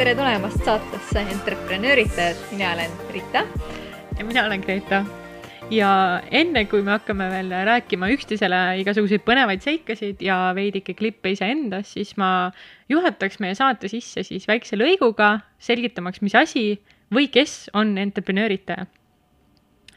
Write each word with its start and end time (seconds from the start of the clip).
tere 0.00 0.14
tulemast 0.16 0.62
saatesse 0.64 1.20
Entreprenööritajad, 1.28 2.38
mina 2.54 2.70
olen 2.72 2.92
Rita. 3.12 3.42
ja 4.18 4.24
mina 4.24 4.44
olen 4.46 4.60
Greta. 4.60 5.04
ja 5.70 5.90
enne, 6.30 6.62
kui 6.64 6.80
me 6.82 6.94
hakkame 6.94 7.26
veel 7.28 7.52
rääkima 7.68 8.08
üksteisele 8.14 8.60
igasuguseid 8.80 9.20
põnevaid 9.26 9.60
seikasid 9.60 10.22
ja 10.24 10.54
veidike 10.56 10.94
klippe 10.96 11.34
iseendast, 11.34 11.92
siis 11.98 12.14
ma 12.16 12.48
juhataks 12.88 13.42
meie 13.44 13.58
saate 13.58 13.92
sisse 13.92 14.24
siis 14.24 14.48
väikse 14.48 14.80
lõiguga, 14.80 15.42
selgitamaks, 15.60 16.24
mis 16.24 16.38
asi 16.38 16.64
või 17.12 17.28
kes 17.28 17.68
on 17.76 17.92
entreprenööritaja 18.00 18.88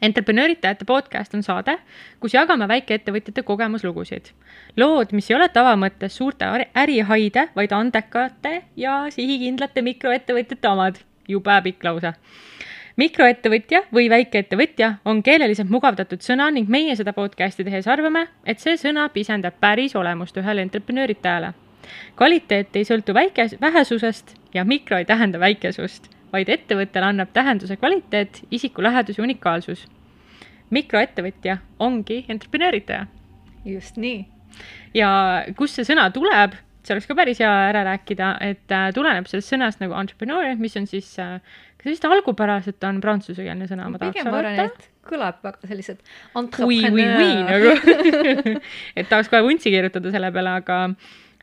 entreprenööritajate 0.04 0.84
podcast 0.84 1.34
on 1.34 1.42
saade, 1.42 1.76
kus 2.20 2.34
jagame 2.34 2.68
väikeettevõtjate 2.68 3.42
kogemuslugusid. 3.42 4.30
lood, 4.76 5.12
mis 5.12 5.30
ei 5.30 5.36
ole 5.36 5.48
tavamõttes 5.48 6.16
suurte 6.16 6.46
ärihaide, 6.74 7.48
vaid 7.56 7.72
andekate 7.72 8.62
ja 8.76 9.04
sihikindlate 9.10 9.82
mikroettevõtjate 9.82 10.68
omad. 10.68 10.98
jube 11.28 11.60
pikk 11.64 11.84
lause. 11.84 12.12
mikroettevõtja 12.96 13.82
või 13.92 14.10
väikeettevõtja 14.10 14.94
on 15.04 15.22
keeleliselt 15.22 15.70
mugavdatud 15.70 16.20
sõna 16.20 16.50
ning 16.52 16.68
meie 16.68 16.96
seda 16.96 17.12
podcasti 17.12 17.64
tehes 17.64 17.88
arvame, 17.88 18.28
et 18.46 18.60
see 18.60 18.76
sõna 18.76 19.08
pisendab 19.08 19.54
päris 19.60 19.96
olemust 19.96 20.36
ühele 20.36 20.62
entreprenööritajale. 20.62 21.54
kvaliteet 22.16 22.76
ei 22.76 22.84
sõltu 22.84 23.14
väike, 23.14 23.48
vähesusest 23.60 24.36
ja 24.54 24.64
mikro 24.64 24.96
ei 24.96 25.04
tähenda 25.04 25.40
väikesust 25.40 26.14
vaid 26.34 26.50
ettevõttele 26.50 27.12
annab 27.12 27.30
tähenduse 27.34 27.76
kvaliteet, 27.78 28.42
isiku 28.50 28.82
lähedus 28.82 29.18
ja 29.18 29.24
unikaalsus. 29.24 29.86
Mikroettevõtja 30.70 31.58
ongi 31.82 32.24
entreprenööritaja. 32.28 33.06
just 33.64 33.96
nii. 33.96 34.24
ja 34.94 35.10
kust 35.56 35.78
see 35.78 35.88
sõna 35.88 36.10
tuleb, 36.14 36.56
see 36.84 36.94
oleks 36.94 37.08
ka 37.08 37.16
päris 37.18 37.40
hea 37.42 37.52
ära 37.70 37.84
rääkida, 37.88 38.34
et 38.44 38.72
äh, 38.72 38.90
tuleneb 38.94 39.28
sellest 39.30 39.52
sõnast 39.52 39.82
nagu 39.82 39.96
entrepreneur, 39.98 40.54
mis 40.60 40.76
on 40.80 40.86
siis 40.90 41.10
äh,, 41.22 41.38
kas 41.80 41.90
vist 41.92 42.04
algupäraselt 42.08 42.84
on 42.88 43.00
prantsusekeelne 43.04 43.68
sõna, 43.70 43.88
ma 43.92 44.00
tahaks 44.00 44.24
arvata. 44.24 44.88
kõlab 45.04 45.42
väga 45.44 45.68
sellised 45.68 46.00
entrepreneur. 46.36 47.44
nagu 47.50 47.74
et 48.98 49.08
tahaks 49.10 49.28
kohe 49.32 49.44
vuntsi 49.44 49.72
kirjutada 49.74 50.12
selle 50.14 50.32
peale, 50.32 50.58
aga 50.62 50.78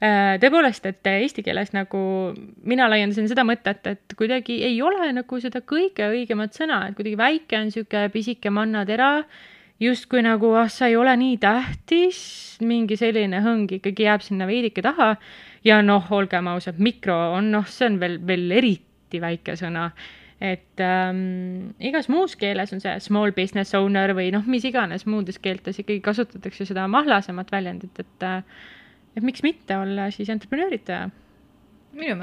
tõepoolest, 0.01 0.85
et 0.89 1.07
eesti 1.11 1.43
keeles 1.45 1.75
nagu 1.75 1.99
mina 2.65 2.87
laiendasin 2.89 3.27
seda 3.29 3.43
mõtet, 3.45 3.85
et 3.85 4.15
kuidagi 4.17 4.57
ei 4.65 4.79
ole 4.81 5.11
nagu 5.13 5.41
seda 5.43 5.61
kõige 5.61 6.07
õigemat 6.09 6.57
sõna, 6.57 6.87
et 6.89 6.97
kuidagi 6.97 7.19
väike 7.19 7.59
on 7.59 7.69
sihuke 7.73 8.07
pisike 8.13 8.49
mannatera, 8.49 9.11
justkui 9.81 10.23
nagu 10.25 10.55
ah, 10.57 10.69
sa 10.73 10.89
ei 10.89 10.97
ole 10.97 11.13
nii 11.21 11.37
tähtis, 11.41 12.21
mingi 12.65 12.97
selline 12.97 13.43
hõng 13.45 13.69
ikkagi 13.77 14.07
jääb 14.07 14.25
sinna 14.25 14.49
veidike 14.49 14.81
taha. 14.85 15.15
ja 15.63 15.81
noh, 15.85 16.09
olgem 16.09 16.47
ausad, 16.49 16.81
mikro 16.81 17.17
on 17.37 17.51
noh, 17.53 17.69
see 17.69 17.91
on 17.91 17.99
veel, 18.01 18.17
veel 18.25 18.49
eriti 18.57 19.21
väike 19.21 19.53
sõna 19.59 19.91
et 20.41 20.81
ähm, 20.81 21.75
igas 21.77 22.09
muus 22.09 22.33
keeles 22.35 22.73
on 22.73 22.81
see 22.81 22.95
small 23.05 23.29
business 23.37 23.75
owner 23.77 24.15
või 24.17 24.31
noh, 24.33 24.41
mis 24.49 24.65
iganes 24.65 25.05
muudes 25.05 25.37
keeltes 25.37 25.77
ikkagi 25.77 26.01
kasutatakse 26.01 26.65
seda 26.65 26.87
mahlasemat 26.89 27.51
väljendit, 27.53 28.01
et 28.01 28.25
äh, 28.25 28.41
et 29.17 29.25
miks 29.25 29.43
mitte 29.43 29.77
olla 29.77 30.09
siis 30.11 30.29
entreprenööritaja. 30.29 31.09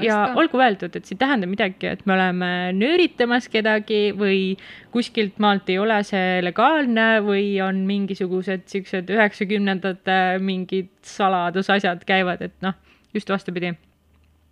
ja 0.01 0.15
ka. 0.15 0.33
olgu 0.41 0.57
öeldud, 0.57 0.95
et 0.97 1.05
see 1.05 1.15
ei 1.15 1.21
tähenda 1.21 1.47
midagi, 1.49 1.91
et 1.91 2.05
me 2.09 2.15
oleme 2.15 2.51
nööritamas 2.73 3.49
kedagi 3.53 4.15
või 4.17 4.57
kuskilt 4.93 5.37
maalt 5.37 5.69
ei 5.69 5.77
ole 5.77 5.99
see 6.07 6.39
legaalne 6.41 7.09
või 7.25 7.59
on 7.61 7.83
mingisugused 7.89 8.65
siuksed 8.71 9.11
üheksakümnendate 9.13 10.19
mingid 10.41 10.89
saladusasjad 11.05 12.05
käivad, 12.09 12.41
et 12.49 12.57
noh, 12.65 12.77
just 13.13 13.29
vastupidi. 13.29 13.75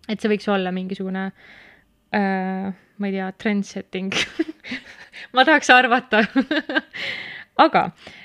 et 0.08 0.22
see 0.22 0.30
võiks 0.32 0.48
olla 0.54 0.72
mingisugune 0.72 1.32
äh, 2.14 2.76
ma 2.98 3.10
ei 3.10 3.18
tea, 3.18 3.32
trend 3.42 3.66
setting 3.66 4.14
ma 5.34 5.46
tahaks 5.48 5.70
arvata 5.74 6.24
aga 7.66 7.84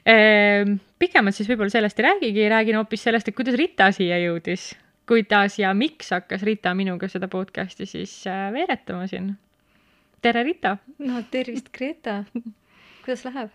äh, 0.08 0.68
pikemalt 1.02 1.36
siis 1.36 1.50
võib-olla 1.50 1.72
sellest 1.72 1.98
ei 1.98 2.06
räägigi, 2.06 2.44
räägin 2.52 2.78
hoopis 2.78 3.02
sellest, 3.06 3.28
et 3.28 3.36
kuidas 3.36 3.56
Rita 3.58 3.90
siia 3.94 4.20
jõudis. 4.22 4.72
kuidas 5.08 5.58
ja 5.58 5.72
miks 5.74 6.12
hakkas 6.14 6.44
Rita 6.46 6.74
minuga 6.78 7.08
seda 7.10 7.28
podcast'i 7.28 7.88
siis 7.90 8.12
äh, 8.30 8.50
veeretama 8.54 9.08
siin. 9.10 9.32
tere, 10.22 10.44
Rita! 10.46 10.76
no 11.02 11.24
tervist, 11.30 11.72
Greta! 11.74 12.22
kuidas 13.04 13.24
läheb 13.26 13.50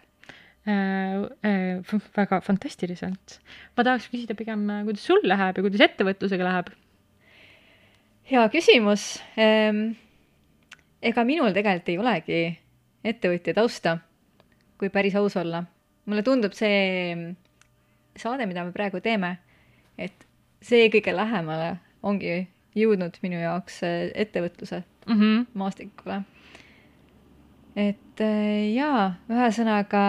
äh,? 0.68 1.24
Äh, 1.48 2.04
väga 2.18 2.42
fantastiliselt. 2.44 3.40
ma 3.78 3.88
tahaks 3.88 4.10
küsida 4.12 4.36
pigem, 4.36 4.68
kuidas 4.90 5.08
sul 5.08 5.24
läheb 5.24 5.58
ja 5.62 5.66
kuidas 5.70 5.86
ettevõtlusega 5.88 6.50
läheb? 6.50 6.74
hea 8.34 8.44
küsimus 8.52 9.08
ehm,. 9.40 9.96
ega 11.02 11.24
minul 11.24 11.56
tegelikult 11.56 11.96
ei 11.96 11.98
olegi 12.04 12.44
ettevõtja 13.08 13.56
tausta, 13.56 13.98
kui 14.76 14.92
päris 14.92 15.16
aus 15.16 15.40
olla 15.40 15.64
mulle 16.08 16.24
tundub 16.24 16.56
see 16.58 17.36
saade, 18.18 18.48
mida 18.50 18.64
me 18.66 18.74
praegu 18.76 19.02
teeme, 19.04 19.36
et 20.00 20.26
see 20.64 20.88
kõige 20.94 21.14
lähemale 21.16 21.76
ongi 22.06 22.48
jõudnud 22.78 23.18
minu 23.24 23.40
jaoks 23.42 23.82
äh, 23.86 24.10
ettevõtluse 24.16 24.82
mm 25.08 25.14
-hmm. 25.20 25.46
maastikule. 25.54 26.22
et 27.76 28.22
äh, 28.22 28.74
jaa, 28.74 29.16
ühesõnaga 29.30 30.04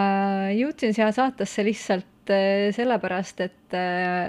jõudsin 0.56 0.94
siia 0.94 1.10
saatesse 1.12 1.64
lihtsalt 1.64 2.30
äh, 2.32 2.68
sellepärast, 2.72 3.40
et 3.40 3.76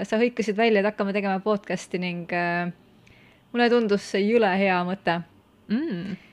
sa 0.04 0.18
hõikasid 0.20 0.56
välja, 0.56 0.80
et 0.80 0.86
hakkame 0.92 1.12
tegema 1.12 1.40
podcast'i 1.40 1.98
ning 1.98 2.32
mulle 3.52 3.68
tundus 3.70 4.10
see 4.10 4.26
jõle 4.26 4.50
hea 4.58 4.82
mõte 4.84 5.22
mm 5.68 6.29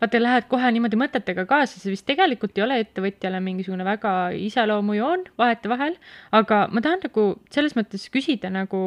vaata, 0.00 0.20
lähed 0.22 0.48
kohe 0.50 0.70
niimoodi 0.74 0.98
mõtetega 1.00 1.46
kaasa, 1.50 1.80
see 1.80 1.94
vist 1.94 2.06
tegelikult 2.08 2.58
ei 2.58 2.66
ole 2.66 2.80
ettevõtjale 2.84 3.40
mingisugune 3.44 3.86
väga 3.86 4.14
iseloomujoon 4.38 5.26
vahetevahel, 5.40 5.98
aga 6.38 6.66
ma 6.72 6.84
tahan 6.84 7.04
nagu 7.06 7.26
selles 7.54 7.76
mõttes 7.78 8.08
küsida 8.12 8.50
nagu, 8.52 8.82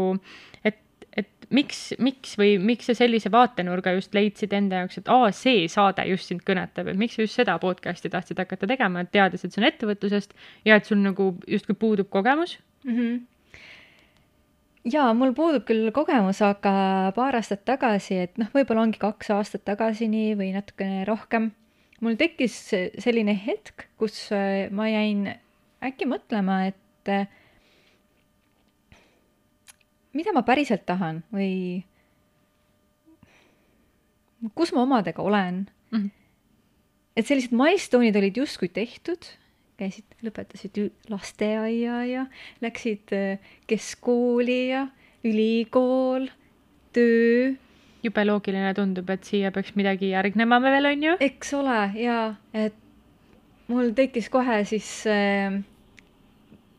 et, 0.63 0.79
et 1.17 1.49
miks, 1.49 1.83
miks 1.99 2.35
või 2.39 2.55
miks 2.61 2.89
sa 2.89 2.97
sellise 2.97 3.31
vaatenurga 3.33 3.95
just 3.97 4.15
leidsid 4.17 4.55
enda 4.57 4.83
jaoks, 4.83 5.01
et 5.01 5.13
aa, 5.13 5.29
see 5.35 5.67
saade 5.71 6.07
just 6.11 6.31
sind 6.31 6.45
kõnetab, 6.47 6.89
et 6.91 6.99
miks 6.99 7.17
sa 7.17 7.27
just 7.27 7.39
seda 7.39 7.59
podcast'i 7.61 8.11
tahtsid 8.13 8.41
hakata 8.41 8.69
tegema, 8.69 9.05
et 9.05 9.13
teades, 9.15 9.45
et 9.45 9.53
see 9.53 9.63
on 9.63 9.69
ettevõtlusest 9.69 10.35
ja 10.67 10.79
et 10.79 10.89
sul 10.89 11.01
nagu 11.03 11.33
justkui 11.47 11.77
puudub 11.79 12.11
kogemus 12.13 12.59
mm? 12.83 12.91
-hmm 12.97 13.23
jaa, 14.85 15.13
mul 15.17 15.33
puudub 15.37 15.65
küll 15.67 15.89
kogemus, 15.95 16.41
aga 16.45 17.11
paar 17.15 17.37
aastat 17.39 17.65
tagasi, 17.67 18.19
et 18.27 18.41
noh, 18.41 18.49
võib-olla 18.53 18.85
ongi 18.85 19.01
kaks 19.01 19.31
aastat 19.35 19.65
tagasi 19.67 20.09
nii 20.11 20.35
või 20.39 20.51
natukene 20.55 21.03
rohkem, 21.09 21.49
mul 22.05 22.17
tekkis 22.19 22.57
selline 23.01 23.35
hetk, 23.45 23.87
kus 23.99 24.27
äh, 24.35 24.67
ma 24.73 24.87
jäin 24.91 25.27
äkki 25.85 26.07
mõtlema, 26.09 26.61
et 26.69 27.11
äh, 27.11 27.25
mida 30.15 30.33
ma 30.35 30.45
päriselt 30.47 30.85
tahan 30.87 31.23
või 31.33 31.83
kus 34.55 34.71
ma 34.75 34.83
omadega 34.85 35.23
olen 35.23 35.65
mm. 35.65 35.97
-hmm. 35.97 36.11
et 37.17 37.27
sellised 37.27 37.55
milstoned 37.55 38.15
olid 38.15 38.37
justkui 38.37 38.69
tehtud 38.69 39.25
käisid, 39.79 40.07
lõpetasid 40.23 40.79
lasteaia 41.11 41.99
ja 42.07 42.23
läksid 42.63 43.13
äh, 43.15 43.51
keskkooli 43.67 44.59
ja 44.69 44.85
ülikool, 45.25 46.29
töö. 46.95 47.53
jube 48.05 48.25
loogiline 48.25 48.73
tundub, 48.77 49.09
et 49.09 49.25
siia 49.25 49.51
peaks 49.51 49.73
midagi 49.75 50.11
järgnema 50.13 50.59
veel, 50.63 50.91
on 50.91 51.05
ju? 51.09 51.15
eks 51.25 51.53
ole, 51.57 51.79
jaa, 51.99 52.27
et 52.53 52.75
mul 53.71 53.91
tekkis 53.97 54.29
kohe 54.33 54.61
siis 54.69 54.89
äh, 55.09 55.59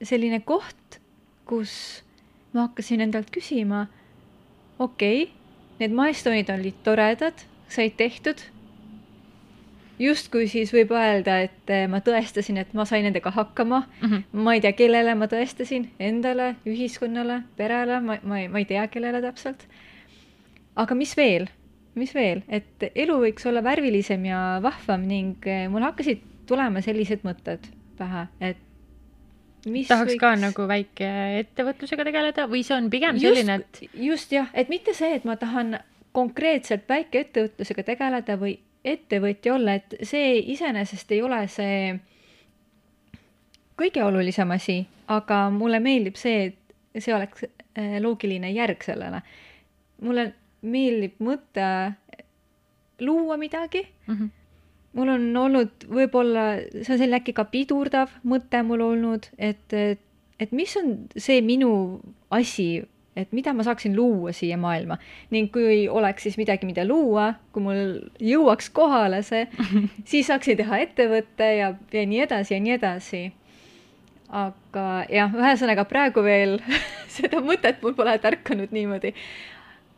selline 0.03 0.41
koht, 0.47 1.01
kus 1.47 1.73
ma 2.55 2.69
hakkasin 2.69 3.05
endalt 3.05 3.33
küsima, 3.35 3.87
okei 4.79 5.27
okay,, 5.27 5.33
need 5.81 5.97
milestone'id 5.97 6.53
olid 6.55 6.79
toredad, 6.87 7.43
said 7.69 7.99
tehtud 7.99 8.41
justkui 9.99 10.49
siis 10.51 10.73
võib 10.75 10.93
öelda, 10.97 11.39
et 11.47 11.73
eh, 11.73 11.87
ma 11.91 12.01
tõestasin, 12.05 12.61
et 12.61 12.73
ma 12.77 12.87
sain 12.89 13.05
nendega 13.07 13.33
hakkama 13.35 13.83
mm. 13.87 14.09
-hmm. 14.09 14.43
ma 14.45 14.57
ei 14.57 14.63
tea, 14.65 14.73
kellele 14.77 15.15
ma 15.15 15.29
tõestasin, 15.31 15.89
endale, 15.99 16.55
ühiskonnale, 16.67 17.43
perele, 17.57 18.01
ma, 18.01 18.19
ma 18.23 18.41
ei, 18.41 18.49
ma 18.49 18.63
ei 18.63 18.69
tea, 18.69 18.87
kellele 18.93 19.23
täpselt. 19.25 19.67
aga 20.77 20.95
mis 20.95 21.17
veel, 21.17 21.49
mis 21.95 22.15
veel, 22.15 22.43
et 22.49 22.91
elu 22.95 23.19
võiks 23.23 23.47
olla 23.49 23.63
värvilisem 23.65 24.25
ja 24.25 24.61
vahvam 24.63 25.09
ning 25.09 25.47
eh, 25.47 25.67
mul 25.69 25.83
hakkasid 25.83 26.23
tulema 26.47 26.81
sellised 26.81 27.25
mõtted 27.25 27.67
pähe, 27.99 28.27
et 28.41 28.63
mis 29.67 29.89
tahaks 29.89 30.13
võiks... 30.13 30.21
ka 30.21 30.37
nagu 30.39 30.69
väike 30.69 31.11
ettevõtlusega 31.41 32.05
tegeleda 32.07 32.47
või 32.51 32.63
see 32.67 32.77
on 32.77 32.91
pigem 32.91 33.19
just, 33.19 33.27
selline, 33.27 33.61
et 33.65 34.01
just 34.07 34.33
jah, 34.33 34.51
et 34.55 34.69
mitte 34.69 34.95
see, 34.95 35.17
et 35.17 35.25
ma 35.25 35.37
tahan 35.41 35.79
konkreetselt 36.17 36.87
väikeettevõtlusega 36.89 37.85
tegeleda 37.91 38.39
või 38.41 38.57
ettevõtja 38.87 39.55
olla, 39.55 39.75
et 39.75 39.97
see 40.07 40.39
iseenesest 40.55 41.11
ei 41.13 41.23
ole 41.23 41.41
see 41.51 41.97
kõige 43.77 44.05
olulisem 44.05 44.51
asi, 44.55 44.81
aga 45.13 45.47
mulle 45.53 45.81
meeldib 45.85 46.17
see, 46.21 46.53
et 46.95 47.05
see 47.05 47.15
oleks 47.15 47.45
äh, 47.45 47.99
loogiline 48.03 48.51
järg 48.55 48.83
sellele. 48.85 49.23
mulle 50.03 50.33
meeldib 50.63 51.21
mõte 51.25 51.69
luua 53.01 53.37
midagi 53.37 53.87
mm. 54.07 54.15
-hmm. 54.15 54.29
mul 54.93 55.09
on 55.09 55.37
olnud 55.37 55.87
võib-olla, 55.89 56.47
see 56.73 56.93
on 56.93 56.99
selline 56.99 57.21
äkki 57.21 57.33
ka 57.33 57.45
pidurdav 57.45 58.13
mõte 58.25 58.63
mul 58.63 58.81
olnud, 58.81 59.29
et, 59.39 59.73
et, 59.73 60.01
et 60.41 60.53
mis 60.53 60.77
on 60.77 61.09
see 61.17 61.41
minu 61.41 62.01
asi, 62.31 62.85
et 63.17 63.33
mida 63.33 63.55
ma 63.57 63.65
saaksin 63.65 63.97
luua 63.97 64.35
siia 64.37 64.59
maailma 64.61 64.99
ning 65.35 65.49
kui 65.53 65.87
oleks 65.89 66.29
siis 66.29 66.37
midagi, 66.37 66.69
mida 66.69 66.85
luua, 66.85 67.33
kui 67.53 67.65
mul 67.65 67.83
jõuaks 68.21 68.71
kohale 68.77 69.23
see, 69.27 69.47
siis 70.11 70.29
saaksin 70.29 70.61
teha 70.61 70.85
ettevõtte 70.85 71.51
ja, 71.59 71.73
ja 71.93 72.07
nii 72.07 72.23
edasi 72.29 72.57
ja 72.57 72.63
nii 72.63 72.77
edasi 72.77 73.25
aga 74.33 75.07
jah, 75.11 75.35
ühesõnaga 75.35 75.87
praegu 75.89 76.23
veel 76.25 76.59
seda 77.17 77.41
mõtet 77.45 77.83
mul 77.83 77.95
pole 77.97 78.17
tärkanud 78.23 78.73
niimoodi. 78.75 79.13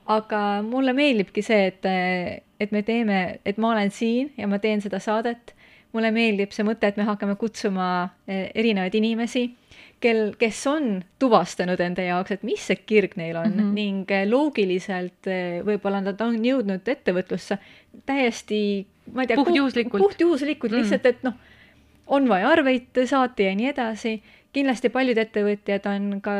aga 0.08 0.62
mulle 0.64 0.92
meeldibki 0.96 1.42
see, 1.44 1.68
et, 1.68 1.84
et 2.60 2.72
me 2.72 2.82
teeme, 2.82 3.38
et 3.44 3.58
ma 3.58 3.72
olen 3.72 3.90
siin 3.90 4.32
ja 4.36 4.48
ma 4.48 4.58
teen 4.58 4.80
seda 4.80 5.00
saadet. 5.00 5.54
mulle 5.92 6.10
meeldib 6.12 6.52
see 6.52 6.64
mõte, 6.64 6.84
et 6.88 6.96
me 6.96 7.04
hakkame 7.08 7.36
kutsuma 7.40 8.10
eh, 8.28 8.50
erinevaid 8.54 8.94
inimesi, 8.94 9.48
kel, 10.00 10.22
kes 10.38 10.60
on 10.70 10.88
tuvastanud 11.18 11.80
enda 11.82 12.04
jaoks, 12.06 12.36
et 12.36 12.46
mis 12.46 12.62
see 12.70 12.78
kirg 12.86 13.16
neil 13.18 13.36
on 13.40 13.50
mm 13.50 13.60
-hmm. 13.60 13.74
ning 13.74 14.10
eh, 14.14 14.24
loogiliselt 14.28 15.26
eh, 15.26 15.60
võib-olla 15.66 16.00
nad 16.04 16.20
on 16.20 16.38
jõudnud 16.44 16.88
ettevõtlusse 16.88 17.58
täiesti, 18.06 18.86
ma 19.12 19.22
ei 19.22 19.30
tea, 19.30 19.36
puhtjuhuslikult, 19.36 20.02
puhtjuhuslikult 20.02 20.72
mm. 20.72 20.78
lihtsalt, 20.78 21.06
et 21.06 21.22
noh 21.22 21.34
on 22.06 22.28
vaja 22.28 22.48
arveid 22.48 23.04
saata 23.04 23.42
ja 23.42 23.54
nii 23.54 23.68
edasi. 23.68 24.22
kindlasti 24.52 24.88
paljud 24.88 25.18
ettevõtjad 25.18 25.86
on 25.86 26.20
ka 26.24 26.34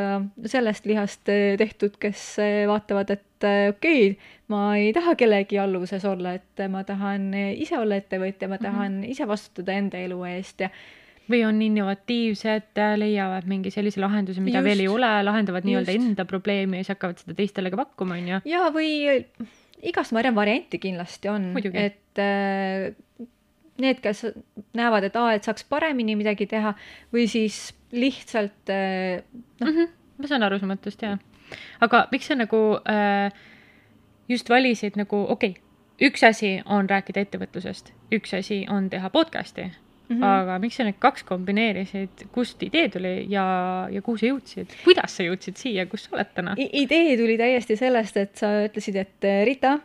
sellest 0.45 0.85
lihast 0.85 1.29
eh, 1.29 1.57
tehtud, 1.57 1.97
kes 1.99 2.37
vaatavad, 2.67 3.09
et 3.09 3.45
okei 3.69 4.11
okay,, 4.11 4.17
ma 4.47 4.75
ei 4.77 4.93
taha 4.93 5.15
kellegi 5.15 5.59
alluvuses 5.59 6.05
olla, 6.05 6.33
et 6.33 6.63
ma 6.69 6.83
tahan 6.83 7.33
ise 7.33 7.77
olla 7.77 7.95
ettevõtja, 7.95 8.47
ma 8.47 8.55
mhm. 8.55 8.63
tahan 8.63 8.91
mm 8.91 9.03
-hmm. 9.03 9.11
ise 9.11 9.27
vastutada 9.27 9.73
enda 9.73 9.97
elu 9.97 10.23
eest 10.23 10.59
ja 10.59 10.69
või 11.29 11.43
on 11.45 11.61
innovatiivsed, 11.61 12.79
leiavad 12.97 13.47
mingi 13.49 13.71
sellise 13.73 14.01
lahenduse, 14.01 14.41
mida 14.41 14.59
just, 14.59 14.67
veel 14.69 14.83
ei 14.85 14.91
ole, 14.91 15.09
lahendavad 15.27 15.67
nii-öelda 15.67 15.93
enda 15.93 16.25
probleemi 16.29 16.79
ja 16.79 16.85
siis 16.85 16.95
hakkavad 16.95 17.21
seda 17.21 17.35
teistele 17.37 17.71
ka 17.73 17.81
pakkuma, 17.83 18.17
on 18.17 18.31
ju. 18.33 18.39
jaa, 18.49 18.69
või 18.73 18.91
igast 19.89 20.15
varianti 20.15 20.79
kindlasti 20.81 21.29
on, 21.31 21.51
et 21.73 22.21
äh, 22.23 22.89
need, 23.79 24.01
kes 24.03 24.25
näevad, 24.77 25.07
et 25.07 25.15
aa, 25.19 25.33
et 25.37 25.47
saaks 25.47 25.65
paremini 25.69 26.17
midagi 26.19 26.47
teha 26.49 26.73
või 27.13 27.27
siis 27.31 27.69
lihtsalt 27.95 28.73
eh, 28.73 29.23
noh 29.61 29.69
mm 29.69 29.75
-hmm,. 29.75 29.95
ma 30.17 30.27
saan 30.27 30.43
aru 30.43 30.59
su 30.59 30.69
mõttest 30.69 31.01
jaa. 31.05 31.17
aga 31.81 32.07
miks 32.11 32.27
sa 32.27 32.35
nagu 32.35 32.79
äh, 32.89 33.33
just 34.29 34.49
valisid 34.49 34.97
nagu 34.97 35.25
okei 35.29 35.49
okay,, 35.49 36.09
üks 36.09 36.23
asi 36.23 36.61
on 36.65 36.89
rääkida 36.89 37.21
ettevõtlusest, 37.21 37.93
üks 38.11 38.33
asi 38.33 38.65
on 38.69 38.89
teha 38.89 39.09
podcast'i 39.09 39.71
mm, 40.09 40.17
-hmm. 40.17 40.25
aga 40.25 40.59
miks 40.59 40.79
sa 40.79 40.87
need 40.87 40.99
kaks 40.99 41.23
kombineerisid, 41.23 42.27
kust 42.35 42.63
idee 42.63 42.89
tuli 42.89 43.13
ja, 43.31 43.45
ja 43.91 44.01
kuhu 44.01 44.17
sa 44.17 44.29
jõudsid, 44.31 44.75
kuidas 44.83 45.17
sa 45.17 45.23
jõudsid 45.27 45.57
siia, 45.61 45.85
kus 45.85 46.07
sa 46.07 46.17
oled 46.17 46.33
täna? 46.35 46.55
idee 46.57 47.17
tuli 47.17 47.37
täiesti 47.37 47.77
sellest, 47.79 48.17
et 48.17 48.35
sa 48.35 48.51
ütlesid, 48.67 48.99
et 48.99 49.29
Rita, 49.45 49.77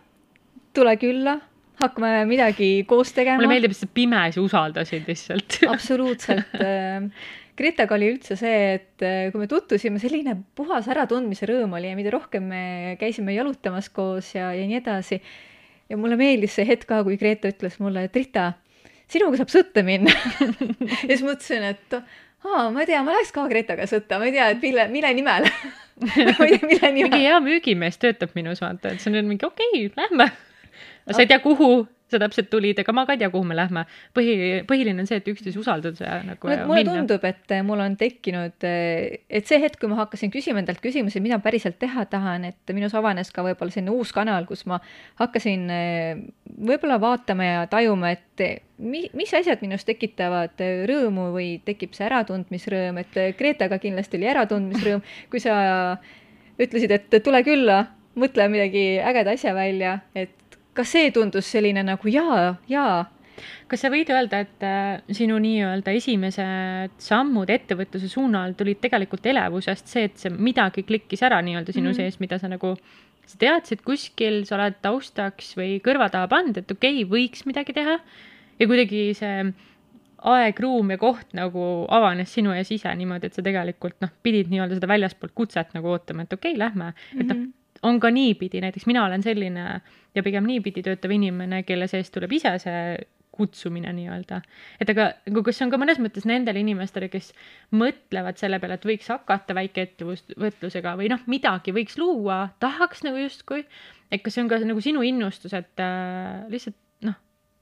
tule 0.75 0.97
külla 0.97 1.39
hakkame 1.81 2.25
midagi 2.31 2.85
koos 2.89 3.13
tegema. 3.15 3.39
mulle 3.39 3.55
meeldib, 3.55 3.75
et 3.75 3.83
sa 3.83 3.89
pimesi 3.91 4.43
usaldasid 4.43 5.09
lihtsalt 5.11 5.59
absoluutselt. 5.75 6.61
Gretaga 7.55 7.95
oli 7.95 8.09
üldse 8.11 8.35
see, 8.35 8.63
et 8.75 9.03
äh, 9.07 9.29
kui 9.31 9.45
me 9.45 9.47
tutvusime, 9.47 10.01
selline 10.03 10.35
puhas 10.59 10.89
äratundmise 10.91 11.47
rõõm 11.47 11.77
oli 11.79 11.87
ja 11.87 11.95
mida 11.95 12.11
rohkem 12.11 12.49
me 12.51 12.63
käisime 12.99 13.37
jalutamas 13.37 13.93
koos 13.95 14.33
ja, 14.35 14.49
ja 14.57 14.65
nii 14.67 14.81
edasi. 14.81 15.21
ja 15.87 15.99
mulle 16.01 16.19
meeldis 16.19 16.57
see 16.59 16.67
hetk 16.67 16.89
ka, 16.91 17.05
kui 17.07 17.19
Greta 17.21 17.53
ütles 17.53 17.79
mulle, 17.79 18.09
et 18.09 18.19
Rita, 18.19 18.49
sinuga 19.13 19.41
saab 19.41 19.53
sõtta 19.53 19.85
minna 19.87 20.15
ja 21.09 21.11
siis 21.11 21.25
mõtlesin, 21.27 21.67
et 21.75 21.99
aa, 21.99 22.69
ma 22.71 22.83
ei 22.83 22.91
tea, 22.91 23.03
ma 23.07 23.17
läheks 23.17 23.33
ka 23.35 23.47
Gretaga 23.51 23.89
sõtta, 23.91 24.21
ma 24.21 24.29
ei 24.31 24.37
tea, 24.37 24.51
et 24.55 24.65
mille, 24.65 24.89
mille 24.93 25.13
nimel 25.17 25.49
ma 26.39 26.49
ei 26.49 26.59
tea, 26.59 26.69
mille 26.69 26.91
nimel. 26.91 26.97
mingi 27.01 27.23
hea 27.27 27.41
müügimees 27.45 28.01
töötab 28.03 28.35
minus, 28.39 28.63
vaata, 28.65 28.95
et 28.95 29.05
see 29.05 29.13
on 29.13 29.31
mingi 29.31 29.47
okei 29.49 29.87
okay,, 29.87 29.93
lähme 30.01 30.31
sa 31.11 31.21
ei 31.21 31.31
tea, 31.31 31.41
kuhu 31.45 31.85
sa 32.15 32.21
täpselt 32.23 32.51
tulid, 32.53 32.79
ega 32.81 32.95
ma 32.97 33.05
ka 33.09 33.17
ei 33.17 33.23
tea, 33.23 33.31
kuhu 33.33 33.47
me 33.49 33.57
lähme. 33.59 33.85
põhi, 34.17 34.37
põhiline 34.69 35.05
on 35.05 35.11
see, 35.11 35.19
et 35.21 35.31
üksteise 35.35 35.61
usaldada 35.61 36.07
ja 36.07 36.19
nagu 36.27 36.49
mulle, 36.49 36.67
mulle 36.69 36.85
minna. 36.85 36.97
tundub, 37.01 37.27
et 37.29 37.55
mul 37.67 37.85
on 37.85 37.97
tekkinud, 38.01 38.67
et 38.67 39.51
see 39.51 39.61
hetk, 39.63 39.81
kui 39.83 39.91
ma 39.93 40.03
hakkasin 40.05 40.33
küsima 40.35 40.63
endalt 40.63 40.83
küsimusi, 40.85 41.23
mida 41.25 41.39
ma 41.41 41.47
päriselt 41.47 41.79
teha 41.83 42.07
tahan, 42.11 42.47
et 42.51 42.75
minus 42.77 42.95
avanes 42.97 43.33
ka 43.35 43.45
võib-olla 43.47 43.75
selline 43.75 43.95
uus 43.95 44.15
kanal, 44.17 44.47
kus 44.49 44.65
ma 44.71 44.81
hakkasin 45.21 45.67
võib-olla 46.55 47.01
vaatama 47.03 47.49
ja 47.49 47.65
tajuma, 47.71 48.15
et 48.15 48.45
mi-, 48.79 49.11
mis 49.17 49.35
asjad 49.35 49.63
minus 49.65 49.87
tekitavad 49.89 50.61
rõõmu 50.89 51.31
või 51.35 51.49
tekib 51.67 51.95
see 51.97 52.07
äratundmisrõõm, 52.09 53.01
et 53.03 53.19
Gretaga 53.39 53.79
kindlasti 53.83 54.21
oli 54.21 54.31
äratundmisrõõm, 54.33 55.05
kui 55.33 55.43
sa 55.43 55.57
ütlesid, 56.61 56.95
et 56.95 57.21
tule 57.25 57.43
külla, 57.47 57.85
mõtle 58.19 58.47
midagi 58.51 58.85
ägeda 59.03 59.35
asja 59.35 59.55
välja, 59.57 59.99
et 60.15 60.35
ka 60.75 60.85
see 60.89 61.11
tundus 61.15 61.51
selline 61.55 61.85
nagu 61.87 62.11
jaa, 62.11 62.55
jaa. 62.71 63.05
kas 63.71 63.83
sa 63.83 63.91
võid 63.91 64.11
öelda, 64.15 64.43
et 64.45 64.67
äh, 64.67 65.15
sinu 65.15 65.41
nii-öelda 65.43 65.95
esimesed 65.99 66.95
sammud 67.03 67.51
ettevõtluse 67.51 68.09
suunal 68.13 68.55
tulid 68.59 68.79
tegelikult 68.83 69.27
elevusest, 69.27 69.91
see, 69.91 70.07
et 70.11 70.21
see 70.21 70.31
midagi 70.35 70.85
klikkis 70.87 71.25
ära 71.27 71.41
nii-öelda 71.43 71.75
sinu 71.75 71.89
mm 71.89 71.93
-hmm. 71.93 72.13
sees, 72.15 72.21
mida 72.23 72.39
sa 72.39 72.51
nagu, 72.53 72.77
sa 73.27 73.41
teadsid 73.41 73.83
kuskil, 73.83 74.45
sa 74.47 74.57
oled 74.59 74.79
taustaks 74.83 75.57
või 75.59 75.81
kõrva 75.83 76.11
taha 76.11 76.31
pannud, 76.31 76.63
et 76.63 76.71
okei 76.71 77.03
okay,, 77.03 77.11
võiks 77.11 77.47
midagi 77.47 77.75
teha 77.75 77.99
ja 78.59 78.67
kuidagi 78.71 79.11
see 79.19 79.53
aeg, 80.25 80.61
ruum 80.61 80.95
ja 80.95 80.99
koht 81.01 81.35
nagu 81.37 81.85
avanes 81.93 82.33
sinu 82.33 82.55
ees 82.57 82.71
ise 82.73 82.93
niimoodi, 82.97 83.29
et 83.29 83.37
sa 83.37 83.43
tegelikult 83.45 83.99
noh, 84.05 84.13
pidid 84.25 84.49
nii-öelda 84.53 84.79
seda 84.79 84.89
väljaspoolt 84.89 85.35
kutset 85.37 85.75
nagu 85.77 85.91
ootama, 85.93 86.25
et 86.25 86.33
okei 86.33 86.55
okay,, 86.55 86.59
lähme 86.59 86.93
mm, 86.93 86.95
-hmm. 86.95 87.21
et 87.21 87.27
noh, 87.27 87.37
mhm. 87.37 87.53
On 87.85 88.01
ka 88.01 88.11
niipidi, 88.11 88.63
näiteks 88.65 88.87
mina 88.91 89.05
olen 89.05 89.23
selline 89.23 89.65
ja 90.15 90.23
pigem 90.23 90.47
niipidi 90.49 90.83
töötav 90.85 91.13
inimene, 91.15 91.63
kelle 91.69 91.89
seest 91.91 92.15
tuleb 92.15 92.33
ise 92.33 92.57
see 92.63 92.85
kutsumine 93.35 93.91
nii-öelda. 93.97 94.41
et 94.81 94.91
aga 94.93 95.09
kas 95.47 95.59
see 95.59 95.67
on 95.67 95.73
ka 95.73 95.81
mõnes 95.83 95.99
mõttes 96.03 96.27
nendele 96.29 96.63
inimestele, 96.63 97.09
kes 97.11 97.33
mõtlevad 97.75 98.39
selle 98.39 98.61
peale, 98.63 98.79
et 98.79 98.87
võiks 98.87 99.11
hakata 99.11 99.57
väikeettevõtlusega 99.59 100.95
või 101.01 101.11
noh, 101.11 101.23
midagi 101.31 101.75
võiks 101.75 101.99
luua, 101.99 102.39
tahaks 102.63 103.03
nagu 103.07 103.19
justkui, 103.19 103.65
et 104.11 104.23
kas 104.23 104.37
see 104.37 104.45
on 104.45 104.53
ka 104.53 104.61
nagu 104.63 104.85
sinu 104.85 105.03
innustus, 105.07 105.57
et 105.59 105.83
äh, 105.83 106.45
lihtsalt 106.53 106.79
noh, 107.09 107.19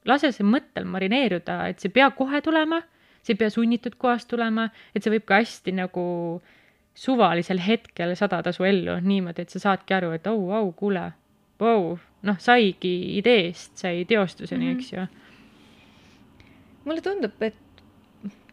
lase 0.08 0.32
see 0.36 0.46
mõttel 0.46 0.88
marineeruda, 0.88 1.62
et 1.72 1.80
see 1.80 1.88
ei 1.88 2.00
pea 2.00 2.10
kohe 2.18 2.42
tulema, 2.44 2.82
see 3.22 3.32
ei 3.32 3.40
pea 3.40 3.54
sunnitud 3.54 3.96
kohast 4.02 4.28
tulema, 4.28 4.68
et 4.92 5.04
see 5.04 5.14
võib 5.14 5.24
ka 5.28 5.40
hästi 5.40 5.78
nagu 5.80 6.04
suvalisel 6.94 7.60
hetkel 7.60 8.14
sadada 8.16 8.52
su 8.52 8.64
ellu 8.64 8.98
niimoodi, 9.00 9.42
et 9.42 9.50
sa 9.50 9.62
saadki 9.62 9.94
aru, 9.96 10.12
et 10.16 10.26
au, 10.26 10.50
au, 10.52 10.70
kuule, 10.76 11.04
vau, 11.60 11.96
noh, 12.28 12.38
saigi 12.38 12.94
ideest, 13.18 13.76
sai 13.80 14.04
teostuseni 14.08 14.64
mm, 14.64 14.72
-hmm. 14.72 14.80
eks 14.80 14.92
ju. 14.92 15.06
mulle 16.84 17.00
tundub, 17.00 17.42
et 17.42 17.54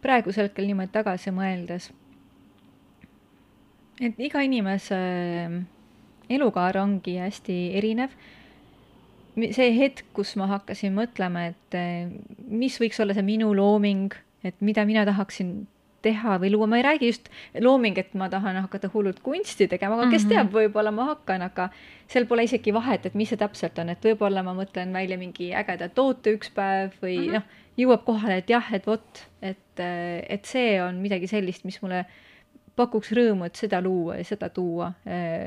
praegusel 0.02 0.48
hetkel 0.48 0.66
niimoodi 0.66 0.92
tagasi 0.92 1.32
mõeldes, 1.32 1.92
et 4.02 4.20
iga 4.20 4.42
inimese 4.42 5.00
elukaar 6.30 6.78
ongi 6.78 7.18
hästi 7.18 7.58
erinev. 7.78 8.10
see 9.52 9.72
hetk, 9.78 10.06
kus 10.14 10.36
ma 10.36 10.48
hakkasin 10.48 10.94
mõtlema, 10.94 11.46
et 11.48 11.76
mis 12.48 12.80
võiks 12.82 13.00
olla 13.00 13.14
see 13.14 13.24
minu 13.24 13.54
looming, 13.56 14.14
et 14.44 14.56
mida 14.62 14.86
mina 14.86 15.06
tahaksin 15.06 15.68
teha 16.02 16.38
või 16.42 16.52
luua, 16.54 16.68
ma 16.68 16.80
ei 16.80 16.86
räägi 16.86 17.10
just 17.12 17.30
looming, 17.60 17.98
et 17.98 18.14
ma 18.18 18.30
tahan 18.30 18.60
hakata 18.64 18.90
hullult 18.94 19.20
kunsti 19.24 19.68
tegema, 19.72 19.98
aga 19.98 20.10
kes 20.12 20.26
mm 20.26 20.30
-hmm. 20.30 20.36
teab, 20.36 20.54
võib-olla 20.54 20.92
ma 20.96 21.10
hakkan, 21.12 21.42
aga 21.42 21.70
seal 22.08 22.26
pole 22.26 22.44
isegi 22.48 22.74
vahet, 22.74 23.06
et 23.06 23.16
mis 23.16 23.30
see 23.30 23.40
täpselt 23.40 23.80
on, 23.80 23.90
et 23.90 24.06
võib-olla 24.06 24.44
ma 24.44 24.54
mõtlen 24.58 24.94
välja 24.94 25.18
mingi 25.18 25.52
ägeda 25.56 25.90
toote 25.90 26.34
üks 26.38 26.52
päev 26.56 26.96
või 27.02 27.18
mm 27.18 27.26
-hmm. 27.26 27.34
noh, 27.34 27.44
jõuab 27.78 28.06
kohale, 28.06 28.38
et 28.38 28.50
jah, 28.50 28.74
et 28.74 28.88
vot, 28.88 29.26
et, 29.42 29.80
et 30.30 30.46
see 30.46 30.82
on 30.84 31.02
midagi 31.02 31.28
sellist, 31.28 31.66
mis 31.66 31.82
mulle 31.82 32.06
pakuks 32.76 33.12
rõõmu, 33.12 33.46
et 33.46 33.56
seda 33.56 33.82
luua 33.82 34.16
ja 34.18 34.24
seda 34.24 34.50
tuua. 34.50 34.94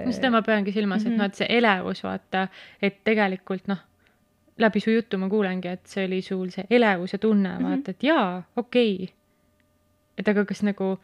no 0.07 0.13
seda 0.13 0.31
ma 0.31 0.43
peangi 0.43 0.73
silmas, 0.73 1.03
et 1.03 1.09
mm 1.09 1.15
-hmm. 1.15 1.19
noh, 1.19 1.25
et 1.25 1.35
see 1.35 1.47
elevus, 1.49 2.05
vaata, 2.05 2.49
et 2.83 3.05
tegelikult 3.05 3.69
noh, 3.69 3.81
läbi 4.59 4.81
su 4.81 4.91
jutu 4.91 5.19
ma 5.19 5.29
kuulengi, 5.29 5.69
et 5.69 5.87
see 5.87 6.05
oli 6.05 6.23
sul 6.23 6.51
see 6.51 6.65
elevuse 6.71 7.19
tunne 7.19 7.49
mm, 7.49 7.59
-hmm. 7.59 7.69
vaata, 7.69 7.91
et 7.91 8.03
jaa, 8.03 8.43
okei 8.57 8.95
okay 8.95 9.22
et 10.19 10.28
aga 10.28 10.45
kas 10.49 10.62
nagu 10.62 10.97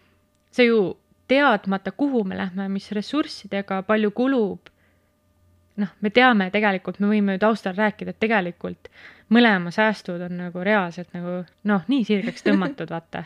see 0.54 0.68
ju 0.68 0.96
teadmata, 1.28 1.92
kuhu 1.92 2.24
me 2.24 2.36
lähme, 2.36 2.68
mis 2.72 2.90
ressurssidega, 2.92 3.82
palju 3.82 4.10
kulub. 4.10 4.72
noh, 5.78 5.90
me 6.02 6.10
teame 6.10 6.48
tegelikult, 6.50 6.96
me 6.98 7.06
võime 7.06 7.36
ju 7.36 7.38
taustal 7.44 7.76
rääkida, 7.76 8.10
et 8.10 8.18
tegelikult 8.18 8.88
mõlema 9.30 9.70
säästud 9.70 10.24
on 10.26 10.34
nagu 10.40 10.64
reaalselt 10.64 11.12
nagu 11.14 11.42
noh, 11.70 11.84
nii 11.86 12.02
sirgeks 12.08 12.42
tõmmatud, 12.46 12.90
vaata. 12.90 13.22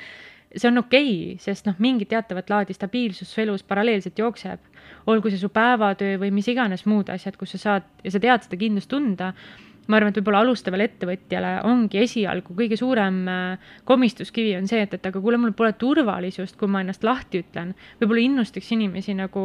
see 0.52 0.68
on 0.68 0.82
okei 0.82 1.08
okay,, 1.08 1.38
sest 1.40 1.66
noh, 1.70 1.78
mingi 1.78 2.04
teatavat 2.10 2.50
laadi 2.52 2.76
stabiilsus 2.76 3.30
su 3.32 3.40
elus 3.40 3.62
paralleelselt 3.62 4.18
jookseb. 4.18 4.60
olgu 5.06 5.30
see 5.30 5.38
su 5.38 5.48
päevatöö 5.48 6.18
või 6.18 6.30
mis 6.30 6.48
iganes 6.48 6.84
muud 6.86 7.08
asjad, 7.10 7.36
kus 7.36 7.56
sa 7.56 7.58
saad 7.58 7.88
ja 8.04 8.10
sa 8.10 8.20
tead 8.20 8.44
seda 8.44 8.58
kindlust 8.58 8.90
tunda 8.90 9.32
ma 9.88 9.98
arvan, 9.98 10.12
et 10.12 10.20
võib-olla 10.20 10.42
alustavale 10.44 10.86
ettevõtjale 10.86 11.56
ongi 11.66 12.02
esialgu 12.04 12.54
kõige 12.58 12.78
suurem 12.78 13.18
äh, 13.30 13.72
komistuskivi 13.88 14.54
on 14.58 14.68
see, 14.70 14.84
et, 14.86 14.94
et 14.94 15.08
aga 15.10 15.22
kuule, 15.22 15.40
mul 15.42 15.54
pole 15.58 15.72
turvalisust, 15.78 16.56
kui 16.60 16.70
ma 16.70 16.84
ennast 16.84 17.04
lahti 17.06 17.42
ütlen. 17.42 17.74
võib-olla 18.00 18.22
innustaks 18.22 18.70
inimesi 18.76 19.16
nagu 19.18 19.44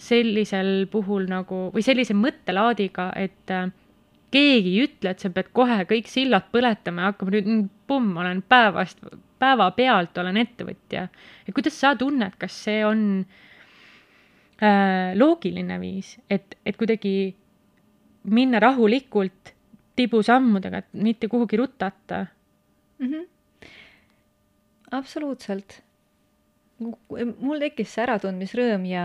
sellisel 0.00 0.86
puhul 0.90 1.28
nagu 1.28 1.68
või 1.74 1.84
sellise 1.84 2.16
mõttelaadiga, 2.16 3.10
et 3.20 3.52
äh, 3.52 3.68
keegi 4.32 4.76
ei 4.76 4.86
ütle, 4.86 5.12
et 5.12 5.22
sa 5.22 5.32
pead 5.34 5.50
kohe 5.56 5.82
kõik 5.90 6.08
sillad 6.08 6.48
põletama 6.54 7.04
ja 7.04 7.12
hakkama 7.12 7.36
nüüd 7.36 7.68
pumm, 7.90 8.14
olen 8.22 8.40
päevast, 8.46 9.02
päevapealt 9.40 10.18
olen 10.22 10.40
ettevõtja. 10.40 11.08
et 11.46 11.54
kuidas 11.54 11.76
sa 11.80 11.94
tunned, 11.98 12.36
kas 12.40 12.56
see 12.64 12.80
on 12.86 13.04
äh, 14.62 15.12
loogiline 15.18 15.80
viis, 15.82 16.16
et, 16.30 16.56
et 16.64 16.80
kuidagi 16.80 17.34
minna 18.24 18.60
rahulikult 18.60 19.54
tibusammudega, 19.96 20.78
et 20.78 20.88
mitte 20.92 21.28
kuhugi 21.28 21.56
rutata 21.56 22.26
mm? 22.98 23.06
-hmm. 23.06 23.28
absoluutselt. 24.90 25.82
mul 27.40 27.58
tekkis 27.60 27.94
see 27.94 28.04
äratundmisrõõm 28.06 28.84
ja 28.88 29.04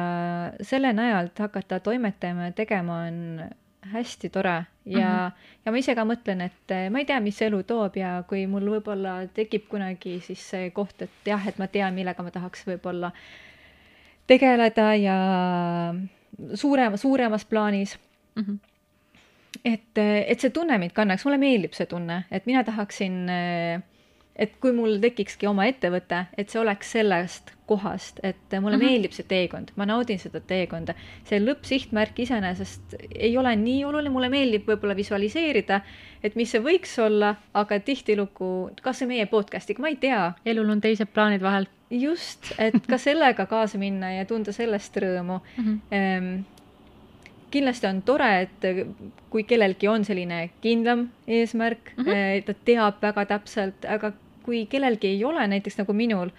selle 0.61 0.93
najalt 0.93 1.39
hakata 1.39 1.79
toimetama 1.79 2.45
ja 2.45 2.51
tegema 2.55 2.99
on 3.07 3.49
hästi 3.91 4.29
tore 4.29 4.65
ja 4.85 5.09
mm, 5.09 5.27
-hmm. 5.27 5.31
ja 5.65 5.71
ma 5.71 5.77
ise 5.77 5.95
ka 5.95 6.05
mõtlen, 6.05 6.41
et 6.41 6.71
eh, 6.71 6.89
ma 6.89 6.99
ei 6.99 7.05
tea, 7.05 7.19
mis 7.19 7.41
elu 7.41 7.63
toob 7.63 7.97
ja 7.97 8.23
kui 8.27 8.47
mul 8.47 8.69
võib-olla 8.75 9.27
tekib 9.33 9.67
kunagi 9.69 10.19
siis 10.21 10.49
see 10.49 10.69
koht, 10.71 11.01
et 11.01 11.25
jah, 11.25 11.47
et 11.47 11.57
ma 11.57 11.67
tean, 11.67 11.93
millega 11.93 12.23
ma 12.23 12.31
tahaks 12.31 12.65
võib-olla 12.67 13.11
tegeleda 14.27 14.95
ja 14.95 15.17
suurema, 16.53 16.97
suuremas 16.97 17.45
plaanis 17.45 17.99
mm. 18.35 18.43
-hmm. 18.43 18.57
Et, 19.65 19.97
et 19.97 20.39
see 20.39 20.53
tunne 20.53 20.77
mind 20.77 20.93
kannaks, 20.93 21.25
mulle 21.25 21.41
meeldib 21.41 21.73
see 21.73 21.89
tunne, 21.89 22.23
et 22.31 22.45
mina 22.45 22.63
tahaksin 22.63 23.25
et 24.35 24.55
kui 24.59 24.73
mul 24.75 24.97
tekikski 25.03 25.47
oma 25.47 25.67
ettevõte, 25.69 26.25
et 26.37 26.51
see 26.51 26.59
oleks 26.59 26.91
sellest 26.97 27.53
kohast, 27.69 28.19
et 28.23 28.37
mulle 28.51 28.75
mm 28.75 28.81
-hmm. 28.81 28.85
meeldib 28.85 29.13
see 29.15 29.25
teekond, 29.27 29.71
ma 29.75 29.85
naudin 29.85 30.19
seda 30.19 30.39
teekonda. 30.39 30.93
see 31.23 31.39
lõppsihtmärk 31.39 32.19
iseenesest 32.19 32.95
ei 33.15 33.37
ole 33.37 33.55
nii 33.55 33.85
oluline, 33.85 34.09
mulle 34.09 34.29
meeldib 34.29 34.67
võib-olla 34.67 34.95
visualiseerida, 34.95 35.81
et 36.23 36.35
mis 36.35 36.51
see 36.51 36.61
võiks 36.61 36.99
olla, 36.99 37.35
aga 37.53 37.79
tihtilugu, 37.79 38.71
kas 38.81 39.01
või 39.01 39.07
meie 39.07 39.25
podcast'iga, 39.25 39.81
ma 39.81 39.87
ei 39.87 39.95
tea. 39.95 40.33
elul 40.45 40.69
on 40.69 40.81
teised 40.81 41.07
plaanid 41.13 41.41
vahel. 41.41 41.67
just, 41.89 42.53
et 42.59 42.87
ka 42.87 42.97
sellega 42.97 43.45
kaasa 43.45 43.77
minna 43.77 44.11
ja 44.11 44.25
tunda 44.25 44.51
sellest 44.51 44.97
rõõmu 44.97 45.39
mm. 45.57 45.63
-hmm. 45.63 46.43
Kindlasti 47.51 47.87
on 47.87 48.01
tore, 48.01 48.29
et 48.41 48.65
kui 49.29 49.43
kellelgi 49.47 49.87
on 49.87 50.03
selline 50.05 50.49
kindlam 50.61 51.09
eesmärk 51.27 51.93
mm, 51.97 52.03
-hmm. 52.03 52.43
ta 52.45 52.53
teab 52.65 53.01
väga 53.01 53.25
täpselt, 53.25 53.85
aga 53.85 54.11
kui 54.43 54.65
kellelgi 54.65 55.07
ei 55.07 55.23
ole, 55.25 55.47
näiteks 55.47 55.77
nagu 55.77 55.93
minul, 55.93 56.29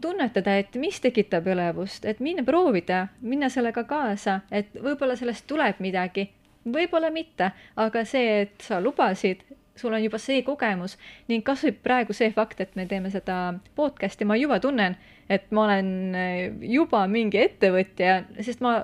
tunnetada, 0.00 0.56
et 0.56 0.74
mis 0.74 1.00
tekitab 1.00 1.46
elevust, 1.46 2.04
et 2.04 2.20
minna 2.20 2.44
proovida, 2.44 3.06
minna 3.20 3.48
sellega 3.48 3.84
kaasa, 3.84 4.40
et 4.50 4.70
võib-olla 4.74 5.16
sellest 5.16 5.46
tuleb 5.46 5.82
midagi, 5.84 6.28
võib-olla 6.64 7.10
mitte, 7.10 7.50
aga 7.76 8.04
see, 8.08 8.40
et 8.46 8.64
sa 8.64 8.80
lubasid, 8.80 9.42
sul 9.76 9.92
on 9.92 10.02
juba 10.04 10.20
see 10.22 10.42
kogemus 10.46 10.94
ning 11.28 11.42
kasvõi 11.44 11.74
praegu 11.82 12.14
see 12.14 12.30
fakt, 12.32 12.60
et 12.62 12.76
me 12.78 12.86
teeme 12.86 13.10
seda 13.10 13.54
podcast'i, 13.76 14.24
ma 14.24 14.38
juba 14.38 14.60
tunnen, 14.62 14.96
et 15.30 15.50
ma 15.54 15.64
olen 15.64 15.88
eh, 16.18 16.52
juba 16.74 17.04
mingi 17.10 17.40
ettevõtja, 17.40 18.20
sest 18.44 18.62
ma 18.64 18.76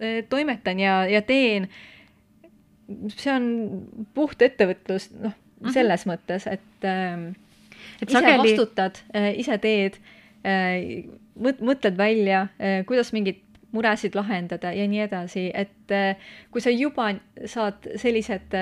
eh, 0.00 0.22
toimetan 0.30 0.80
ja, 0.82 1.00
ja 1.10 1.22
teen. 1.26 1.68
see 3.12 3.32
on 3.34 3.48
puht 4.16 4.42
ettevõtlus, 4.42 5.10
noh 5.12 5.34
-hmm. 5.34 5.72
selles 5.74 6.06
mõttes, 6.06 6.46
et 6.46 6.84
äh, 6.86 7.34
et 8.02 8.08
ise 8.10 8.20
sageli... 8.20 8.38
vastutad 8.38 9.02
äh,, 9.16 9.34
ise 9.38 9.58
teed 9.58 9.98
mõtled 11.38 11.96
välja 11.98 12.46
kuidas 12.86 13.10
mingeid 13.12 13.42
muresid 13.74 14.14
lahendada 14.14 14.70
ja 14.72 14.86
nii 14.88 15.00
edasi, 15.02 15.50
et 15.54 15.92
kui 16.50 16.62
sa 16.62 16.70
juba 16.70 17.08
saad 17.44 17.88
sellised 17.98 18.54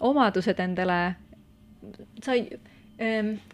omadused 0.00 0.58
endale, 0.64 0.98
sa 2.24 2.34
ei 2.34 2.48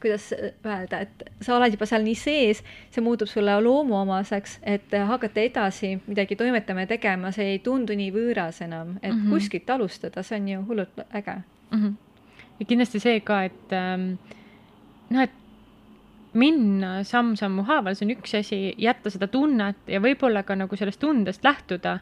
kuidas 0.03 0.33
öelda, 0.67 1.01
et 1.07 1.23
sa 1.41 1.55
oled 1.57 1.77
juba 1.77 1.87
seal 1.87 2.03
nii 2.03 2.17
sees, 2.19 2.63
see 2.91 3.05
muutub 3.05 3.31
sulle 3.31 3.55
loomuomaseks, 3.63 4.57
et 4.67 4.97
hakata 5.11 5.45
edasi 5.45 5.93
midagi 6.07 6.37
toimetama 6.37 6.83
ja 6.83 6.91
tegema, 6.97 7.31
see 7.33 7.53
ei 7.53 7.61
tundu 7.63 7.95
nii 7.95 8.11
võõras 8.15 8.59
enam, 8.67 8.97
et 9.03 9.13
mm 9.13 9.21
-hmm. 9.21 9.31
kuskilt 9.31 9.71
alustada, 9.71 10.23
see 10.27 10.41
on 10.41 10.49
ju 10.49 10.65
hullult 10.67 11.07
äge 11.13 11.37
mm. 11.71 11.79
-hmm 11.79 11.95
ja 12.61 12.67
kindlasti 12.67 13.01
see 13.03 13.21
ka, 13.27 13.43
et 13.49 13.75
ähm, 13.77 14.15
noh, 15.13 15.27
et 15.27 15.35
minna 16.37 17.01
samm-sammu 17.07 17.65
haaval, 17.69 17.97
see 17.97 18.09
on 18.09 18.15
üks 18.17 18.37
asi, 18.39 18.61
jätta 18.81 19.13
seda 19.13 19.29
tunnet 19.33 19.89
ja 19.91 20.01
võib-olla 20.05 20.45
ka 20.47 20.57
nagu 20.59 20.77
sellest 20.77 21.01
tundest 21.01 21.45
lähtuda. 21.45 21.99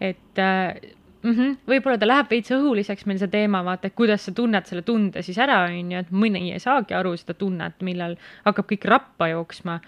et 0.00 0.38
äh, 0.38 0.74
mm 1.22 1.34
-hmm, 1.34 1.56
võib-olla 1.68 1.98
ta 1.98 2.08
läheb 2.08 2.30
veits 2.30 2.52
õhuliseks 2.54 3.06
meil 3.06 3.18
see 3.18 3.30
teema, 3.32 3.62
vaata, 3.64 3.88
et 3.88 3.94
kuidas 3.98 4.24
sa 4.26 4.32
tunned 4.32 4.66
selle 4.66 4.82
tunde 4.82 5.22
siis 5.22 5.38
ära, 5.38 5.64
on 5.68 5.92
ju, 5.92 5.98
et 5.98 6.10
mõni 6.10 6.52
ei 6.52 6.60
saagi 6.60 6.94
aru 6.94 7.16
seda 7.16 7.34
tunnet, 7.34 7.78
millal 7.82 8.16
hakkab 8.44 8.66
kõik 8.72 8.84
rappa 8.84 9.28
jooksma. 9.28 9.80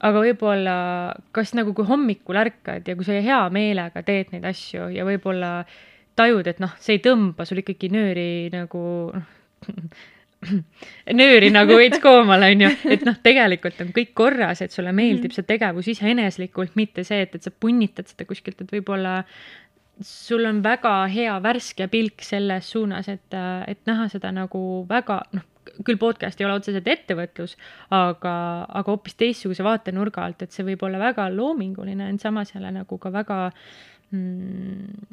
aga 0.00 0.20
võib-olla, 0.20 0.74
kas 1.32 1.52
nagu 1.54 1.74
kui 1.74 1.84
hommikul 1.84 2.36
ärkad 2.36 2.88
ja 2.88 2.94
kui 2.96 3.04
sa 3.04 3.12
hea 3.12 3.40
meelega 3.50 4.02
teed 4.02 4.30
neid 4.32 4.44
asju 4.44 4.88
ja 4.88 5.04
võib-olla 5.04 5.64
tajud, 6.16 6.46
et 6.46 6.58
noh, 6.58 6.72
see 6.80 6.96
ei 6.96 7.02
tõmba 7.04 7.44
sul 7.44 7.60
ikkagi 7.60 7.90
nööri 7.92 8.48
nagu 8.52 9.12
noh 9.12 10.08
nööri 11.12 11.50
nagu 11.52 11.76
veits 11.76 12.00
koomale, 12.04 12.50
onju, 12.54 12.70
et 12.94 13.04
noh, 13.04 13.16
tegelikult 13.22 13.80
on 13.84 13.90
kõik 13.96 14.14
korras, 14.16 14.62
et 14.64 14.72
sulle 14.72 14.92
meeldib 14.96 15.34
see 15.36 15.46
tegevus 15.48 15.90
iseeneslikult, 15.92 16.76
mitte 16.80 17.04
see, 17.04 17.26
et, 17.26 17.34
et 17.36 17.44
sa 17.44 17.52
punnitad 17.52 18.08
seda 18.08 18.24
kuskilt, 18.28 18.62
et 18.62 18.72
võib-olla 18.72 19.20
sul 20.00 20.46
on 20.48 20.62
väga 20.64 20.94
hea 21.12 21.36
värske 21.42 21.88
pilk 21.92 22.24
selles 22.24 22.70
suunas, 22.72 23.08
et, 23.12 23.36
et 23.68 23.80
näha 23.88 24.08
seda 24.12 24.32
nagu 24.32 24.60
väga, 24.88 25.20
noh, 25.36 25.46
küll 25.84 26.00
podcast 26.00 26.40
ei 26.40 26.46
ole 26.48 26.56
otseselt 26.58 26.88
ettevõtlus, 26.88 27.56
aga, 27.94 28.34
aga 28.66 28.92
hoopis 28.92 29.16
teistsuguse 29.20 29.64
vaatenurga 29.64 30.24
alt, 30.24 30.44
et 30.44 30.56
see 30.56 30.66
võib 30.66 30.82
olla 30.88 31.00
väga 31.00 31.28
loominguline, 31.34 32.08
ent 32.12 32.24
samas 32.24 32.54
jälle 32.54 32.72
nagu 32.74 32.98
ka 33.00 33.12
väga 33.14 33.38
mm, 34.10 35.06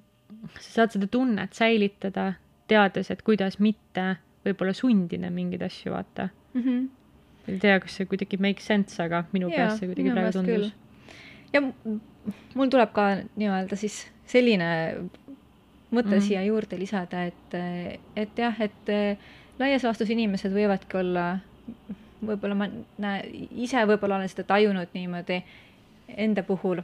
sa 0.55 0.69
saad 0.81 0.95
seda 0.95 1.09
tunnet 1.11 1.55
säilitada, 1.57 2.31
teades, 2.67 3.11
et 3.11 3.23
kuidas 3.25 3.59
mitte 3.63 4.09
võib-olla 4.47 4.73
sundida 4.75 5.31
mingeid 5.33 5.63
asju, 5.67 5.93
vaata 5.93 6.29
mm. 6.53 6.61
-hmm. 6.61 6.83
ei 7.53 7.59
tea, 7.63 7.79
kas 7.83 7.99
see 7.99 8.09
kuidagi 8.09 8.39
make 8.41 8.63
sense, 8.63 8.99
aga 9.03 9.25
minu 9.33 9.49
Jaa, 9.51 9.57
peas 9.57 9.79
see 9.79 9.89
kuidagi 9.91 10.11
praegu 10.11 10.35
tundus. 10.39 10.73
ja 11.53 11.61
mul 12.55 12.69
tuleb 12.71 12.93
ka 12.95 13.09
nii-öelda 13.35 13.75
siis 13.79 14.05
selline 14.27 14.69
mõte 15.91 16.09
mm 16.09 16.13
-hmm. 16.13 16.25
siia 16.27 16.43
juurde 16.43 16.79
lisada, 16.79 17.23
et, 17.23 17.55
et 18.15 18.37
jah, 18.37 18.61
et 18.61 18.91
laias 19.59 19.83
laastus 19.83 20.09
inimesed 20.09 20.51
võivadki 20.53 20.99
olla, 20.99 21.39
võib-olla 22.19 22.55
ma 22.55 22.67
näe, 22.97 23.47
ise 23.55 23.85
võib-olla 23.87 24.19
olen 24.19 24.29
seda 24.29 24.43
tajunud 24.43 24.93
niimoodi 24.93 25.41
enda 26.07 26.43
puhul 26.43 26.83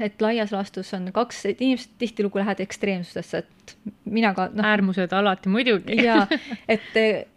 et 0.00 0.22
laias 0.22 0.52
laastus 0.52 0.92
on 0.96 1.10
kaks, 1.12 1.44
et 1.50 1.60
inimesed 1.60 1.96
tihtilugu 1.98 2.40
lähevad 2.40 2.60
ekstreemsustesse, 2.64 3.42
et 3.42 3.74
mina 4.04 4.32
ka 4.34 4.48
noh. 4.52 4.66
äärmused 4.66 5.12
alati 5.12 5.52
muidugi 5.52 5.98
jaa, 6.04 6.26
et, 6.74 6.96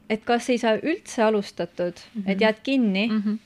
et 0.10 0.24
kas 0.28 0.50
ei 0.54 0.62
saa 0.62 0.78
üldse 0.78 1.24
alustatud 1.24 1.94
mm, 1.94 2.22
-hmm. 2.22 2.32
et 2.32 2.42
jääd 2.42 2.62
kinni 2.64 3.08
mm 3.08 3.22
-hmm. 3.22 3.38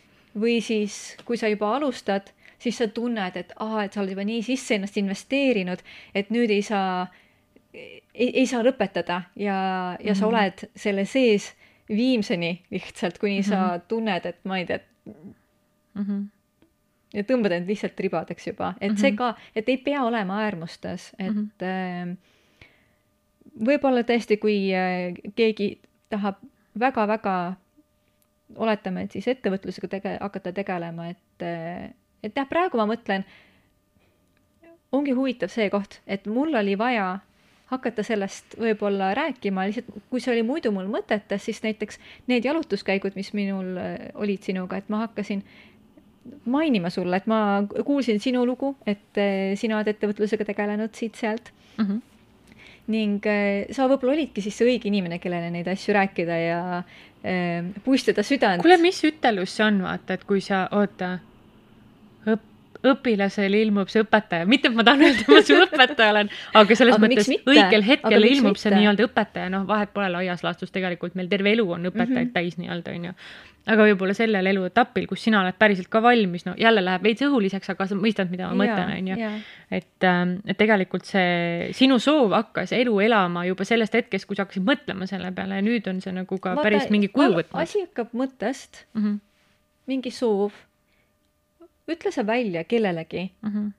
või 0.42 0.60
siis, 0.62 1.18
kui 1.26 1.38
sa 1.38 1.48
juba 1.48 1.76
alustad, 1.76 2.30
siis 2.60 2.78
sa 2.78 2.88
tunned, 2.88 3.36
et 3.36 3.54
aa, 3.60 3.84
et 3.84 3.94
sa 3.94 4.02
oled 4.02 4.14
juba 4.16 4.26
nii 4.28 4.44
sisse 4.44 4.76
ennast 4.76 4.98
investeerinud, 4.98 5.84
et 6.16 6.30
nüüd 6.34 6.52
ei 6.52 6.62
saa, 6.66 7.08
ei, 7.74 8.46
saa 8.50 8.64
lõpetada 8.66 9.22
ja, 9.36 9.60
ja 10.00 10.16
sa 10.16 10.26
mhm. 10.26 10.34
oled 10.34 10.66
selle 10.76 11.06
sees 11.06 11.54
viimseni 11.90 12.66
lihtsalt, 12.72 13.18
kuni 13.18 13.40
mm 13.40 13.46
-hmm. 13.46 13.50
sa 13.50 13.80
tunned, 13.88 14.26
et 14.26 14.44
ma 14.46 14.58
ei 14.58 14.66
tea 14.66 14.80
mm. 15.06 16.04
-hmm 16.04 16.28
ja 17.14 17.24
tõmbad 17.26 17.56
end 17.56 17.70
lihtsalt 17.70 18.00
ribadeks 18.00 18.48
juba, 18.48 18.74
et 18.80 18.92
mm 18.92 18.96
-hmm. 18.96 19.02
see 19.02 19.12
mhm. 19.12 19.18
ka, 19.18 19.36
et 19.56 19.70
ei 19.70 19.78
pea 19.78 20.04
olema 20.04 20.42
äärmustes, 20.44 21.16
et 21.20 21.34
mm 21.34 21.50
-hmm. 21.62 22.18
võib-olla 23.66 24.04
tõesti, 24.04 24.38
kui 24.38 24.76
äh, 24.76 25.14
keegi 25.36 25.82
tahab 26.10 26.36
väga-väga, 26.80 27.56
oletame, 28.56 29.02
et 29.02 29.12
siis 29.12 29.28
ettevõtlusega 29.28 29.88
tege-, 29.88 30.18
hakata 30.22 30.52
tegelema, 30.52 31.08
et, 31.10 31.42
äh, 31.42 31.90
et 32.24 32.36
jah, 32.36 32.48
praegu 32.50 32.78
ma 32.78 32.88
mõtlen, 32.90 33.26
ongi 34.92 35.14
huvitav 35.18 35.52
see 35.54 35.70
koht, 35.70 36.00
et 36.08 36.26
mul 36.26 36.56
oli 36.58 36.78
vaja 36.80 37.20
hakata 37.70 38.02
sellest 38.04 38.56
võib-olla 38.58 39.12
rääkima, 39.14 39.68
lihtsalt 39.70 39.90
kui 40.10 40.22
see 40.24 40.34
oli 40.34 40.44
muidu 40.46 40.72
mul 40.74 40.90
mõtetes, 40.90 41.44
siis 41.46 41.62
näiteks 41.62 42.00
need 42.32 42.46
jalutuskäigud, 42.46 43.14
mis 43.20 43.30
minul 43.38 43.78
olid 44.18 44.48
sinuga, 44.48 44.80
et 44.82 44.90
ma 44.90 45.04
hakkasin 45.06 45.44
mainima 46.46 46.90
sulle, 46.90 47.18
et 47.18 47.28
ma 47.30 47.64
kuulsin 47.86 48.20
sinu 48.20 48.46
lugu, 48.46 48.74
et 48.88 49.18
eh, 49.18 49.56
sina 49.60 49.78
oled 49.80 49.90
ettevõtlusega 49.94 50.46
tegelenud 50.50 50.94
siit-sealt 50.98 51.52
mm. 51.78 51.86
-hmm. 51.86 52.02
ning 52.94 53.26
äh, 53.30 53.70
sa 53.72 53.88
võib-olla 53.90 54.18
olidki 54.18 54.42
siis 54.42 54.58
see 54.58 54.70
õige 54.70 54.90
inimene, 54.90 55.20
kellele 55.20 55.50
neid 55.54 55.68
asju 55.68 55.94
rääkida 55.96 56.38
ja 56.42 56.62
äh, 56.78 57.66
puistada 57.86 58.24
südant. 58.24 58.62
kuule, 58.62 58.78
mis 58.82 59.02
ütelus 59.04 59.56
see 59.56 59.66
on, 59.66 59.82
vaata, 59.86 60.18
et 60.18 60.24
kui 60.24 60.42
sa, 60.42 60.68
oota, 60.72 61.20
õp-, 62.28 62.48
õpilasel 62.86 63.56
ilmub 63.60 63.92
see 63.92 64.04
õpetaja, 64.06 64.48
mitte 64.48 64.70
et 64.70 64.78
ma 64.78 64.86
tahan 64.88 65.04
öelda, 65.04 65.26
et 65.26 65.32
ma 65.34 65.42
su 65.44 65.58
õpetaja 65.60 66.14
olen, 66.14 66.32
aga 66.62 66.80
selles 66.80 66.96
Aga 66.96 67.04
mõttes 67.04 67.30
õigel 67.36 67.84
hetkel 67.84 68.28
ilmub 68.30 68.56
see 68.56 68.72
mitte? 68.72 68.80
nii-öelda 68.80 69.08
õpetaja, 69.10 69.52
noh, 69.52 69.66
vahet 69.68 69.92
pole 69.96 70.08
laias 70.14 70.44
laastus 70.46 70.72
tegelikult 70.72 71.18
meil 71.20 71.28
terve 71.32 71.52
elu 71.58 71.66
on 71.68 71.90
õpetajaid 71.92 72.16
mm. 72.16 72.30
-hmm. 72.30 72.36
täis 72.38 72.56
nii-öelda, 72.62 72.94
onju. 72.96 73.14
aga 73.70 73.88
võib-olla 73.90 74.16
sellel 74.16 74.48
eluetapil, 74.54 75.10
kus 75.10 75.26
sina 75.28 75.42
oled 75.42 75.58
päriselt 75.60 75.90
ka 75.92 76.02
valmis, 76.02 76.46
no 76.48 76.54
jälle 76.58 76.86
läheb 76.86 77.04
veits 77.04 77.26
õhuliseks, 77.28 77.74
aga 77.76 77.90
sa 77.90 78.00
mõistad, 78.00 78.32
mida 78.32 78.48
ma 78.48 78.64
mõtlen, 78.64 78.96
onju. 78.96 79.34
et, 79.72 80.08
ähm, 80.08 80.38
et 80.48 80.58
tegelikult 80.58 81.06
see 81.10 81.74
sinu 81.76 82.00
soov 82.00 82.32
hakkas 82.38 82.72
elu 82.80 82.96
elama 83.10 83.44
juba 83.50 83.68
sellest 83.68 84.00
hetkest, 84.00 84.30
kui 84.30 84.40
sa 84.40 84.48
hakkasid 84.48 84.64
mõtlema 84.64 85.10
selle 85.10 85.34
peale 85.36 85.60
ja 85.60 85.68
nüüd 85.68 85.92
on 85.92 86.00
see 86.02 86.16
nagu 86.16 86.40
ka 86.40 86.56
päris 86.64 86.88
mingi 86.90 87.12
kuju 87.12 87.36
võtnud 87.42 87.60
asi 87.60 87.84
hakkab 87.84 88.16
mõttest, 88.16 88.86
mm. 88.94 89.04
-hmm. 89.04 89.22
mingi 89.92 90.16
soov. 90.16 90.56
Ütle 91.90 92.12
see 92.12 92.26
välja 92.28 92.64
kellelegi. 92.64 93.30
Mm 93.42 93.50
-hmm. 93.54 93.72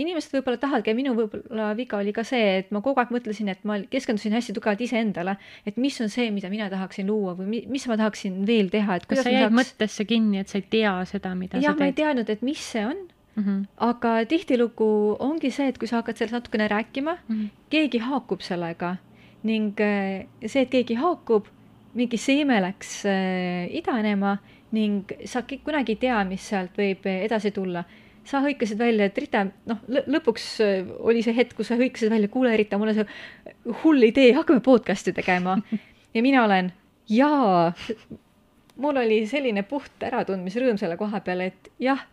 inimesed 0.00 0.32
võib-olla 0.32 0.56
tahavadki 0.56 0.90
ja 0.90 0.96
minu 0.96 1.12
võib-olla 1.14 1.74
viga 1.76 1.98
oli 2.00 2.12
ka 2.16 2.22
see, 2.24 2.58
et 2.58 2.70
ma 2.72 2.80
kogu 2.80 3.00
aeg 3.02 3.10
mõtlesin, 3.12 3.48
et 3.52 3.64
ma 3.68 3.74
keskendusin 3.90 4.32
hästi 4.32 4.54
tugevalt 4.56 4.80
iseendale, 4.80 5.36
et 5.66 5.76
mis 5.76 6.00
on 6.00 6.08
see, 6.08 6.30
mida 6.30 6.48
mina 6.48 6.70
tahaksin 6.70 7.06
luua 7.06 7.34
või 7.36 7.46
mi- 7.46 7.64
mis 7.68 7.84
ma 7.88 7.96
tahaksin 8.00 8.46
veel 8.46 8.70
teha, 8.72 8.96
et 8.96 9.06
kas 9.06 9.08
kuidas 9.18 9.24
sa 9.24 9.30
ma 9.30 9.36
jäid 9.36 9.50
saaks. 9.50 9.58
mõttesse 9.60 10.04
kinni, 10.06 10.38
et 10.38 10.48
sa 10.48 10.58
ei 10.58 10.64
tea 10.70 11.04
seda, 11.04 11.34
mida 11.34 11.58
jah, 11.60 11.74
sa 11.74 11.78
ma 11.78 11.84
ei 11.84 11.92
teed 11.92 12.04
teadnud, 12.06 12.30
et 12.30 12.42
mis 12.42 12.58
see 12.72 12.86
on, 12.86 12.96
mm? 13.36 13.44
-hmm. 13.44 13.66
aga 13.76 14.24
tihtilugu 14.24 15.16
ongi 15.18 15.50
see, 15.50 15.68
et 15.68 15.78
kui 15.78 15.88
sa 15.88 15.96
hakkad 16.00 16.16
sellest 16.16 16.32
natukene 16.32 16.68
rääkima, 16.68 17.18
Mm 17.28 17.36
-hmm. 17.36 17.48
keegi 17.70 17.98
haakub 17.98 18.40
sellega 18.40 18.96
ning 19.44 19.80
äh, 19.80 20.26
see, 20.46 20.62
et 20.62 20.70
keegi 20.70 20.94
haakub, 20.94 21.44
mingi 21.94 22.16
seeme 22.16 22.60
läks 22.60 23.04
äh, 23.06 23.68
idanema 23.74 24.38
ning 24.76 25.12
sa 25.28 25.42
kunagi 25.42 25.96
ei 25.96 26.00
tea, 26.04 26.20
mis 26.28 26.46
sealt 26.52 26.78
võib 26.78 27.06
edasi 27.10 27.52
tulla. 27.54 27.84
sa 28.24 28.42
hõikasid 28.44 28.78
välja, 28.78 29.06
et 29.08 29.16
Rita, 29.18 29.46
noh, 29.66 29.78
lõpuks 29.88 30.44
äh, 30.62 30.90
oli 31.00 31.22
see 31.24 31.34
hetk, 31.34 31.56
kus 31.56 31.70
sa 31.72 31.78
hõikasid 31.80 32.12
välja, 32.12 32.28
kuule, 32.30 32.52
Rita, 32.56 32.78
mul 32.78 32.92
on 32.92 32.98
see 33.00 33.78
hull 33.82 34.06
idee, 34.06 34.34
hakkame 34.36 34.60
podcast'i 34.62 35.14
tegema. 35.16 35.56
ja 36.14 36.22
mina 36.22 36.44
olen, 36.44 36.68
jaa, 37.10 37.72
mul 38.76 39.00
oli 39.02 39.24
selline 39.26 39.64
puht 39.66 40.04
äratundmisrõõm 40.06 40.78
selle 40.78 41.00
koha 41.00 41.22
peal, 41.24 41.48
et 41.48 41.72
jah, 41.82 42.04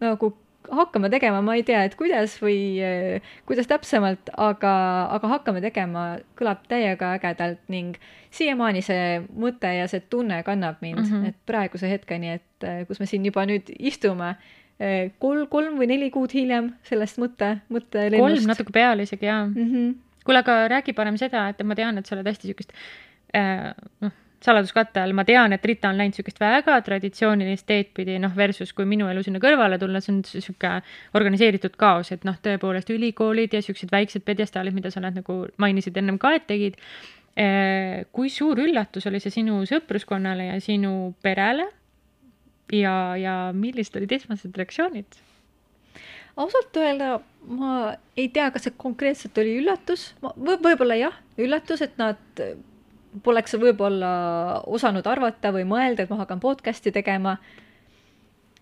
nagu 0.00 0.32
hakkame 0.72 1.10
tegema, 1.12 1.40
ma 1.44 1.54
ei 1.58 1.64
tea, 1.66 1.82
et 1.86 1.94
kuidas 1.98 2.36
või 2.42 2.58
äh, 2.84 3.32
kuidas 3.48 3.68
täpsemalt, 3.70 4.30
aga, 4.32 4.74
aga 5.16 5.30
hakkame 5.36 5.62
tegema, 5.64 6.06
kõlab 6.38 6.66
täiega 6.70 7.14
ägedalt 7.16 7.62
ning 7.72 7.98
siiamaani 8.34 8.82
see 8.84 9.22
mõte 9.32 9.70
ja 9.78 9.88
see 9.90 10.04
tunne 10.12 10.42
kannab 10.46 10.82
mind 10.84 11.02
mm. 11.02 11.10
-hmm. 11.10 11.32
et 11.32 11.38
praeguse 11.48 11.90
hetkeni, 11.90 12.36
et 12.40 12.68
äh, 12.68 12.84
kus 12.88 13.00
me 13.00 13.08
siin 13.10 13.24
juba 13.26 13.46
nüüd 13.48 13.72
istume, 13.78 14.36
kolm, 15.18 15.46
kolm 15.48 15.78
või 15.80 15.86
neli 15.88 16.10
kuud 16.12 16.34
hiljem 16.36 16.74
sellest 16.84 17.16
mõtte, 17.16 17.54
mõttelennust 17.72 18.42
kolm 18.42 18.50
natuke 18.50 18.74
peale 18.76 19.06
isegi 19.08 19.24
jaa 19.24 19.46
mm. 19.46 19.70
-hmm. 19.70 19.94
kuule, 20.24 20.42
aga 20.44 20.68
räägi 20.68 20.92
parem 20.92 21.16
seda, 21.16 21.48
et 21.48 21.62
ma 21.64 21.74
tean, 21.74 21.98
et 21.98 22.06
sa 22.06 22.14
oled 22.14 22.28
hästi 22.28 22.50
siukest 22.50 22.74
äh, 23.32 23.72
noh, 24.04 24.12
saladuskatte 24.44 25.00
all, 25.00 25.14
ma 25.16 25.24
tean, 25.24 25.54
et 25.56 25.64
Rita 25.64 25.88
on 25.90 25.98
läinud 25.98 26.16
siukest 26.18 26.40
väga 26.40 26.76
traditsioonilist 26.86 27.66
teed 27.68 27.92
pidi, 27.96 28.18
noh, 28.22 28.34
versus 28.36 28.72
kui 28.76 28.86
minu 28.88 29.08
elu 29.10 29.22
sinna 29.24 29.40
kõrvale 29.42 29.78
tulla, 29.80 30.02
see 30.04 30.12
on 30.14 30.20
sihuke 30.28 30.72
organiseeritud 31.16 31.78
kaos, 31.80 32.12
et 32.14 32.26
noh, 32.28 32.36
tõepoolest 32.44 32.92
ülikoolid 32.92 33.56
ja 33.56 33.62
siuksed 33.64 33.92
väiksed 33.92 34.26
pjedestaalid, 34.26 34.76
mida 34.76 34.92
sa 34.92 35.00
oled 35.00 35.22
nagu 35.22 35.38
mainisid 35.62 35.96
ennem 35.96 36.20
ka, 36.22 36.34
et 36.36 36.48
tegid. 36.50 36.76
kui 38.16 38.30
suur 38.32 38.56
üllatus 38.64 39.04
oli 39.10 39.18
see 39.20 39.34
sinu 39.34 39.58
sõpruskonnale 39.68 40.46
ja 40.52 40.60
sinu 40.64 41.14
perele? 41.22 41.66
ja, 42.72 43.16
ja 43.20 43.34
millised 43.54 43.96
olid 43.98 44.12
esmased 44.16 44.56
reaktsioonid? 44.56 45.18
ausalt 46.36 46.76
öelda 46.76 47.18
ma 47.48 47.74
ei 48.16 48.28
tea, 48.28 48.50
kas 48.52 48.66
see 48.66 48.74
konkreetselt 48.76 49.38
oli 49.40 49.58
üllatus, 49.60 50.10
võib, 50.20 50.64
võib-olla 50.64 50.96
jah, 50.98 51.20
üllatus, 51.40 51.84
et 51.84 51.96
nad 52.00 52.40
poleks 53.22 53.56
võib-olla 53.60 54.10
osanud 54.66 55.06
arvata 55.06 55.52
või 55.54 55.64
mõelda, 55.68 56.04
et 56.04 56.12
ma 56.12 56.22
hakkan 56.22 56.40
podcast'i 56.42 56.92
tegema. 56.92 57.36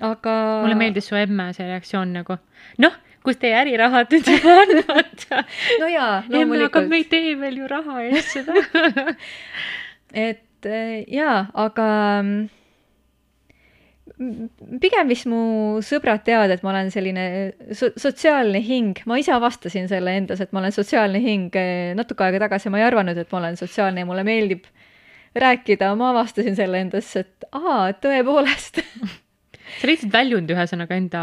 aga. 0.01 0.37
mulle 0.63 0.79
meeldis 0.79 1.09
su 1.09 1.17
emme 1.17 1.53
see 1.55 1.67
reaktsioon 1.67 2.13
nagu, 2.13 2.39
noh, 2.83 2.97
kust 3.25 3.41
teie 3.43 3.57
ärirahad 3.57 4.11
nüüd 4.13 4.29
on, 4.59 4.75
vaata. 4.89 5.45
no 5.81 5.89
jaa, 5.89 6.11
emme, 6.19 6.27
aga 6.27 6.39
loomulikult. 6.39 6.91
me 6.91 7.01
ei 7.01 7.07
tee 7.11 7.37
veel 7.41 7.63
ju 7.63 7.71
raha 7.71 8.03
eest 8.09 8.35
seda 8.39 9.15
et 10.29 10.69
jaa, 11.13 11.39
aga 11.67 11.89
mm, 12.23 12.45
pigem 14.83 15.09
vist 15.09 15.27
mu 15.31 15.81
sõbrad 15.85 16.23
teavad, 16.27 16.53
et 16.53 16.65
ma 16.65 16.73
olen 16.75 16.91
selline 16.93 17.25
so 17.77 17.89
sotsiaalne 17.99 18.61
hing, 18.65 19.01
ma 19.09 19.19
ise 19.21 19.33
avastasin 19.35 19.89
selle 19.91 20.13
endas, 20.21 20.43
et 20.45 20.53
ma 20.53 20.61
olen 20.61 20.75
sotsiaalne 20.75 21.21
hing 21.25 21.57
eh, 21.59 21.93
natuke 21.97 22.27
aega 22.27 22.45
tagasi, 22.45 22.73
ma 22.73 22.83
ei 22.83 22.87
arvanud, 22.89 23.19
et 23.19 23.33
ma 23.33 23.41
olen 23.41 23.59
sotsiaalne 23.61 24.05
ja 24.05 24.09
mulle 24.09 24.27
meeldib 24.27 24.69
rääkida, 25.41 25.91
ma 25.99 26.13
avastasin 26.13 26.57
selle 26.59 26.85
endas, 26.85 27.11
et 27.19 27.49
aa, 27.57 27.89
tõepoolest. 28.05 28.83
Sa 29.81 29.89
leidsid 29.89 30.13
väljund 30.13 30.51
ühesõnaga 30.53 30.97
enda 31.01 31.23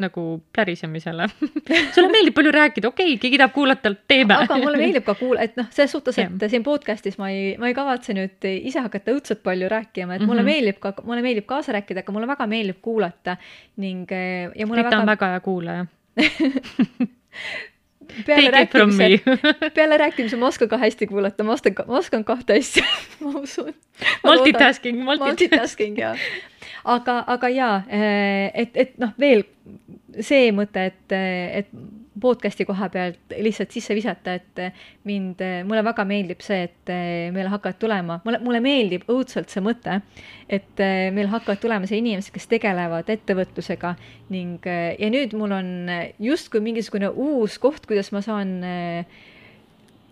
nagu 0.00 0.42
plärisemisele 0.52 1.28
sulle 1.94 2.08
meeldib 2.10 2.34
palju 2.34 2.50
rääkida, 2.54 2.88
okei 2.90 3.12
okay,, 3.14 3.18
keegi 3.22 3.38
tahab 3.38 3.52
kuulata, 3.54 3.92
teeme. 4.08 4.34
aga 4.34 4.56
mulle 4.58 4.78
meeldib 4.80 5.04
ka 5.06 5.14
kuula-, 5.18 5.44
et 5.46 5.54
noh, 5.56 5.68
selles 5.74 5.92
suhtes, 5.94 6.18
et 6.18 6.30
Jah. 6.40 6.50
siin 6.50 6.64
podcast'is 6.66 7.18
ma 7.18 7.30
ei, 7.30 7.54
ma 7.58 7.70
ei 7.70 7.74
kavatse 7.78 8.14
nüüd 8.16 8.42
ise 8.50 8.82
hakata 8.82 9.14
õudselt 9.14 9.42
palju 9.46 9.68
rääkima, 9.70 10.14
et 10.18 10.26
mulle 10.26 10.42
Mhm. 10.42 10.50
meeldib 10.50 10.78
ka, 10.82 10.94
mulle 11.06 11.22
meeldib 11.22 11.46
kaasa 11.46 11.72
rääkida, 11.78 12.02
aga 12.02 12.12
mulle 12.12 12.26
väga 12.30 12.46
meeldib 12.50 12.80
kuulata 12.82 13.36
ning 13.76 14.10
eh, 14.12 14.50
ja 14.54 14.66
mulle 14.66 14.82
Rita 14.82 14.98
on 14.98 15.06
väga 15.06 15.14
väga 15.14 15.30
hea 15.32 15.40
kuulaja. 15.40 15.86
peale 18.26 18.50
rääkimise, 18.50 19.20
peale 19.74 19.96
rääkimise 19.98 20.36
ma 20.36 20.46
oskan 20.46 20.68
ka 20.68 20.78
hästi 20.78 21.06
kuulata, 21.06 21.44
ma 21.44 21.52
oskan, 21.52 21.74
ma 21.86 21.98
oskan 21.98 22.24
kahte 22.24 22.58
asja, 22.58 22.84
ma 23.24 23.38
usun. 23.40 23.74
Multitasking, 24.24 25.04
multitasking. 25.04 25.06
multitasking 25.54 25.98
jaa. 25.98 26.16
aga, 26.84 27.18
aga 27.34 27.50
jaa, 27.52 27.74
et, 27.90 28.76
et 28.76 28.96
noh, 29.02 29.12
veel 29.20 29.44
see 30.22 30.50
mõte, 30.54 30.88
et, 30.92 31.14
et 31.14 31.70
podcast'i 32.20 32.66
koha 32.68 32.86
pealt 32.92 33.34
lihtsalt 33.42 33.72
sisse 33.74 33.94
visata, 33.96 34.36
et 34.38 34.60
mind, 35.08 35.40
mulle 35.66 35.82
väga 35.86 36.04
meeldib 36.06 36.44
see, 36.44 36.68
et 36.68 36.92
meil 37.34 37.50
hakkavad 37.50 37.80
tulema, 37.80 38.20
mulle, 38.26 38.38
mulle 38.44 38.60
meeldib 38.64 39.08
õudselt 39.10 39.50
see 39.52 39.64
mõte, 39.64 39.98
et 40.46 40.84
meil 41.16 41.30
hakkavad 41.32 41.60
tulema 41.62 41.90
see 41.90 41.98
inimesed, 42.02 42.32
kes 42.34 42.46
tegelevad 42.52 43.10
ettevõtlusega 43.16 43.94
ning, 44.34 44.64
ja 44.64 45.10
nüüd 45.12 45.34
mul 45.38 45.56
on 45.58 45.70
justkui 46.22 46.62
mingisugune 46.64 47.10
uus 47.10 47.58
koht, 47.62 47.88
kuidas 47.90 48.12
ma 48.14 48.22
saan 48.24 48.60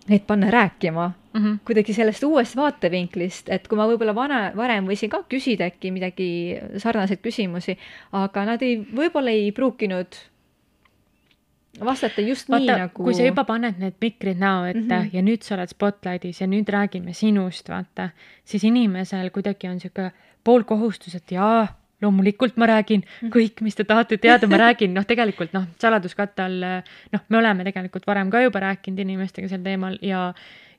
neid 0.08 0.24
panna 0.26 0.50
rääkima 0.50 1.12
Mhm. 1.32 1.54
kuidagi 1.64 1.94
sellest 1.96 2.24
uuest 2.28 2.56
vaatevinklist, 2.56 3.48
et 3.48 3.68
kui 3.68 3.78
ma 3.78 3.86
võib-olla 3.88 4.12
vana, 4.14 4.40
varem 4.56 4.84
võisin 4.88 5.08
ka 5.12 5.22
küsida 5.28 5.70
äkki 5.70 5.92
midagi 5.94 6.26
sarnaseid 6.82 7.22
küsimusi, 7.24 7.78
aga 8.12 8.44
nad 8.44 8.62
ei, 8.62 8.76
võib-olla 8.84 9.32
ei 9.32 9.48
pruukinud 9.56 10.18
vastata 11.80 12.20
just 12.20 12.50
vaata 12.52 12.66
nii, 12.66 12.80
nagu 12.84 13.04
kui 13.06 13.16
sa 13.16 13.24
juba 13.24 13.46
paned 13.48 13.80
need 13.80 13.96
mikrid 14.00 14.36
näo 14.42 14.66
ette 14.68 14.82
mm. 14.82 14.90
-hmm. 14.90 15.10
ja 15.16 15.22
nüüd 15.22 15.42
sa 15.46 15.54
oled 15.56 15.72
spotlightis 15.72 16.40
ja 16.40 16.46
nüüd 16.46 16.68
räägime 16.68 17.16
sinust, 17.16 17.68
vaata, 17.68 18.10
siis 18.44 18.64
inimesel 18.64 19.30
kuidagi 19.30 19.68
on 19.68 19.80
sihuke 19.80 20.10
pool 20.44 20.68
kohustus, 20.68 21.14
et 21.14 21.32
jaa, 21.32 21.66
loomulikult 22.02 22.56
ma 22.56 22.66
räägin 22.66 23.04
Mhm. 23.04 23.30
kõik, 23.30 23.62
mis 23.62 23.74
te 23.74 23.84
tahate 23.84 24.18
teada, 24.18 24.46
ma 24.46 24.58
räägin, 24.58 24.94
noh, 24.94 25.04
tegelikult 25.04 25.52
noh, 25.52 25.66
saladuskatte 25.78 26.42
all 26.42 26.60
noh, 27.12 27.22
me 27.28 27.38
oleme 27.38 27.64
tegelikult 27.64 28.06
varem 28.06 28.30
ka 28.30 28.42
juba 28.42 28.60
rääkinud 28.60 28.98
inimestega 28.98 29.48
sel 29.48 29.62
teemal 29.62 29.98
ja 30.02 30.32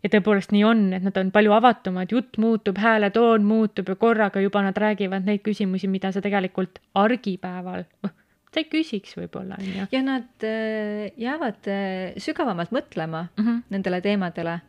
ja 0.03 0.12
tõepoolest 0.12 0.51
nii 0.51 0.63
on, 0.67 0.81
et 0.97 1.05
nad 1.05 1.17
on 1.19 1.29
palju 1.31 1.53
avatumad, 1.55 2.12
jutt 2.12 2.38
muutub, 2.41 2.79
hääletoon 2.83 3.45
muutub 3.47 3.88
ja 3.88 3.95
korraga 3.99 4.41
juba 4.43 4.63
nad 4.65 4.77
räägivad 4.77 5.23
neid 5.27 5.43
küsimusi, 5.45 5.88
mida 5.88 6.12
sa 6.12 6.21
tegelikult 6.23 6.81
argipäeval, 6.99 7.86
noh, 8.03 8.13
sa 8.51 8.62
ei 8.62 8.67
küsiks 8.69 9.15
võib-olla, 9.17 9.57
on 9.62 9.71
ju 9.71 9.88
ja 9.95 10.03
nad 10.05 10.45
äh, 10.47 11.07
jäävad 11.17 11.71
äh, 11.71 12.19
sügavamalt 12.21 12.75
mõtlema 12.75 13.27
mm. 13.31 13.43
-hmm. 13.43 13.63
nendele 13.69 14.01
teemadele 14.01 14.59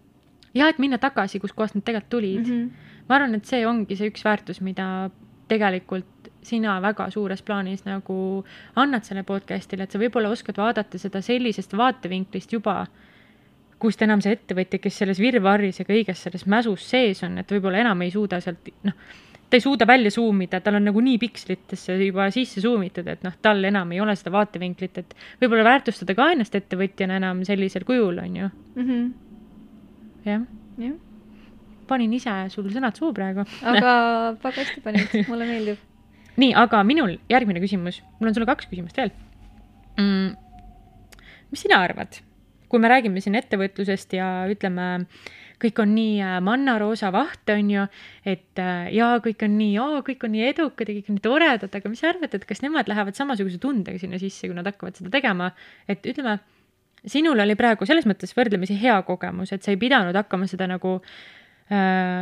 ja 0.54 0.70
et 0.70 0.78
minna 0.78 0.98
tagasi, 1.02 1.42
kuskohast 1.42 1.74
nad 1.74 1.84
tegelikult 1.84 2.10
tulid 2.10 2.46
mm. 2.46 2.62
-hmm. 2.62 3.04
ma 3.08 3.18
arvan, 3.18 3.34
et 3.34 3.44
see 3.44 3.66
ongi 3.66 3.96
see 3.96 4.10
üks 4.12 4.24
väärtus, 4.24 4.60
mida 4.60 5.10
tegelikult 5.48 6.06
sina 6.44 6.76
väga 6.84 7.08
suures 7.10 7.42
plaanis 7.42 7.84
nagu 7.86 8.16
annad 8.80 9.06
selle 9.06 9.24
podcast'ile, 9.26 9.86
et 9.86 9.94
sa 9.94 10.00
võib-olla 10.00 10.32
oskad 10.34 10.58
vaadata 10.60 11.00
seda 11.00 11.22
sellisest 11.24 11.76
vaatevinklist 11.76 12.52
juba, 12.52 12.84
kust 13.80 14.02
enam 14.04 14.22
see 14.24 14.36
ettevõtja, 14.36 14.80
kes 14.80 15.02
selles 15.02 15.20
virvarris 15.20 15.80
ja 15.80 15.88
kõiges 15.88 16.24
selles 16.26 16.46
mäsus 16.50 16.86
sees 16.88 17.22
on, 17.26 17.38
et 17.42 17.50
võib-olla 17.50 17.82
enam 17.84 18.02
ei 18.04 18.12
suuda 18.14 18.40
sealt 18.44 18.70
noh, 18.86 18.96
ta 19.50 19.58
ei 19.58 19.64
suuda 19.64 19.86
välja 19.86 20.10
zoom 20.10 20.40
ida, 20.42 20.60
tal 20.64 20.78
on 20.78 20.88
nagu 20.88 21.00
nii 21.04 21.18
pikslitesse 21.22 21.94
juba 22.00 22.28
sisse 22.34 22.62
zoom 22.64 22.82
itud, 22.86 23.06
et 23.10 23.24
noh, 23.26 23.34
tal 23.42 23.64
enam 23.64 23.92
ei 23.94 24.00
ole 24.02 24.16
seda 24.18 24.32
vaatevinklit, 24.34 25.00
et 25.02 25.16
võib-olla 25.42 25.66
väärtustada 25.68 26.16
ka 26.18 26.30
ennast 26.34 26.56
ettevõtjana 26.58 27.20
enam 27.20 27.44
sellisel 27.46 27.86
kujul, 27.88 28.18
on 28.24 28.38
ju. 28.40 28.52
Mhm. 28.80 29.08
jah, 30.24 30.46
jah, 30.80 30.94
panin 31.88 32.12
ise 32.16 32.34
sul 32.52 32.70
sõnad 32.72 32.96
suhu 32.98 33.12
praegu. 33.16 33.44
aga 33.62 33.90
väga 34.44 34.56
hästi 34.60 34.84
panid, 34.84 35.18
mulle 35.28 35.48
meeldib. 35.48 35.90
nii, 36.40 36.52
aga 36.58 36.82
minul 36.86 37.16
järgmine 37.30 37.62
küsimus, 37.62 38.00
mul 38.18 38.30
on 38.30 38.36
sulle 38.36 38.48
kaks 38.48 38.68
küsimust 38.70 38.98
veel. 38.98 39.12
Mm,. 40.00 40.34
mis 41.54 41.62
sina 41.62 41.78
arvad, 41.86 42.18
kui 42.70 42.82
me 42.82 42.90
räägime 42.90 43.22
siin 43.22 43.38
ettevõtlusest 43.38 44.16
ja 44.16 44.26
ütleme, 44.50 45.06
kõik 45.62 45.78
on 45.84 45.92
nii 45.94 46.16
äh, 46.18 46.40
mannaroosa 46.44 47.12
vaht, 47.14 47.46
on 47.54 47.70
ju, 47.70 47.84
et 48.26 48.58
äh, 48.62 48.88
jaa, 48.96 49.20
kõik 49.22 49.44
on 49.46 49.54
nii, 49.60 49.76
kõik 50.08 50.26
on 50.26 50.34
nii 50.34 50.48
edukad 50.48 50.90
ja 50.90 50.96
kõik 50.98 51.12
on 51.12 51.18
nii 51.20 51.26
toredad, 51.28 51.78
aga 51.78 51.92
mis 51.92 52.02
sa 52.02 52.10
arvad, 52.10 52.34
et 52.34 52.48
kas 52.48 52.64
nemad 52.64 52.90
lähevad 52.90 53.14
samasuguse 53.18 53.62
tundega 53.62 54.02
sinna 54.02 54.18
sisse, 54.18 54.48
kui 54.48 54.58
nad 54.58 54.66
hakkavad 54.66 54.98
seda 54.98 55.14
tegema, 55.14 55.52
et 55.86 56.02
ütleme, 56.10 56.40
sinul 57.06 57.38
oli 57.44 57.54
praegu 57.54 57.86
selles 57.86 58.08
mõttes 58.10 58.34
võrdlemisi 58.34 58.76
hea 58.80 58.98
kogemus, 59.06 59.54
et 59.54 59.62
sa 59.62 59.70
ei 59.70 59.78
pidanud 59.78 60.16
hakkama 60.18 60.50
seda 60.50 60.66
nagu 60.74 60.96
äh, 60.98 61.43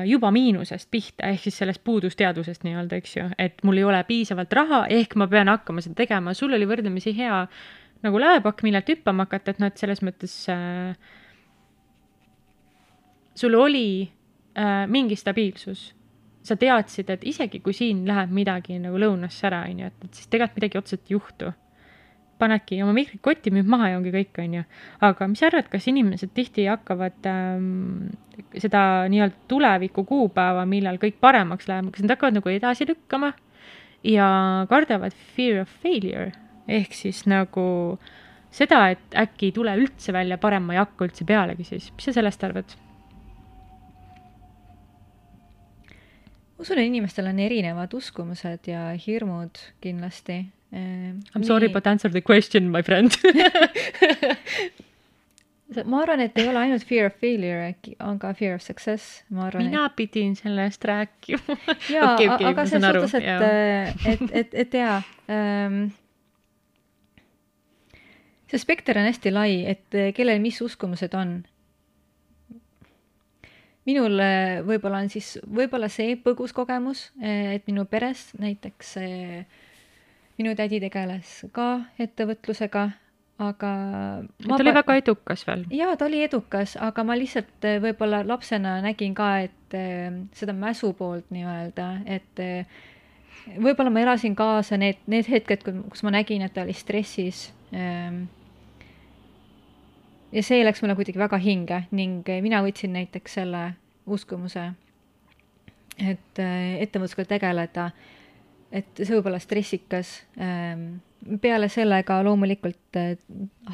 juba 0.07 0.31
miinusest 0.31 0.87
pihta, 0.91 1.27
ehk 1.33 1.43
siis 1.43 1.57
sellest 1.59 1.83
puudusteadusest 1.85 2.63
nii-öelda, 2.63 3.01
eks 3.03 3.17
ju, 3.17 3.25
et 3.43 3.59
mul 3.67 3.81
ei 3.81 3.85
ole 3.85 3.99
piisavalt 4.07 4.53
raha, 4.55 4.85
ehk 4.87 5.17
ma 5.19 5.27
pean 5.27 5.51
hakkama 5.51 5.83
seda 5.83 5.99
tegema, 5.99 6.31
sul 6.39 6.55
oli 6.55 6.69
võrdlemisi 6.71 7.11
hea 7.17 7.41
nagu 8.03 8.21
läepakk, 8.23 8.63
millelt 8.67 8.89
hüppama 8.91 9.27
hakata, 9.27 9.55
et 9.55 9.63
noh, 9.63 9.71
et 9.71 9.83
selles 9.83 10.03
mõttes 10.07 10.37
äh, 10.53 10.95
sul 13.39 13.55
oli 13.59 13.87
äh, 14.59 14.87
mingi 14.91 15.17
stabiilsus. 15.17 15.95
sa 16.43 16.57
teadsid, 16.59 17.11
et 17.11 17.23
isegi 17.23 17.61
kui 17.63 17.71
siin 17.71 18.01
läheb 18.03 18.33
midagi 18.35 18.75
nagu 18.83 18.99
lõunasse 18.99 19.47
ära, 19.47 19.61
on 19.71 19.79
ju, 19.79 19.91
et, 19.93 20.07
et 20.09 20.17
siis 20.19 20.27
tegelikult 20.27 20.57
midagi 20.59 20.79
otseselt 20.81 21.05
ei 21.07 21.15
juhtu. 21.15 21.51
Panedki 22.43 22.81
oma 22.83 22.95
mikrid 22.97 23.23
kotti, 23.25 23.53
müüd 23.55 23.71
maha 23.71 23.93
ja 23.93 24.01
ongi 24.01 24.13
kõik, 24.15 24.35
on 24.43 24.59
ju. 24.59 24.65
aga 25.09 25.31
mis 25.31 25.43
sa 25.43 25.49
arvad, 25.49 25.71
kas 25.73 25.89
inimesed 25.91 26.35
tihti 26.37 26.67
hakkavad 26.71 27.31
ähm, 27.31 28.11
seda 28.59 29.07
nii-öelda 29.13 29.49
tuleviku 29.51 30.05
kuupäeva, 30.09 30.67
millal 30.69 30.99
kõik 31.03 31.21
paremaks 31.23 31.71
läheb, 31.71 31.93
kas 31.95 32.05
nad 32.05 32.17
hakkavad 32.17 32.41
nagu 32.41 32.53
edasi 32.53 32.89
lükkama 32.91 33.33
ja 34.07 34.29
kardavad 34.71 35.15
fear 35.37 35.63
of 35.63 35.75
failure 35.83 36.33
ehk 36.71 36.95
siis 36.95 37.25
nagu 37.31 37.65
seda, 38.53 38.85
et 38.93 39.19
äkki 39.19 39.51
ei 39.51 39.57
tule 39.57 39.75
üldse 39.79 40.15
välja 40.15 40.39
parem, 40.39 40.67
ma 40.67 40.77
ei 40.77 40.83
hakka 40.83 41.09
üldse 41.09 41.27
pealegi 41.29 41.67
siis, 41.67 41.91
mis 41.97 42.09
sa 42.09 42.17
sellest 42.21 42.45
arvad? 42.47 42.77
usun, 46.63 46.79
et 46.79 46.87
inimestel 46.87 47.27
on 47.27 47.41
erinevad 47.43 47.95
uskumused 47.99 48.69
ja 48.71 48.93
hirmud 49.07 49.59
kindlasti. 49.83 50.45
I 50.73 51.21
m 51.37 51.45
sorry 51.45 51.69
but 51.69 51.87
answer 51.87 52.09
the 52.11 52.23
question, 52.23 52.71
my 52.71 52.83
friend 52.83 53.13
ma 55.85 56.03
arvan, 56.03 56.21
et 56.21 56.37
ei 56.39 56.49
ole 56.51 56.61
ainult 56.61 56.85
fear 56.87 57.09
of 57.09 57.17
failure, 57.21 57.71
äkki 57.73 57.95
on 58.05 58.19
ka 58.21 58.33
fear 58.37 58.57
of 58.57 58.65
success, 58.65 59.23
ma 59.33 59.47
arvan. 59.49 59.65
mina 59.67 59.87
pidin 59.97 60.35
sellest 60.37 60.85
rääkima. 60.85 61.57
jaa 61.97 62.15
aga 62.51 62.67
selles 62.69 62.99
suhtes, 62.99 63.15
et 63.21 63.27
jaa., 63.27 64.13
et, 64.13 64.25
et, 64.43 64.55
et 64.65 64.77
jaa 64.81 64.99
ähm,. 65.31 65.81
see 68.51 68.61
spekter 68.61 69.01
on 69.01 69.09
hästi 69.09 69.33
lai, 69.33 69.63
et 69.73 69.97
äh, 69.97 70.13
kellel 70.17 70.43
mis 70.45 70.61
uskumused 70.65 71.17
on. 71.17 71.41
minul 73.89 74.21
äh, 74.23 74.61
võib-olla 74.67 75.03
on 75.03 75.11
siis, 75.13 75.35
võib-olla 75.47 75.89
see 75.91 76.17
põgus 76.21 76.53
kogemus, 76.55 77.11
et 77.23 77.65
minu 77.67 77.87
peres 77.91 78.31
näiteks 78.39 78.97
äh, 79.01 79.62
minu 80.43 80.57
tädi 80.59 80.81
tegeles 80.83 81.31
ka 81.55 81.69
ettevõtlusega, 82.03 82.89
aga. 83.43 83.73
ta 84.43 84.59
oli 84.59 84.75
väga 84.75 84.97
edukas 85.01 85.47
veel. 85.47 85.65
jaa, 85.71 85.95
ta 85.97 86.09
oli 86.09 86.23
edukas, 86.27 86.75
aga 86.83 87.05
ma 87.07 87.17
lihtsalt 87.19 87.69
eh, 87.69 87.79
võib-olla 87.83 88.23
lapsena 88.27 88.81
nägin 88.85 89.15
ka, 89.19 89.29
et 89.47 89.77
eh, 89.79 90.11
seda 90.37 90.55
mäsu 90.57 90.93
poolt 90.99 91.31
nii-öelda, 91.35 91.89
et 92.11 92.43
eh, 92.43 92.67
võib-olla 93.55 93.93
ma 93.95 94.03
elasin 94.03 94.35
kaasa 94.39 94.79
need, 94.83 95.03
need 95.11 95.31
hetked, 95.31 95.67
kus 95.91 96.03
ma 96.07 96.15
nägin, 96.19 96.43
et 96.47 96.55
ta 96.55 96.67
oli 96.67 96.75
stressis. 96.77 97.51
ja 100.33 100.43
see 100.45 100.65
läks 100.65 100.83
mulle 100.83 100.95
kuidagi 100.99 101.19
väga 101.21 101.39
hinge 101.41 101.79
ning 101.97 102.29
mina 102.45 102.61
võtsin 102.65 102.93
näiteks 102.93 103.39
selle 103.39 103.63
uskumuse, 104.05 104.67
et 105.97 106.41
ettevõtlusega 106.43 107.25
tegeleda, 107.31 107.87
et 107.89 108.22
see 108.73 109.15
võib 109.15 109.27
olla 109.29 109.39
stressikas 109.43 110.15
peale 111.43 111.69
selle 111.71 112.01
ka 112.07 112.19
loomulikult 112.25 112.99
eh, 112.99 113.17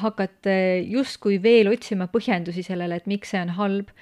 hakkad 0.01 0.49
eh, 0.49 0.81
justkui 0.89 1.39
veel 1.43 1.71
otsima 1.71 2.09
põhjendusi 2.11 2.63
sellele, 2.65 2.99
et 2.99 3.09
miks 3.09 3.33
see 3.33 3.41
on 3.41 3.55
halb. 3.57 3.93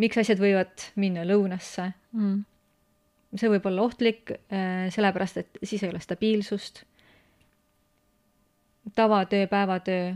miks 0.00 0.18
asjad 0.20 0.38
võivad 0.38 0.90
minna 0.96 1.24
lõunasse, 1.26 1.92
Mm. 2.12 2.44
see 3.34 3.48
võib 3.50 3.66
olla 3.66 3.82
ohtlik, 3.82 4.30
sellepärast 4.94 5.36
et 5.36 5.58
siis 5.62 5.82
ei 5.82 5.90
ole 5.90 6.00
stabiilsust. 6.00 6.84
tavatöö, 8.94 9.46
päevatöö, 9.46 10.14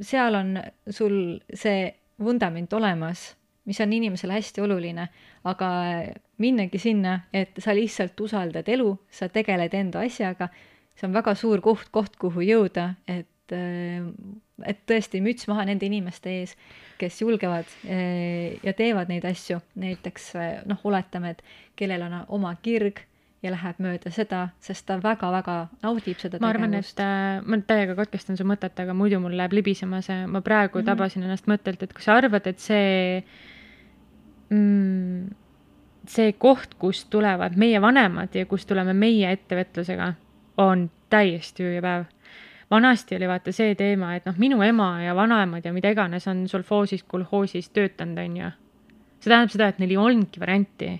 seal 0.00 0.34
on 0.34 0.58
sul 0.88 1.40
see 1.54 1.94
vundament 2.18 2.72
olemas, 2.72 3.36
mis 3.68 3.80
on 3.80 3.92
inimesele 3.92 4.38
hästi 4.38 4.62
oluline, 4.64 5.08
aga 5.44 5.70
minnagi 6.38 6.78
sinna, 6.80 7.20
et 7.32 7.58
sa 7.58 7.74
lihtsalt 7.76 8.20
usaldad 8.20 8.68
elu, 8.68 8.94
sa 9.10 9.28
tegeled 9.28 9.74
enda 9.76 10.04
asjaga, 10.06 10.48
see 10.96 11.08
on 11.08 11.16
väga 11.16 11.34
suur 11.38 11.62
koht, 11.64 11.90
koht, 11.92 12.16
kuhu 12.20 12.46
jõuda, 12.46 12.94
et 13.08 13.28
et 13.50 14.80
tõesti 14.86 15.18
müts 15.24 15.48
maha 15.50 15.64
nende 15.66 15.88
inimeste 15.88 16.30
ees, 16.30 16.52
kes 17.00 17.16
julgevad 17.22 17.66
eh, 17.82 18.60
ja 18.62 18.74
teevad 18.78 19.10
neid 19.10 19.24
asju, 19.26 19.58
näiteks 19.80 20.26
eh, 20.38 20.50
noh, 20.70 20.78
oletame, 20.86 21.32
et 21.34 21.42
kellel 21.78 22.04
on 22.06 22.18
oma 22.36 22.52
kirg 22.62 23.00
ja 23.40 23.52
läheb 23.54 23.78
mööda 23.80 24.12
seda, 24.12 24.42
sest 24.60 24.84
ta 24.88 24.98
väga-väga 25.00 25.56
naudib 25.80 26.18
seda 26.20 26.40
ma 26.42 26.50
arvan, 26.52 26.76
et 26.76 27.00
äh, 27.00 27.40
ma 27.40 27.58
täiega 27.64 27.96
katkestan 27.98 28.36
su 28.36 28.44
mõtet, 28.48 28.76
aga 28.82 28.94
muidu 28.96 29.20
mul 29.22 29.36
läheb 29.38 29.56
libisema 29.56 30.02
see, 30.04 30.26
ma 30.28 30.42
praegu 30.44 30.78
mm. 30.78 30.82
-hmm. 30.82 30.90
tabasin 30.92 31.24
ennast 31.24 31.48
mõttelt, 31.48 31.82
et 31.82 31.94
kui 31.96 32.04
sa 32.04 32.18
arvad, 32.20 32.46
et 32.46 32.60
see 32.60 33.24
mm,, 34.50 35.28
see 36.10 36.32
koht, 36.38 36.74
kust 36.78 37.10
tulevad 37.10 37.56
meie 37.60 37.80
vanemad 37.82 38.34
ja 38.34 38.46
kust 38.46 38.68
tuleme 38.68 38.94
meie 38.96 39.32
ettevõtlusega, 39.36 40.12
on 40.60 40.88
täiesti 41.10 41.66
ööpäev. 41.66 42.08
vanasti 42.70 43.16
oli 43.16 43.28
vaata 43.28 43.52
see 43.52 43.74
teema, 43.74 44.14
et 44.14 44.26
noh, 44.26 44.36
minu 44.38 44.62
ema 44.62 45.02
ja 45.02 45.14
vanaemad 45.14 45.64
ja 45.64 45.72
mida 45.72 45.90
iganes 45.90 46.28
on 46.30 46.48
solfoosis, 46.48 47.02
kolhoosis 47.02 47.70
töötanud, 47.70 48.18
on 48.18 48.36
ju. 48.36 48.50
see 49.20 49.30
tähendab 49.30 49.54
seda, 49.54 49.68
et 49.68 49.78
neil 49.78 49.96
ei 49.96 49.96
olnudki 49.96 50.40
varianti 50.40 50.92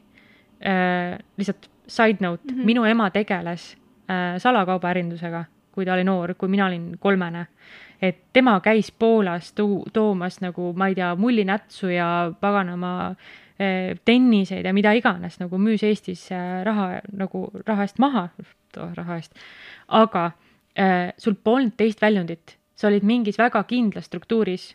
äh,. 0.67 1.19
lihtsalt 1.37 1.71
side 1.91 2.19
note 2.21 2.43
mm. 2.53 2.61
-hmm. 2.61 2.65
minu 2.65 2.85
ema 2.85 3.11
tegeles 3.11 3.77
äh, 4.11 4.39
salakaubaärindusega, 4.39 5.45
kui 5.73 5.85
ta 5.85 5.95
oli 5.95 6.05
noor, 6.05 6.35
kui 6.35 6.49
mina 6.49 6.67
olin 6.67 6.97
kolmene. 7.01 7.47
et 8.03 8.19
tema 8.33 8.61
käis 8.61 8.93
Poolas 8.93 9.53
tuu-, 9.53 9.91
toomas 9.93 10.41
nagu, 10.41 10.73
ma 10.73 10.87
ei 10.87 10.95
tea, 10.95 11.17
mullinätsu 11.17 11.89
ja 11.89 12.33
paganama 12.41 13.15
tenniseid 14.05 14.64
ja 14.64 14.73
mida 14.73 14.92
iganes, 14.96 15.37
nagu 15.40 15.59
müüs 15.61 15.83
Eestis 15.85 16.27
äh, 16.33 16.62
raha 16.64 17.01
nagu 17.12 17.49
raha 17.66 17.85
eest 17.85 17.99
maha, 18.01 18.29
raha 18.96 19.18
eest, 19.20 19.35
aga 19.88 20.31
äh, 20.75 21.11
sul 21.20 21.37
polnud 21.44 21.77
teist 21.77 22.01
väljundit, 22.03 22.57
sa 22.75 22.88
olid 22.88 23.05
mingis 23.05 23.38
väga 23.40 23.62
kindlas 23.68 24.09
struktuuris 24.09 24.70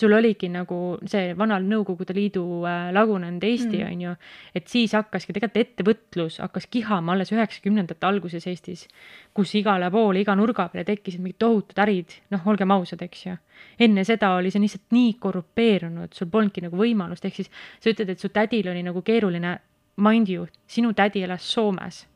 sul 0.00 0.12
oligi 0.12 0.48
nagu 0.48 0.76
see 1.08 1.34
vanal 1.36 1.64
Nõukogude 1.68 2.14
Liidu 2.16 2.42
äh, 2.64 2.88
lagunenud 2.96 3.44
Eesti 3.44 3.82
Mm. 3.82 3.92
on 3.92 4.00
ju, 4.00 4.12
et 4.54 4.68
siis 4.68 4.92
hakkaski 4.96 5.32
tegelikult 5.32 5.66
ettevõtlus 5.66 6.38
hakkas 6.40 6.66
kihama 6.66 7.12
alles 7.12 7.32
üheksakümnendate 7.32 8.06
alguses 8.06 8.46
Eestis, 8.46 8.86
kus 9.34 9.54
igale 9.54 9.90
poole, 9.90 10.20
iga 10.20 10.34
nurga 10.34 10.68
peale 10.72 10.84
tekkisid 10.84 11.20
mingid 11.20 11.38
tohutud 11.38 11.78
ärid, 11.84 12.16
noh, 12.30 12.46
olgem 12.46 12.70
ausad, 12.70 13.02
eks 13.02 13.26
ju. 13.26 13.36
enne 13.78 14.04
seda 14.04 14.34
oli 14.36 14.50
see 14.50 14.62
lihtsalt 14.62 14.96
nii 14.96 15.12
korrupeerunud, 15.20 16.12
sul 16.12 16.30
polnudki 16.32 16.64
nagu 16.64 16.76
võimalust, 16.76 17.24
ehk 17.24 17.42
siis 17.42 17.50
sa 17.80 17.90
ütled, 17.92 18.08
et 18.08 18.18
su 18.18 18.28
tädil 18.28 18.68
oli 18.72 18.82
nagu 18.82 19.02
keeruline, 19.02 19.58
mind 19.96 20.28
you, 20.28 20.46
sinu 20.66 20.94
tädi 20.94 21.22
elas 21.22 21.44
Soomes. 21.52 22.06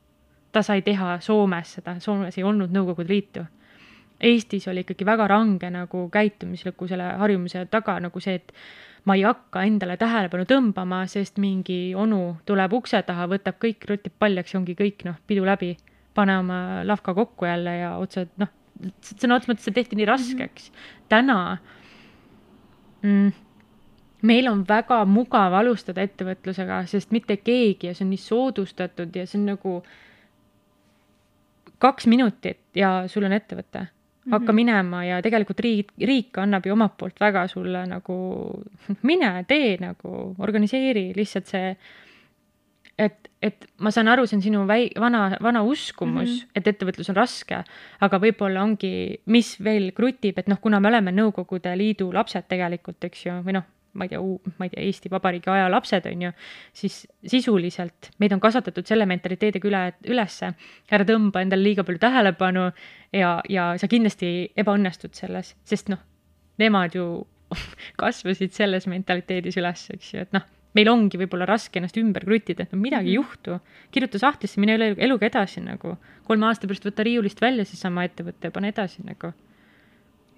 ta 0.53 0.63
sai 0.63 0.81
teha 0.83 1.21
Soomes 1.21 1.77
seda, 1.77 2.01
Soomes 2.01 2.39
ei 2.39 2.45
olnud 2.45 2.73
Nõukogude 2.73 3.13
Liitu 3.13 3.45
Eestis 4.21 4.69
oli 4.69 4.81
ikkagi 4.81 5.05
väga 5.05 5.27
range 5.29 5.69
nagu 5.71 6.07
käitumisliku 6.13 6.89
selle 6.89 7.11
harjumuse 7.21 7.67
taga 7.71 7.99
nagu 8.01 8.21
see, 8.21 8.39
et 8.41 8.53
ma 9.05 9.15
ei 9.15 9.23
hakka 9.27 9.63
endale 9.69 9.97
tähelepanu 10.01 10.47
tõmbama, 10.49 11.03
sest 11.11 11.37
mingi 11.43 11.95
onu 11.95 12.39
tuleb 12.49 12.73
ukse 12.79 13.03
taha, 13.07 13.29
võtab 13.31 13.59
kõik 13.63 13.85
rutib 13.91 14.15
paljaks 14.19 14.55
ja 14.55 14.61
ongi 14.61 14.75
kõik 14.79 15.05
noh, 15.09 15.19
pidu 15.27 15.45
läbi. 15.45 15.77
pane 16.17 16.33
oma 16.39 16.83
lavka 16.89 17.13
kokku 17.15 17.45
jälle 17.45 17.75
ja 17.77 17.91
otse 18.01 18.25
noh, 18.41 18.49
sõna 19.05 19.37
otseses 19.37 19.51
mõttes 19.51 19.67
see 19.69 19.75
tehti 19.77 19.97
nii 19.97 20.07
raskeks. 20.09 20.71
täna 21.09 21.59
mm, 23.03 23.33
meil 24.23 24.49
on 24.49 24.65
väga 24.69 25.05
mugav 25.05 25.55
alustada 25.55 26.03
ettevõtlusega, 26.03 26.87
sest 26.87 27.13
mitte 27.13 27.37
keegi 27.37 27.91
ja 27.91 27.95
see 27.95 28.07
on 28.07 28.15
nii 28.15 28.23
soodustatud 28.23 29.17
ja 29.17 29.27
see 29.27 29.39
on 29.41 29.47
nagu 29.53 29.83
kaks 31.79 32.07
minutit 32.07 32.65
ja 32.75 33.05
sul 33.13 33.29
on 33.29 33.37
ettevõte 33.37 33.87
hakka 34.31 34.53
-hmm. 34.53 34.55
minema 34.55 35.05
ja 35.05 35.21
tegelikult 35.23 35.61
riik, 35.61 35.93
riik 35.99 36.39
annab 36.39 36.67
ju 36.67 36.73
omalt 36.73 36.97
poolt 36.99 37.21
väga 37.21 37.47
sulle 37.49 37.87
nagu 37.87 38.17
mine, 39.03 39.45
tee 39.49 39.77
nagu, 39.81 40.35
organiseeri 40.39 41.13
lihtsalt 41.17 41.47
see, 41.47 41.77
et, 42.99 43.31
et 43.43 43.67
ma 43.79 43.91
saan 43.91 44.09
aru, 44.09 44.27
see 44.27 44.37
on 44.37 44.43
sinu 44.43 44.65
väi-, 44.67 44.91
vana, 45.01 45.37
vana 45.43 45.63
uskumus 45.63 46.31
mm, 46.31 46.37
-hmm. 46.37 46.51
et 46.55 46.67
ettevõtlus 46.67 47.11
on 47.13 47.17
raske, 47.17 47.63
aga 48.01 48.19
võib-olla 48.19 48.63
ongi, 48.63 49.21
mis 49.27 49.57
veel 49.65 49.93
krutib, 49.93 50.39
et 50.39 50.49
noh, 50.49 50.61
kuna 50.61 50.81
me 50.81 50.89
oleme 50.89 51.13
Nõukogude 51.13 51.77
Liidu 51.77 52.13
lapsed 52.13 52.49
tegelikult, 52.49 53.05
eks 53.05 53.27
ju, 53.27 53.33
või 53.47 53.53
noh, 53.53 53.65
ma 53.97 54.07
ei 54.07 54.13
tea, 54.13 54.23
ma 54.59 54.67
ei 54.67 54.73
tea, 54.73 54.85
Eesti 54.87 55.11
Vabariigi 55.13 55.51
aja 55.53 55.69
lapsed, 55.73 56.09
on 56.11 56.27
ju, 56.27 56.33
siis 56.77 56.99
sisuliselt 57.27 58.11
meid 58.23 58.35
on 58.37 58.43
kasvatatud 58.43 58.87
selle 58.89 59.07
mentaliteediga 59.09 59.71
üle, 59.71 59.85
ülesse, 60.13 60.53
ära 60.93 61.07
tõmba 61.09 61.45
endale 61.45 61.65
liiga 61.65 61.85
palju 61.87 62.03
tähelepanu 62.03 62.67
ja, 63.17 63.39
ja 63.53 63.71
sa 63.81 63.89
kindlasti 63.91 64.53
ebaõnnestud 64.59 65.17
selles, 65.17 65.55
sest 65.67 65.91
noh, 65.93 66.03
nemad 66.63 66.97
ju 66.97 67.07
kasvasid 68.03 68.55
selles 68.57 68.89
mentaliteedis 68.91 69.59
üles, 69.63 69.89
eks 69.95 70.13
ju, 70.13 70.27
et 70.27 70.37
noh, 70.37 70.45
meil 70.77 70.91
ongi 70.93 71.19
võib-olla 71.21 71.49
raske 71.49 71.81
ennast 71.81 71.97
ümber 72.01 72.27
kruttida, 72.27 72.67
et 72.67 72.75
no 72.75 72.81
midagi 72.81 73.15
ei 73.15 73.19
mhm. 73.19 73.25
juhtu. 73.25 73.59
kirjuta 73.95 74.21
sahtlisse, 74.21 74.61
mine 74.61 74.77
elu, 74.77 74.93
eluga 75.01 75.31
edasi 75.31 75.65
nagu. 75.65 75.97
kolme 76.27 76.49
aasta 76.49 76.69
pärast 76.69 76.85
võta 76.85 77.07
riiulist 77.07 77.41
välja 77.41 77.65
seesama 77.65 78.05
ettevõte 78.05 78.51
ja 78.51 78.55
pane 78.55 78.75
edasi 78.75 79.05
nagu 79.07 79.33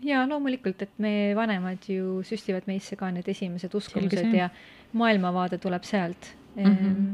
jaa, 0.04 0.26
loomulikult, 0.28 0.82
et 0.82 0.98
meie 1.02 1.32
vanemad 1.36 1.86
ju 1.90 2.20
süstivad 2.26 2.68
meisse 2.70 2.96
ka 2.96 3.10
need 3.14 3.28
esimesed 3.28 3.74
uskumused 3.74 4.34
ja 4.34 4.50
maailmavaade 4.92 5.58
tuleb 5.58 5.84
sealt 5.84 6.34
mm. 6.56 6.64
-hmm. 6.64 7.08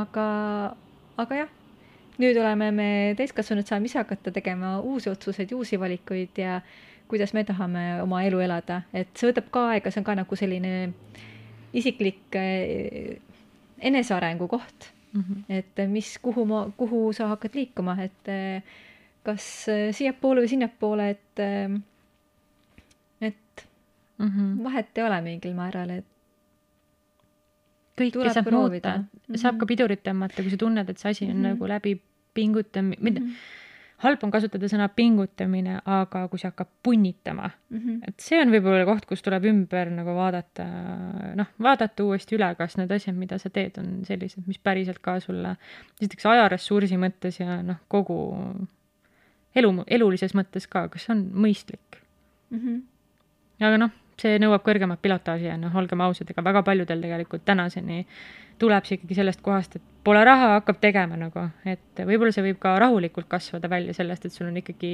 aga, 0.00 0.26
aga 1.16 1.34
jah, 1.34 1.52
nüüd 2.18 2.38
oleme 2.40 2.70
me 2.70 2.88
täiskasvanud, 3.18 3.66
saame 3.66 3.90
ise 3.90 3.98
hakata 3.98 4.30
tegema 4.30 4.78
uusi 4.80 5.10
otsuseid 5.10 5.50
ja 5.50 5.56
uusi 5.56 5.80
valikuid 5.80 6.38
ja 6.38 6.60
kuidas 7.08 7.34
me 7.34 7.44
tahame 7.44 8.02
oma 8.02 8.22
elu 8.22 8.40
elada, 8.40 8.82
et 8.94 9.08
see 9.14 9.30
võtab 9.30 9.50
ka 9.50 9.68
aega, 9.74 9.90
see 9.90 10.00
on 10.00 10.04
ka 10.04 10.14
nagu 10.14 10.36
selline 10.36 10.92
isiklik 11.74 12.36
eh, 12.38 13.20
enesearengu 13.78 14.48
koht 14.48 14.92
mm. 15.12 15.20
-hmm. 15.20 15.44
et 15.48 15.88
mis, 15.88 16.18
kuhu 16.18 16.44
ma, 16.44 16.70
kuhu 16.76 17.12
sa 17.12 17.28
hakkad 17.28 17.54
liikuma, 17.54 17.96
et 18.02 18.28
eh, 18.28 18.62
kas 19.22 19.68
eh, 19.68 19.92
siiapoole 19.92 20.40
või 20.40 20.48
sinnapoole, 20.48 21.10
et 21.10 21.40
mm. 24.18 24.26
-hmm. 24.26 24.64
vahet 24.64 24.98
ei 24.98 25.04
ole 25.04 25.20
mingil 25.20 25.54
määral, 25.54 25.90
et 25.90 26.10
kõike 27.98 28.30
saab 28.34 28.50
muuta 28.50 28.96
mm, 28.98 29.04
-hmm. 29.04 29.40
saab 29.40 29.58
ka 29.60 29.66
pidurit 29.70 30.02
tõmmata, 30.06 30.42
kui 30.42 30.52
sa 30.52 30.60
tunned, 30.60 30.88
et 30.90 30.98
see 30.98 31.10
asi 31.10 31.24
on 31.24 31.30
mm 31.30 31.36
-hmm. 31.36 31.52
nagu 31.54 31.68
läbi 31.68 32.00
pingutamine 32.34 33.10
mm, 33.10 33.16
-hmm. 33.16 33.32
halb 34.04 34.24
on 34.24 34.30
kasutada 34.30 34.66
sõna 34.68 34.88
pingutamine, 34.88 35.80
aga 35.84 36.28
kui 36.28 36.38
see 36.38 36.48
hakkab 36.48 36.68
punnitama 36.82 37.50
mm, 37.70 37.78
-hmm. 37.78 37.98
et 38.08 38.20
see 38.20 38.40
on 38.42 38.50
võib-olla 38.50 38.84
koht, 38.84 39.06
kus 39.06 39.22
tuleb 39.22 39.44
ümber 39.44 39.90
nagu 39.90 40.14
vaadata, 40.14 40.66
noh, 41.34 41.46
vaadata 41.58 42.04
uuesti 42.04 42.36
üle, 42.36 42.54
kas 42.54 42.76
need 42.76 42.90
asjad, 42.90 43.16
mida 43.16 43.38
sa 43.38 43.50
teed, 43.50 43.78
on 43.78 44.04
sellised, 44.04 44.46
mis 44.46 44.58
päriselt 44.58 44.98
ka 44.98 45.20
sulle 45.20 45.56
esiteks 46.00 46.26
ajaressursi 46.26 46.96
mõttes 46.96 47.40
ja 47.40 47.62
noh, 47.62 47.76
kogu 47.88 48.18
elu, 49.54 49.84
elulises 49.86 50.34
mõttes 50.34 50.66
ka, 50.68 50.88
kas 50.88 51.06
see 51.06 51.14
on 51.14 51.30
mõistlik 51.46 52.02
mm. 52.50 52.58
-hmm. 52.58 52.82
aga 53.60 53.78
noh 53.78 54.03
see 54.20 54.38
nõuab 54.42 54.62
kõrgemat 54.66 55.02
pilotaaži 55.02 55.48
ja 55.50 55.58
noh, 55.58 55.74
olgem 55.76 56.00
ausad, 56.04 56.30
ega 56.30 56.44
väga 56.44 56.62
paljudel 56.66 57.02
tegelikult 57.02 57.44
tänaseni 57.44 58.04
tuleb 58.58 58.86
see 58.86 58.98
ikkagi 58.98 59.18
sellest 59.18 59.42
kohast, 59.44 59.76
et 59.78 59.84
pole 60.06 60.22
raha, 60.24 60.54
hakkab 60.58 60.80
tegema 60.82 61.18
nagu, 61.18 61.46
et 61.68 62.02
võib-olla 62.06 62.34
see 62.34 62.44
võib 62.46 62.60
ka 62.62 62.76
rahulikult 62.82 63.28
kasvada 63.30 63.70
välja 63.70 63.94
sellest, 63.96 64.26
et 64.26 64.34
sul 64.34 64.48
on 64.50 64.60
ikkagi 64.60 64.92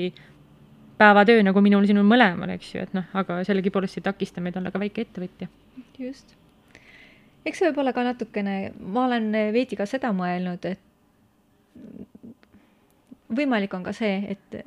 päevatöö 1.00 1.42
nagu 1.44 1.62
minul, 1.64 1.86
sinul 1.88 2.06
mõlemal, 2.08 2.52
eks 2.56 2.74
ju, 2.74 2.84
et 2.84 2.92
noh, 2.96 3.08
aga 3.16 3.40
sellegipoolest 3.48 4.00
ei 4.00 4.06
takista 4.08 4.42
meid 4.44 4.56
olla 4.60 4.72
ka 4.72 4.80
väike 4.80 5.06
ettevõtja. 5.06 5.48
just. 5.98 6.36
eks 7.44 7.60
see 7.60 7.70
võib 7.70 7.82
olla 7.84 7.94
ka 7.96 8.04
natukene, 8.04 8.58
ma 8.80 9.06
olen 9.08 9.32
veidi 9.52 9.76
ka 9.80 9.88
seda 9.88 10.12
mõelnud, 10.16 10.64
et 10.64 10.80
võimalik 13.36 13.74
on 13.76 13.84
ka 13.86 13.92
see, 13.96 14.36
et 14.36 14.60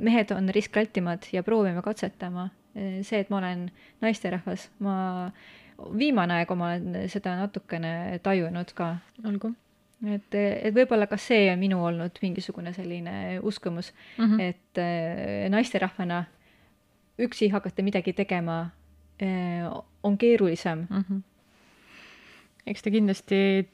mehed 0.00 0.32
on 0.34 0.48
riskaltimad 0.54 1.26
ja 1.34 1.42
proovime 1.46 1.82
katsetama 1.84 2.48
see, 2.74 3.18
et 3.18 3.30
ma 3.30 3.38
olen 3.40 3.64
naisterahvas, 4.02 4.68
ma 4.78 4.94
viimane 5.98 6.40
aeg 6.40 6.52
ma 6.58 6.70
olen 6.74 7.08
seda 7.10 7.34
natukene 7.38 8.20
tajunud 8.24 8.72
ka. 8.76 8.90
olgu. 9.24 9.52
et, 10.06 10.34
et 10.34 10.74
võib-olla 10.74 11.08
ka 11.10 11.18
see 11.20 11.48
on 11.52 11.60
minu 11.60 11.80
olnud 11.84 12.20
mingisugune 12.22 12.72
selline 12.72 13.40
uskumus 13.42 13.92
mm, 14.18 14.24
-hmm. 14.24 14.40
et 14.40 14.78
äh, 14.78 15.48
naisterahvana 15.52 16.24
üksi 17.20 17.50
hakata 17.52 17.82
midagi 17.82 18.12
tegema 18.12 18.70
äh, 19.22 19.82
on 20.02 20.18
keerulisem 20.18 20.86
mm. 20.90 21.04
-hmm. 21.08 21.20
eks 22.66 22.82
ta 22.82 22.90
kindlasti 22.90 23.68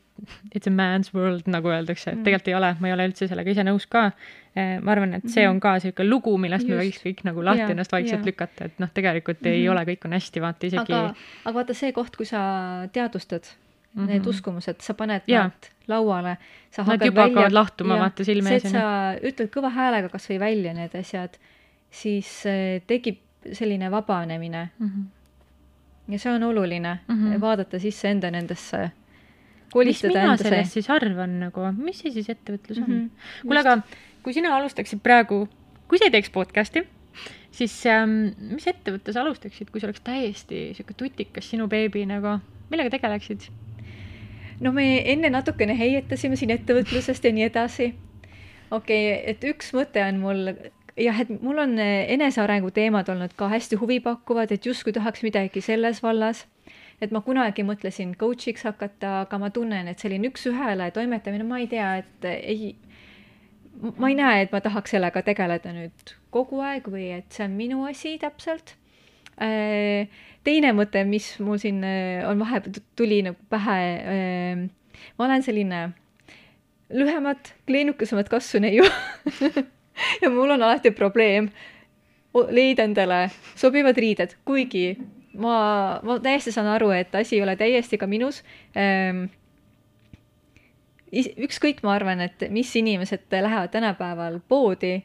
it's 0.54 0.66
a 0.66 0.72
man's 0.72 1.12
world, 1.14 1.46
nagu 1.50 1.70
öeldakse, 1.70 2.10
et 2.10 2.18
mm. 2.18 2.24
tegelikult 2.24 2.48
ei 2.48 2.56
ole, 2.58 2.72
ma 2.80 2.88
ei 2.88 2.94
ole 2.96 3.06
üldse 3.10 3.28
sellega 3.30 3.52
ise 3.52 3.64
nõus 3.66 3.86
ka. 3.90 4.08
Eh, 4.56 4.78
ma 4.80 4.94
arvan, 4.94 5.12
et 5.18 5.26
see 5.28 5.42
mhm. 5.44 5.50
on 5.50 5.58
ka 5.60 5.74
niisugune 5.76 6.08
lugu, 6.08 6.32
millest 6.40 6.64
Just. 6.64 6.72
me 6.72 6.80
võiks 6.80 7.02
kõik 7.02 7.18
nagu 7.28 7.42
lahti 7.44 7.66
ja, 7.66 7.74
ennast 7.74 7.92
vaikselt 7.92 8.22
ja. 8.22 8.30
lükata, 8.30 8.70
et 8.70 8.78
noh, 8.80 8.88
tegelikult 8.96 9.42
mm 9.42 9.48
-hmm. 9.50 9.58
ei 9.58 9.66
mhm. 9.66 9.72
ole, 9.74 9.82
kõik 9.90 10.06
on 10.08 10.16
hästi, 10.16 10.42
vaata 10.44 10.66
isegi. 10.70 10.96
aga, 10.96 11.54
vaata 11.58 11.76
see 11.76 11.92
koht, 11.92 12.16
kui 12.16 12.26
sa 12.26 12.40
teadvustad 12.92 13.44
mm 13.44 14.02
-hmm. 14.02 14.08
need 14.08 14.26
uskumused, 14.26 14.80
sa 14.80 14.94
paned 14.94 15.22
ja. 15.26 15.42
nad 15.42 15.70
lauale. 15.88 16.36
Nad 16.86 17.04
juba 17.04 17.22
hakkavad 17.28 17.52
lahtuma, 17.52 17.98
vaata 17.98 18.24
silme 18.24 18.50
ees. 18.50 18.62
see, 18.62 18.70
et 18.70 18.72
sa 18.72 19.14
ütled 19.20 19.52
kõva 19.52 19.70
häälega 19.70 20.08
kasvõi 20.08 20.40
välja 20.40 20.74
need 20.74 20.94
asjad, 20.94 21.36
siis 21.90 22.46
eh, 22.46 22.82
tekib 22.86 23.20
selline 23.52 23.90
vabanemine 23.90 24.68
mm. 24.78 24.86
-hmm. 24.86 26.12
ja 26.12 26.18
see 26.18 26.32
on 26.32 26.42
oluline 26.42 26.98
mm, 27.08 27.14
-hmm. 27.14 27.40
vaadata 27.40 27.78
sisse 27.78 28.10
enda 28.10 28.30
nendesse 28.30 28.90
kolistada 29.76 30.12
mis 30.14 30.22
mina 30.22 30.36
sellest 30.40 30.72
see. 30.72 30.80
siis 30.80 30.90
arvan 30.92 31.38
nagu, 31.44 31.68
mis 31.78 32.00
see 32.02 32.12
siis 32.14 32.30
ettevõtlus 32.32 32.80
on 32.82 32.88
mm 32.88 33.00
-hmm.? 33.00 33.42
kuule, 33.46 33.62
aga 33.62 33.76
kui 34.24 34.34
sina 34.36 34.54
alustaksid 34.56 35.02
praegu, 35.04 35.44
kui 35.88 36.00
sa 36.00 36.08
ei 36.08 36.14
teeks 36.14 36.32
podcast'i, 36.34 36.82
siis 37.54 37.74
ähm, 37.90 38.32
mis 38.52 38.66
ettevõtte 38.66 39.14
sa 39.14 39.22
alustaksid, 39.22 39.70
kui 39.70 39.80
see 39.80 39.88
oleks 39.90 40.02
täiesti 40.06 40.62
sihuke 40.76 40.96
tutikas 40.98 41.50
sinu 41.52 41.68
beebi 41.70 42.06
nagu, 42.08 42.38
millega 42.70 42.96
tegeleksid? 42.96 43.48
no 44.60 44.72
me 44.72 44.86
enne 45.12 45.30
natukene 45.30 45.76
heietasime 45.78 46.36
siin 46.36 46.54
ettevõtlusest 46.54 47.28
ja 47.28 47.32
nii 47.32 47.46
edasi. 47.50 47.92
okei 48.70 49.02
okay,, 49.12 49.22
et 49.32 49.44
üks 49.44 49.72
mõte 49.76 50.02
on 50.08 50.20
mul 50.20 50.42
jah, 50.96 51.20
et 51.20 51.30
mul 51.42 51.58
on 51.60 51.78
enesearengu 51.78 52.70
teemad 52.70 53.08
olnud 53.12 53.34
ka 53.36 53.50
hästi 53.52 53.76
huvipakkuvad, 53.80 54.52
et 54.52 54.66
justkui 54.66 54.94
tahaks 54.96 55.22
midagi 55.26 55.60
selles 55.60 56.02
vallas 56.02 56.46
et 57.02 57.12
ma 57.12 57.20
kunagi 57.24 57.64
mõtlesin 57.66 58.14
coach'iks 58.18 58.64
hakata, 58.68 59.22
aga 59.26 59.40
ma 59.40 59.50
tunnen, 59.54 59.88
et 59.90 60.02
selline 60.02 60.30
üks-ühele 60.30 60.88
toimetamine, 60.96 61.44
ma 61.48 61.60
ei 61.60 61.68
tea, 61.70 61.90
et 62.02 62.28
ei, 62.30 62.72
ma 63.98 64.10
ei 64.10 64.16
näe, 64.18 64.46
et 64.46 64.54
ma 64.54 64.62
tahaks 64.64 64.96
sellega 64.96 65.22
tegeleda 65.26 65.74
nüüd 65.76 66.16
kogu 66.34 66.62
aeg 66.64 66.88
või 66.92 67.10
et 67.18 67.28
see 67.32 67.46
on 67.48 67.56
minu 67.58 67.84
asi 67.88 68.16
täpselt. 68.22 68.74
Äh, 69.36 70.08
teine 70.46 70.72
mõte, 70.72 71.02
mis 71.04 71.34
mul 71.44 71.60
siin 71.60 71.82
äh, 71.84 72.24
on 72.28 72.40
vahepeal 72.40 72.80
tuli 72.96 73.20
nagu 73.26 73.36
pähe, 73.52 73.80
äh, 74.16 75.06
ma 75.18 75.28
olen 75.28 75.44
selline 75.44 75.82
lühemat, 76.96 77.52
kleenukesemat 77.68 78.30
kasvu 78.32 78.62
neiu 78.64 78.86
ja 80.22 80.30
mul 80.30 80.54
on 80.54 80.62
alati 80.62 80.92
probleem 80.94 81.50
leida 82.52 82.84
endale 82.84 83.26
sobivad 83.56 83.96
riided, 83.98 84.36
kuigi 84.44 84.96
ma, 85.40 85.56
ma 86.02 86.20
täiesti 86.22 86.52
saan 86.54 86.70
aru, 86.74 86.90
et 86.96 87.14
asi 87.14 87.36
ei 87.38 87.42
ole 87.44 87.56
täiesti 87.56 87.98
ka 87.98 88.08
minus 88.10 88.42
ähm, 88.76 89.26
ükskõik, 91.12 91.82
ma 91.86 91.94
arvan, 91.96 92.24
et 92.26 92.48
mis 92.50 92.72
inimesed 92.76 93.28
lähevad 93.30 93.70
tänapäeval 93.74 94.40
poodi, 94.48 94.98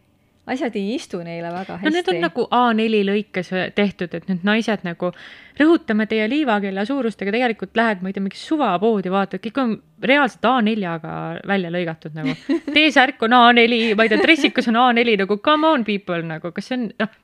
asjad 0.50 0.76
ei 0.76 0.96
istu 0.96 1.22
neile 1.24 1.52
väga 1.54 1.78
hästi. 1.78 1.86
no 1.86 1.94
need 1.94 2.10
on 2.10 2.20
nagu 2.24 2.46
A4 2.58 3.02
lõikes 3.08 3.52
tehtud, 3.78 4.14
et 4.18 4.28
need 4.30 4.46
naised 4.48 4.84
nagu 4.88 5.12
rõhutame 5.60 6.08
teie 6.10 6.26
liivakella 6.32 6.86
suurust, 6.90 7.22
aga 7.22 7.36
tegelikult 7.36 7.78
lähed, 7.78 8.02
ma 8.02 8.10
ei 8.10 8.18
tea, 8.18 8.26
mingi 8.26 8.42
suvapoodi, 8.42 9.14
vaatad, 9.14 9.44
kõik 9.44 9.60
on 9.62 9.76
reaalselt 10.04 10.48
A4-ga 10.50 11.16
välja 11.48 11.74
lõigatud 11.74 12.18
nagu. 12.18 12.36
T-särk 12.76 13.22
on 13.28 13.38
A4, 13.38 13.82
ma 13.96 14.08
ei 14.08 14.14
tea, 14.14 14.22
dressikas 14.24 14.72
on 14.72 14.82
A4 14.82 15.20
nagu 15.24 15.38
come 15.46 15.70
on 15.70 15.86
people 15.88 16.24
nagu, 16.26 16.54
kas 16.56 16.72
see 16.72 16.80
on, 16.80 16.90
noh, 17.00 17.20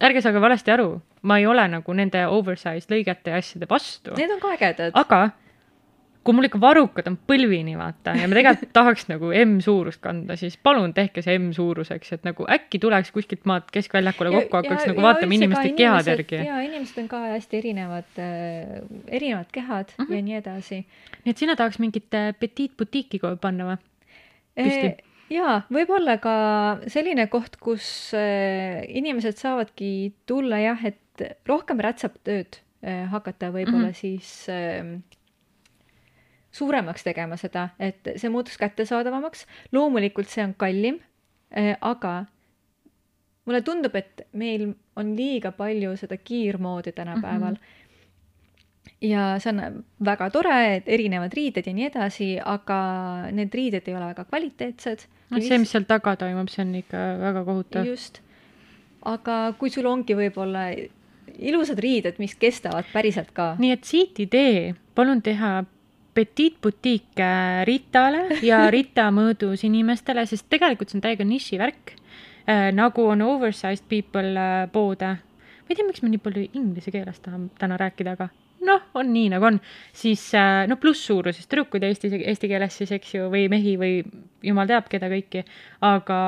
ärge 0.00 0.22
saage 0.24 0.40
valesti 0.42 0.72
aru, 0.74 0.94
ma 1.22 1.38
ei 1.38 1.46
ole 1.46 1.66
nagu 1.68 1.94
nende 1.96 2.24
oversized 2.26 2.92
lõigete 2.92 3.34
ja 3.34 3.40
asjade 3.42 3.68
vastu. 3.70 4.16
Need 4.16 4.34
on 4.36 4.42
ka 4.42 4.54
ägedad. 4.56 4.96
aga 4.98 5.30
kui 6.24 6.36
mul 6.36 6.46
ikka 6.50 6.60
varrukad 6.60 7.06
on 7.08 7.16
põlvini, 7.28 7.74
vaata, 7.80 8.12
ja 8.18 8.28
ma 8.28 8.36
tegelikult 8.36 8.72
tahaks 8.76 9.06
nagu 9.08 9.30
M-suurust 9.32 10.02
kanda, 10.04 10.36
siis 10.40 10.58
palun 10.60 10.92
tehke 10.96 11.24
see 11.24 11.38
M-suuruseks, 11.38 12.12
et 12.16 12.26
nagu 12.28 12.44
äkki 12.56 12.80
tuleks 12.82 13.12
kuskilt 13.14 13.46
maalt 13.48 13.70
keskväljakule 13.72 14.34
kokku, 14.34 14.58
hakkaks 14.60 14.84
ja, 14.84 14.92
nagu 14.92 15.04
vaatama 15.04 15.38
inimeste 15.38 15.72
kehad 15.78 16.10
järgi. 16.12 16.42
ja 16.44 16.60
inimesed 16.66 17.02
on 17.04 17.08
ka 17.10 17.22
hästi 17.24 17.60
erinevad 17.62 18.20
äh,, 18.20 18.80
erinevad 19.08 19.48
kehad 19.52 19.94
mm 19.96 20.04
-hmm. 20.04 20.16
ja 20.16 20.26
nii 20.28 20.40
edasi. 20.42 20.82
nii 21.24 21.36
et 21.36 21.44
sina 21.44 21.56
tahaks 21.56 21.80
mingit 21.80 22.14
äh, 22.14 22.34
petit 22.40 22.76
butiiki 22.76 23.20
panna 23.40 23.72
või? 23.72 23.78
E 24.60 24.96
jaa, 25.30 25.60
võib-olla 25.72 26.16
ka 26.22 26.34
selline 26.90 27.26
koht, 27.32 27.56
kus 27.62 28.10
äh, 28.16 28.82
inimesed 28.88 29.38
saavadki 29.40 30.12
tulla 30.26 30.60
jah, 30.62 30.82
et 30.84 31.24
rohkem 31.48 31.80
rätseptööd 31.84 32.60
äh, 32.84 33.06
hakata 33.12 33.52
võib-olla 33.54 33.90
mm 33.90 33.94
-hmm. 33.94 34.00
siis 34.00 34.48
äh, 34.48 35.00
suuremaks 36.50 37.06
tegema 37.06 37.36
seda, 37.36 37.68
et 37.78 38.08
see 38.16 38.30
muutuks 38.30 38.58
kättesaadavamaks. 38.58 39.46
loomulikult 39.72 40.28
see 40.28 40.44
on 40.44 40.54
kallim 40.54 41.00
aga 41.80 42.26
mulle 43.44 43.60
tundub, 43.66 43.94
et 43.98 44.26
meil 44.32 44.68
on 44.96 45.14
liiga 45.16 45.52
palju 45.56 45.96
seda 45.98 46.16
kiirmoodi 46.16 46.92
tänapäeval 46.92 47.54
mm. 47.54 47.56
-hmm. 47.56 47.79
Ja 49.00 49.24
see 49.40 49.52
on 49.54 49.82
väga 50.04 50.30
tore, 50.34 50.56
et 50.76 50.88
erinevad 50.88 51.34
riided 51.36 51.66
ja 51.66 51.74
nii 51.76 51.88
edasi, 51.88 52.30
aga 52.38 52.80
need 53.36 53.54
riided 53.54 53.88
ei 53.88 53.96
ole 53.96 54.10
väga 54.12 54.26
kvaliteetsed. 54.28 55.06
no 55.30 55.40
see, 55.40 55.58
mis 55.58 55.72
seal 55.72 55.86
taga 55.88 56.16
toimub, 56.20 56.50
see 56.52 56.64
on 56.64 56.74
ikka 56.82 57.04
väga 57.20 57.44
kohutav. 57.48 57.88
just. 57.88 58.20
aga 59.08 59.40
kui 59.58 59.72
sul 59.72 59.88
ongi 59.88 60.16
võib-olla 60.18 60.68
ilusad 61.38 61.78
riided, 61.80 62.18
mis 62.20 62.34
kestavad 62.36 62.88
päriselt 62.92 63.32
ka. 63.36 63.54
nii 63.58 63.72
et 63.76 63.88
siit 63.88 64.20
idee, 64.26 64.74
palun 64.94 65.22
teha 65.24 65.60
Petit 66.14 66.56
Boutique 66.60 67.64
Ritale 67.64 68.40
ja 68.42 68.64
Rita 68.74 69.06
mõõdus 69.14 69.62
inimestele, 69.64 70.26
sest 70.26 70.48
tegelikult 70.50 70.90
see 70.90 70.98
on 70.98 71.06
täiega 71.06 71.24
nišivärk 71.24 71.94
äh,. 71.94 72.68
nagu 72.74 73.06
on 73.12 73.22
oversized 73.22 73.86
people 73.88 74.34
äh, 74.34 74.66
poode. 74.72 75.14
ma 75.16 75.70
ei 75.70 75.78
tea, 75.78 75.86
miks 75.86 76.02
ma 76.02 76.10
nii 76.10 76.22
palju 76.22 76.48
inglise 76.52 76.92
keeles 76.92 77.22
tahan 77.22 77.48
täna 77.58 77.78
rääkida, 77.80 78.18
aga 78.18 78.28
noh, 78.66 78.82
on 78.94 79.12
nii 79.12 79.30
nagu 79.32 79.46
on. 79.48 79.60
siis 79.96 80.22
äh, 80.38 80.66
no 80.68 80.76
plusssuuruses 80.80 81.48
tüdrukuid 81.48 81.84
eesti, 81.88 82.12
eesti 82.20 82.50
keeles 82.50 82.76
siis, 82.80 82.92
eks 82.96 83.14
ju, 83.14 83.30
või 83.32 83.48
mehi 83.52 83.76
või 83.80 84.00
jumal 84.46 84.68
teab 84.70 84.90
keda 84.92 85.10
kõiki. 85.12 85.44
aga 85.86 86.18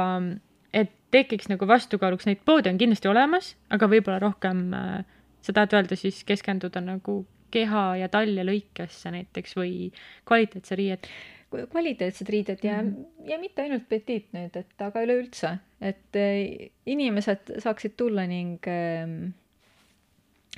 et 0.73 0.93
tekiks 1.13 1.51
nagu 1.53 1.69
vastukaaluks, 1.69 2.27
neid 2.29 2.41
poode 2.47 2.73
on 2.73 2.81
kindlasti 2.81 3.11
olemas, 3.11 3.53
aga 3.71 3.89
võib-olla 3.91 4.23
rohkem 4.23 4.65
äh, 4.77 5.05
sa 5.43 5.55
tahad 5.57 5.77
öelda 5.77 5.99
siis 5.99 6.23
keskenduda 6.29 6.83
nagu 6.85 7.23
keha 7.53 7.85
ja 8.01 8.09
talje 8.09 8.45
lõikesse 8.47 9.13
näiteks 9.13 9.57
või 9.59 9.93
kvaliteetse 10.29 10.79
riiet? 10.79 11.09
kvaliteetsed 11.53 12.31
riided 12.33 12.63
ja 12.65 12.79
mm, 12.81 12.89
-hmm. 12.89 13.29
ja 13.29 13.37
mitte 13.39 13.63
ainult 13.63 13.85
petiit 13.89 14.31
nüüd, 14.33 14.55
et 14.57 14.81
aga 14.81 15.03
üleüldse, 15.05 15.59
et 15.85 16.17
äh, 16.17 16.71
inimesed 16.87 17.59
saaksid 17.61 17.93
tulla 17.97 18.25
ning 18.27 18.65
äh, 18.65 19.05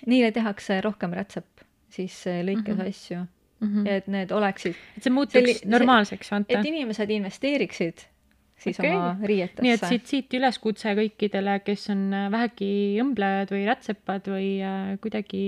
neile 0.07 0.31
tehakse 0.33 0.81
rohkem 0.87 1.17
rätsep 1.19 1.64
siis 1.95 2.17
lõikes 2.27 2.75
mm 2.75 2.81
-hmm. 2.81 2.89
asju 2.89 3.21
mm. 3.21 3.69
-hmm. 3.69 3.89
et 3.89 4.11
need 4.11 4.33
oleksid. 4.33 4.75
et 4.97 5.07
see 5.07 5.13
muutuks 5.13 5.39
selli, 5.39 5.55
normaalseks, 5.77 6.33
vaata. 6.33 6.59
et 6.59 6.73
inimesed 6.73 7.11
investeeriksid 7.11 8.09
siis 8.57 8.81
okay. 8.81 8.97
oma 8.97 9.17
riietesse. 9.23 9.63
nii 9.63 9.73
et 9.77 9.87
siit, 9.89 10.07
siit 10.11 10.37
üleskutse 10.39 10.95
kõikidele, 10.99 11.59
kes 11.65 11.89
on 11.95 12.05
äh, 12.15 12.29
vähegi 12.33 12.71
õmblejad 13.03 13.55
või 13.55 13.65
rätsepad 13.69 14.31
või 14.31 14.51
äh, 14.65 14.95
kuidagi 15.03 15.45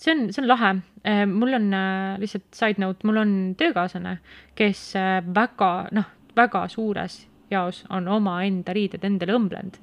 see 0.00 0.14
on, 0.14 0.26
see 0.34 0.42
on 0.42 0.50
lahe. 0.50 0.72
Äh, 1.06 1.22
mul 1.30 1.54
on 1.60 1.70
äh, 1.76 2.16
lihtsalt 2.22 2.48
side 2.56 2.82
note, 2.82 3.06
mul 3.06 3.22
on 3.22 3.36
töökaaslane, 3.60 4.18
kes 4.58 4.90
väga, 5.34 5.70
noh, 5.94 6.10
väga 6.36 6.66
suures 6.72 7.24
jaos 7.52 7.82
on 7.92 8.08
omaenda 8.08 8.72
riided 8.74 9.04
endale 9.06 9.34
õmblenud. 9.36 9.76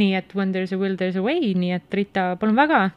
nii 0.00 0.14
et 0.16 0.32
when 0.34 0.52
there 0.52 0.64
is 0.64 0.72
a 0.72 0.78
will, 0.80 0.96
there 0.96 1.12
is 1.12 1.18
a 1.20 1.22
way, 1.22 1.52
nii 1.54 1.74
et 1.76 1.94
Rita, 1.94 2.32
palun 2.40 2.56
väga, 2.56 2.90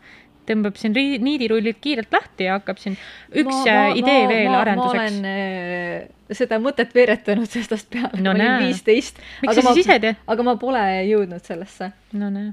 tõmbab 0.47 0.77
siin 0.79 0.95
ri-, 0.97 1.19
niidirullid 1.23 1.79
kiirelt 1.83 2.13
lahti 2.13 2.49
ja 2.49 2.59
hakkab 2.59 2.81
siin 2.81 2.97
üks 3.33 3.51
ma, 3.51 3.63
ma, 3.65 3.87
idee 3.97 4.21
ma, 4.21 4.29
veel 4.31 4.51
ma, 4.51 4.61
arenduseks. 4.63 4.95
ma 4.95 5.01
olen 5.01 5.17
äh, 5.31 6.37
seda 6.41 6.61
mõtet 6.63 6.95
veeretanud 6.95 7.51
sestast 7.51 7.91
peale 7.93 8.21
no,, 8.21 8.31
ma 8.31 8.37
olin 8.37 8.69
viisteist. 8.69 9.21
miks 9.43 9.59
sa 9.59 9.67
siis 9.69 9.85
ise 9.85 9.99
teed? 10.07 10.23
aga 10.27 10.47
ma 10.47 10.57
pole 10.61 10.85
jõudnud 11.09 11.43
sellesse. 11.45 11.85
no 12.17 12.27
näe. 12.33 12.49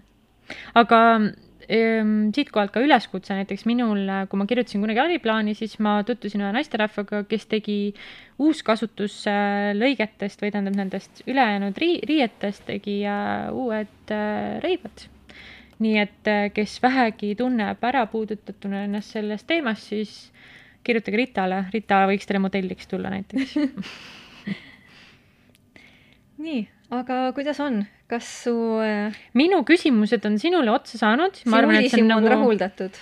aga 0.78 1.00
Ehm, 1.70 2.32
siitkohalt 2.34 2.72
ka 2.74 2.80
üleskutse 2.82 3.36
näiteks 3.38 3.62
minul, 3.70 4.00
kui 4.28 4.40
ma 4.40 4.46
kirjutasin 4.50 4.82
kunagi 4.82 5.00
äriplaani, 5.04 5.54
siis 5.56 5.78
ma 5.82 6.00
tutvusin 6.06 6.42
ühe 6.42 6.50
naisterahvaga, 6.56 7.22
kes 7.30 7.46
tegi 7.50 7.76
uuskasutuslõigetest 8.42 10.42
või 10.42 10.50
tähendab 10.50 10.76
nendest 10.76 11.22
ülejäänud 11.24 11.78
rii-, 11.78 12.02
riietest 12.08 12.66
tegi 12.66 13.04
äh, 13.06 13.52
uued 13.54 14.12
äh, 14.12 14.58
rõivad. 14.64 15.06
Nii 15.82 15.98
et 16.02 16.30
äh, 16.30 16.48
kes 16.54 16.78
vähegi 16.82 17.34
tunneb 17.38 17.82
ärapuudutatuna 17.84 18.84
ennast 18.86 19.16
sellest 19.16 19.46
teemast, 19.50 19.88
siis 19.92 20.32
kirjutage 20.86 21.20
Ritale, 21.20 21.64
Rita 21.74 22.04
võiks 22.10 22.28
teile 22.28 22.42
modelliks 22.42 22.90
tulla 22.90 23.12
näiteks 23.12 23.56
nii, 26.42 26.62
aga 26.94 27.18
kuidas 27.36 27.60
on, 27.62 27.82
kas 28.10 28.28
su 28.46 28.54
äh, 28.82 29.18
minu 29.38 29.62
küsimused 29.68 30.24
on 30.28 30.38
sinule 30.42 30.72
otsa 30.74 31.00
saanud? 31.00 31.36
sinu 31.42 31.60
uudishimu 31.60 32.08
on, 32.08 32.16
on 32.16 32.26
nagu... 32.26 32.32
rahuldatud? 32.34 32.98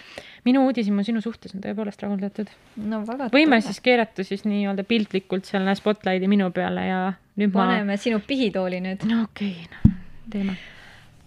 minu 0.46 0.64
uudishimu 0.68 1.04
sinu 1.04 1.22
suhtes 1.24 1.54
on 1.56 1.64
tõepoolest 1.64 2.04
rahuldatud. 2.04 2.50
no 2.90 3.02
võime 3.04 3.58
tore. 3.58 3.64
siis 3.68 3.80
keerata 3.84 4.24
siis 4.26 4.44
nii-öelda 4.48 4.84
piltlikult 4.88 5.48
selle 5.48 5.74
spotlighti 5.78 6.30
minu 6.30 6.50
peale 6.56 6.86
ja 6.88 7.00
nüüd 7.40 7.54
paneme 7.54 7.94
ma... 7.94 8.00
sinu 8.00 8.20
pihitooli 8.26 8.82
nüüd. 8.84 9.08
no 9.10 9.24
okei 9.28 9.56
okay,, 9.64 9.80
no 9.88 9.96
teeme. 10.32 10.58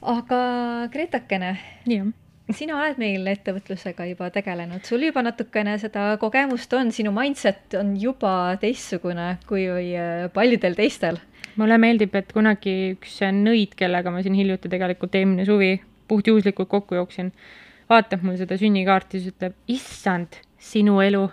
Aga 0.04 0.88
Gretakene. 0.92 1.56
sina 2.54 2.76
oled 2.76 3.00
meil 3.00 3.28
ettevõtlusega 3.32 4.06
juba 4.10 4.30
tegelenud, 4.34 4.84
sul 4.86 5.06
juba 5.08 5.24
natukene 5.24 5.78
seda 5.80 6.18
kogemust 6.22 6.74
on, 6.76 6.92
sinu 6.92 7.14
mindset 7.16 7.78
on 7.80 7.94
juba 8.00 8.56
teistsugune 8.62 9.38
kui 9.48 9.66
äh, 9.68 10.28
paljudel 10.34 10.76
teistel. 10.76 11.22
Mulle 11.56 11.78
meeldib, 11.78 12.16
et 12.18 12.34
kunagi 12.34 12.96
üks 12.96 13.20
nõid, 13.38 13.78
kellega 13.78 14.12
ma 14.12 14.24
siin 14.26 14.36
hiljuti 14.36 14.72
tegelikult 14.72 15.16
eelmine 15.16 15.46
suvi 15.48 15.76
puhtjuhuslikult 16.10 16.70
kokku 16.70 16.98
jooksin, 16.98 17.32
vaatab 17.90 18.26
mul 18.26 18.36
seda 18.42 18.58
sünnikaarti, 18.60 19.22
siis 19.22 19.36
ütleb, 19.36 19.56
issand, 19.72 20.42
sinu 20.60 21.00
elu, 21.06 21.28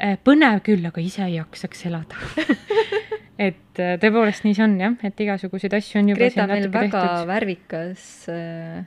äh, 0.00 0.18
põnev 0.24 0.64
küll, 0.66 0.84
aga 0.88 1.04
ise 1.04 1.26
ei 1.28 1.38
jaksaks 1.38 1.86
elada 1.92 2.18
et 3.42 3.82
äh, 3.82 3.94
tõepoolest 4.02 4.46
nii 4.46 4.56
see 4.58 4.66
on 4.66 4.78
jah, 4.80 4.96
et 5.08 5.22
igasuguseid 5.26 5.76
asju 5.78 6.02
on 6.02 6.10
juba 6.12 6.24
Greta 6.24 6.46
siin 6.46 6.52
natuke 6.54 6.72
tehtud. 6.78 6.98
väga 6.98 7.30
värvikas 7.30 8.08
äh, 8.32 8.82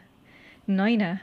naine 0.67 1.15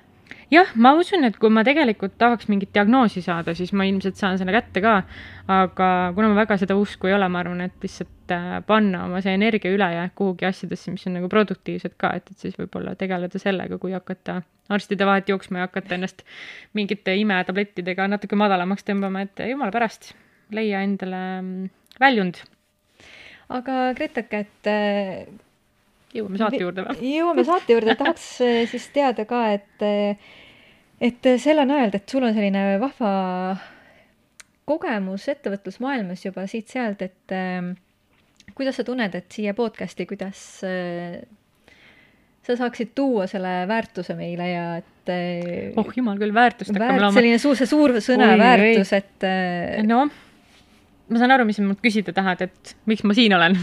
jah, 0.53 0.73
ma 0.77 0.92
usun, 0.99 1.25
et 1.27 1.37
kui 1.40 1.51
ma 1.53 1.64
tegelikult 1.66 2.14
tahaks 2.21 2.49
mingit 2.51 2.73
diagnoosi 2.75 3.23
saada, 3.25 3.55
siis 3.57 3.73
ma 3.77 3.87
ilmselt 3.88 4.18
saan 4.21 4.38
selle 4.40 4.55
kätte 4.55 4.83
ka. 4.85 4.95
aga 5.53 5.88
kuna 6.16 6.31
ma 6.33 6.38
väga 6.42 6.59
seda 6.61 6.77
usku 6.79 7.11
ei 7.11 7.16
ole, 7.16 7.29
ma 7.33 7.42
arvan, 7.42 7.64
et 7.66 7.85
lihtsalt 7.85 8.35
äh, 8.35 8.57
panna 8.66 9.05
oma 9.09 9.23
see 9.25 9.35
energia 9.37 9.73
ülejääk 9.75 10.14
kuhugi 10.18 10.47
asjadesse, 10.49 10.95
mis 10.95 11.07
on 11.09 11.16
nagu 11.18 11.31
produktiivsed 11.33 11.97
ka, 12.01 12.12
et, 12.18 12.31
et 12.31 12.47
siis 12.47 12.57
võib-olla 12.59 12.95
tegeleda 12.99 13.40
sellega, 13.42 13.79
kui 13.83 13.95
hakata 13.97 14.42
arstide 14.73 15.07
vahet 15.09 15.29
jooksma 15.33 15.62
ja 15.62 15.68
hakata 15.68 15.97
ennast 15.99 16.25
mingite 16.79 17.16
imetablettidega 17.21 18.09
natuke 18.12 18.38
madalamaks 18.38 18.87
tõmbama, 18.88 19.27
et 19.27 19.45
jumala 19.51 19.75
pärast, 19.75 20.12
leia 20.55 20.85
endale 20.87 21.23
mm, 21.40 21.71
väljund. 22.01 22.42
Aga 23.59 23.79
Gretake, 23.99 24.45
et 24.47 24.71
äh, 24.71 25.27
jõuame 26.17 26.41
saate 26.41 26.62
juurde 26.62 26.87
või? 26.87 27.11
jõuame 27.19 27.45
saate 27.49 27.77
juurde, 27.77 27.99
tahaks 28.01 28.31
äh, 28.45 28.62
siis 28.71 28.88
teada 28.95 29.27
ka, 29.29 29.45
et 29.59 29.87
et 31.03 31.31
selle 31.43 31.67
najal, 31.67 31.97
et 31.99 32.09
sul 32.09 32.25
on 32.25 32.35
selline 32.35 32.77
vahva 32.83 33.12
kogemus 34.69 35.27
ettevõtlusmaailmas 35.33 36.23
juba 36.25 36.47
siit-sealt, 36.51 37.03
et 37.03 37.35
äh, 37.35 37.73
kuidas 38.57 38.79
sa 38.79 38.87
tunned, 38.87 39.15
et 39.19 39.31
siia 39.33 39.55
podcast'i, 39.59 40.07
kuidas 40.09 40.43
äh, 40.67 41.23
sa 42.47 42.57
saaksid 42.59 42.93
tuua 42.95 43.29
selle 43.31 43.62
väärtuse 43.71 44.17
meile 44.19 44.49
ja 44.51 44.67
et 44.81 45.12
äh, 45.12 45.79
oh 45.79 45.90
jumal 45.96 46.19
küll, 46.21 46.35
väärtust 46.35 46.75
hakkame 46.75 47.00
looma. 47.00 47.15
selline 47.17 47.40
suur, 47.42 47.59
see 47.59 47.71
suur 47.71 47.96
sõna 48.03 48.33
oi, 48.35 48.42
väärtus, 48.42 48.94
et 48.98 49.27
äh, 49.29 49.81
noh 49.87 50.11
ma 51.11 51.21
saan 51.21 51.35
aru, 51.35 51.46
mis 51.48 51.59
sa 51.59 51.65
mult 51.65 51.81
küsida 51.83 52.15
tahad, 52.15 52.44
et 52.46 52.73
miks 52.88 53.03
ma 53.07 53.17
siin 53.17 53.35
olen. 53.37 53.57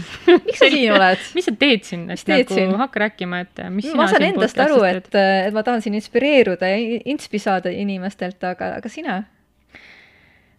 Miks 0.46 0.60
sa 0.60 0.68
siin 0.70 0.92
oled? 0.94 1.22
Mis 1.36 1.48
sa 1.48 1.54
teed 1.56 1.86
siin, 1.88 2.04
et 2.12 2.22
nagu 2.30 2.56
siin? 2.56 2.74
hakka 2.80 3.02
rääkima, 3.06 3.40
et 3.46 3.62
mis 3.72 3.88
ma 3.96 4.06
saan 4.10 4.26
endast 4.28 4.60
aru, 4.60 4.82
et, 4.88 5.08
et 5.14 5.56
ma 5.56 5.64
tahan 5.66 5.82
siin 5.84 5.96
inspireeruda 5.98 6.70
ja 6.70 7.00
inspi 7.10 7.40
saada 7.42 7.72
inimestelt, 7.72 8.42
aga, 8.46 8.76
aga 8.80 8.92
sina? 8.92 9.22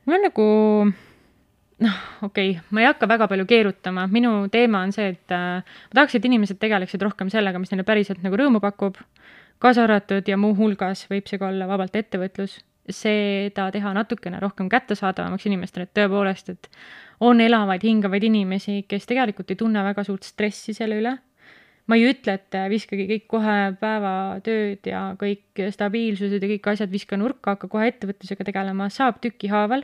mul 0.05 0.17
on 0.17 0.25
nagu 0.25 0.47
noh, 1.85 1.99
okei 2.25 2.55
okay,, 2.55 2.63
ma 2.73 2.83
ei 2.83 2.89
hakka 2.89 3.09
väga 3.09 3.27
palju 3.31 3.45
keerutama, 3.49 4.07
minu 4.11 4.33
teema 4.53 4.81
on 4.85 4.93
see, 4.95 5.11
et 5.13 5.35
äh, 5.35 5.61
ma 5.61 5.99
tahaks, 6.01 6.17
et 6.17 6.25
inimesed 6.29 6.59
tegeleksid 6.61 7.05
rohkem 7.05 7.29
sellega, 7.33 7.61
mis 7.61 7.71
neile 7.73 7.85
päriselt 7.87 8.25
nagu 8.25 8.39
rõõmu 8.41 8.61
pakub, 8.63 8.97
kaasa 9.61 9.85
arvatud 9.85 10.27
ja 10.27 10.39
muuhulgas 10.41 11.05
võib 11.11 11.29
see 11.29 11.41
ka 11.41 11.49
olla 11.51 11.69
vabalt 11.69 11.95
ettevõtlus 11.97 12.59
seda 12.95 13.67
teha 13.73 13.93
natukene 13.95 14.39
rohkem 14.41 14.69
kättesaadavamaks 14.71 15.47
inimestele, 15.49 15.87
et 15.87 15.93
tõepoolest, 15.97 16.51
et 16.53 16.69
on 17.21 17.41
elavaid, 17.41 17.83
hingavaid 17.85 18.25
inimesi, 18.25 18.81
kes 18.89 19.05
tegelikult 19.09 19.51
ei 19.53 19.59
tunne 19.59 19.83
väga 19.85 20.05
suurt 20.07 20.25
stressi 20.25 20.75
selle 20.77 21.01
üle. 21.01 21.17
ma 21.89 21.97
ei 21.97 22.05
ütle, 22.07 22.37
et 22.37 22.55
viskage 22.71 23.03
kõik 23.09 23.23
kohe 23.27 23.55
päevatööd 23.81 24.85
ja 24.87 25.01
kõik 25.19 25.59
stabiilsused 25.73 26.39
ja 26.39 26.49
kõik 26.53 26.69
asjad 26.71 26.91
viska 26.93 27.17
nurka, 27.19 27.55
hakka 27.57 27.67
kohe 27.67 27.89
ettevõtlusega 27.89 28.45
tegelema, 28.47 28.87
saab 28.93 29.19
tükihaaval. 29.23 29.83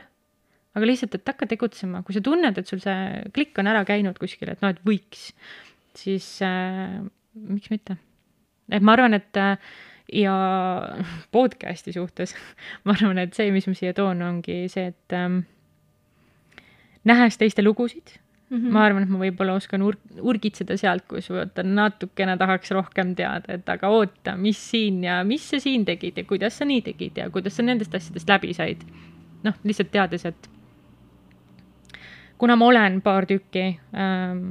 aga 0.78 0.86
lihtsalt, 0.86 1.14
et 1.18 1.28
hakka 1.28 1.48
tegutsema, 1.50 2.02
kui 2.06 2.14
sa 2.14 2.22
tunned, 2.24 2.58
et 2.58 2.70
sul 2.70 2.80
see 2.80 3.24
klikk 3.34 3.58
on 3.58 3.66
ära 3.66 3.84
käinud 3.84 4.18
kuskil, 4.18 4.52
et 4.52 4.62
noh, 4.62 4.72
et 4.72 4.80
võiks, 4.86 5.32
siis 5.98 6.26
äh, 6.46 7.02
miks 7.34 7.70
mitte. 7.70 7.98
et 8.70 8.82
ma 8.82 8.94
arvan, 8.94 9.14
et 9.18 9.36
äh, 9.36 9.58
ja 10.12 10.34
podcast'i 11.32 11.92
suhtes 11.92 12.34
ma 12.84 12.96
arvan, 12.96 13.18
et 13.24 13.36
see, 13.36 13.50
mis 13.54 13.68
ma 13.68 13.76
siia 13.76 13.94
toon, 13.96 14.22
ongi 14.24 14.64
see, 14.72 14.92
et 14.92 15.16
ähm, 15.16 15.42
nähes 17.08 17.38
teiste 17.40 17.64
lugusid 17.64 18.16
mm, 18.50 18.56
-hmm. 18.56 18.72
ma 18.72 18.84
arvan, 18.84 19.04
et 19.04 19.12
ma 19.12 19.20
võib-olla 19.22 19.56
oskan 19.60 19.82
ur-, 19.82 20.00
urgitseda 20.20 20.76
sealt, 20.80 21.06
kus 21.08 21.30
vaata 21.32 21.62
natukene 21.62 22.36
tahaks 22.40 22.70
rohkem 22.76 23.14
teada, 23.18 23.58
et 23.58 23.68
aga 23.68 23.88
oota, 23.88 24.36
mis 24.36 24.60
siin 24.70 25.02
ja 25.04 25.22
mis 25.24 25.50
sa 25.50 25.60
siin 25.60 25.84
tegid 25.88 26.18
ja 26.18 26.24
kuidas 26.24 26.58
sa 26.58 26.68
nii 26.68 26.82
tegid 26.90 27.18
ja 27.20 27.30
kuidas 27.30 27.56
sa 27.56 27.66
nendest 27.66 27.94
asjadest 27.94 28.28
läbi 28.28 28.54
said. 28.54 28.84
noh, 29.44 29.54
lihtsalt 29.64 29.92
teades, 29.94 30.24
et 30.26 30.48
kuna 32.38 32.56
ma 32.56 32.66
olen 32.70 33.00
paar 33.02 33.26
tükki 33.26 33.64
ähm,, 33.98 34.42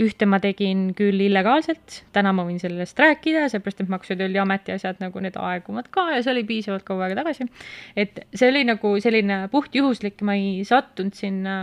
ühte 0.00 0.26
ma 0.28 0.40
tegin 0.40 0.90
küll 0.96 1.20
illegaalselt, 1.20 2.00
täna 2.16 2.32
ma 2.36 2.46
võin 2.48 2.60
sellest 2.62 2.98
rääkida, 3.00 3.46
seepärast 3.52 3.82
et 3.84 3.90
Maksu- 3.92 4.14
ja 4.14 4.22
Tolliameti 4.22 4.72
asjad 4.72 5.02
nagu 5.02 5.20
need 5.20 5.36
aeguvad 5.36 5.90
ka 5.92 6.06
ja 6.14 6.22
see 6.24 6.32
oli 6.32 6.46
piisavalt 6.48 6.86
kaua 6.88 7.06
aega 7.06 7.20
tagasi. 7.20 7.48
et 7.96 8.22
see 8.32 8.48
oli 8.48 8.64
nagu 8.68 8.94
selline 9.04 9.42
puhtjuhuslik, 9.52 10.24
ma 10.24 10.38
ei 10.38 10.64
sattunud 10.64 11.16
sinna 11.16 11.58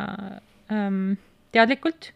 ähm, 0.72 1.18
teadlikult. 1.56 2.14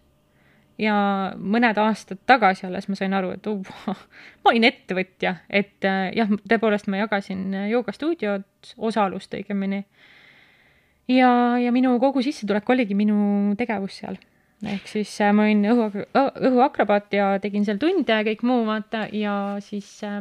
Ja 0.81 0.95
mõned 1.37 1.77
aastad 1.77 2.23
tagasi 2.25 2.65
alles 2.65 2.87
ma 2.89 2.95
sain 2.97 3.13
aru, 3.13 3.35
et 3.35 3.47
uh, 3.49 3.97
ma 4.41 4.53
olin 4.53 4.65
ettevõtja, 4.65 5.35
et 5.49 5.85
äh, 5.85 6.07
jah, 6.17 6.31
tõepoolest 6.49 6.89
ma 6.89 7.03
jagasin 7.03 7.53
joogastuudiot, 7.69 8.73
osalust 8.77 9.33
õigemini 9.37 9.83
ja, 11.09 11.31
ja 11.61 11.71
minu 11.71 11.95
kogu 12.01 12.23
sissetulek 12.25 12.69
oligi 12.69 12.97
minu 12.97 13.55
tegevus 13.59 14.01
seal. 14.01 14.19
ehk 14.61 14.85
siis 14.89 15.13
äh, 15.25 15.31
ma 15.33 15.47
olin 15.47 15.65
õhu, 15.71 16.05
õhuakrobaat 16.49 17.15
ja 17.17 17.31
tegin 17.41 17.65
seal 17.65 17.79
tunde 17.81 18.13
ja 18.13 18.25
kõik 18.27 18.43
muu, 18.45 18.61
vaata, 18.67 19.07
ja 19.15 19.57
siis 19.65 19.87
äh, 20.05 20.19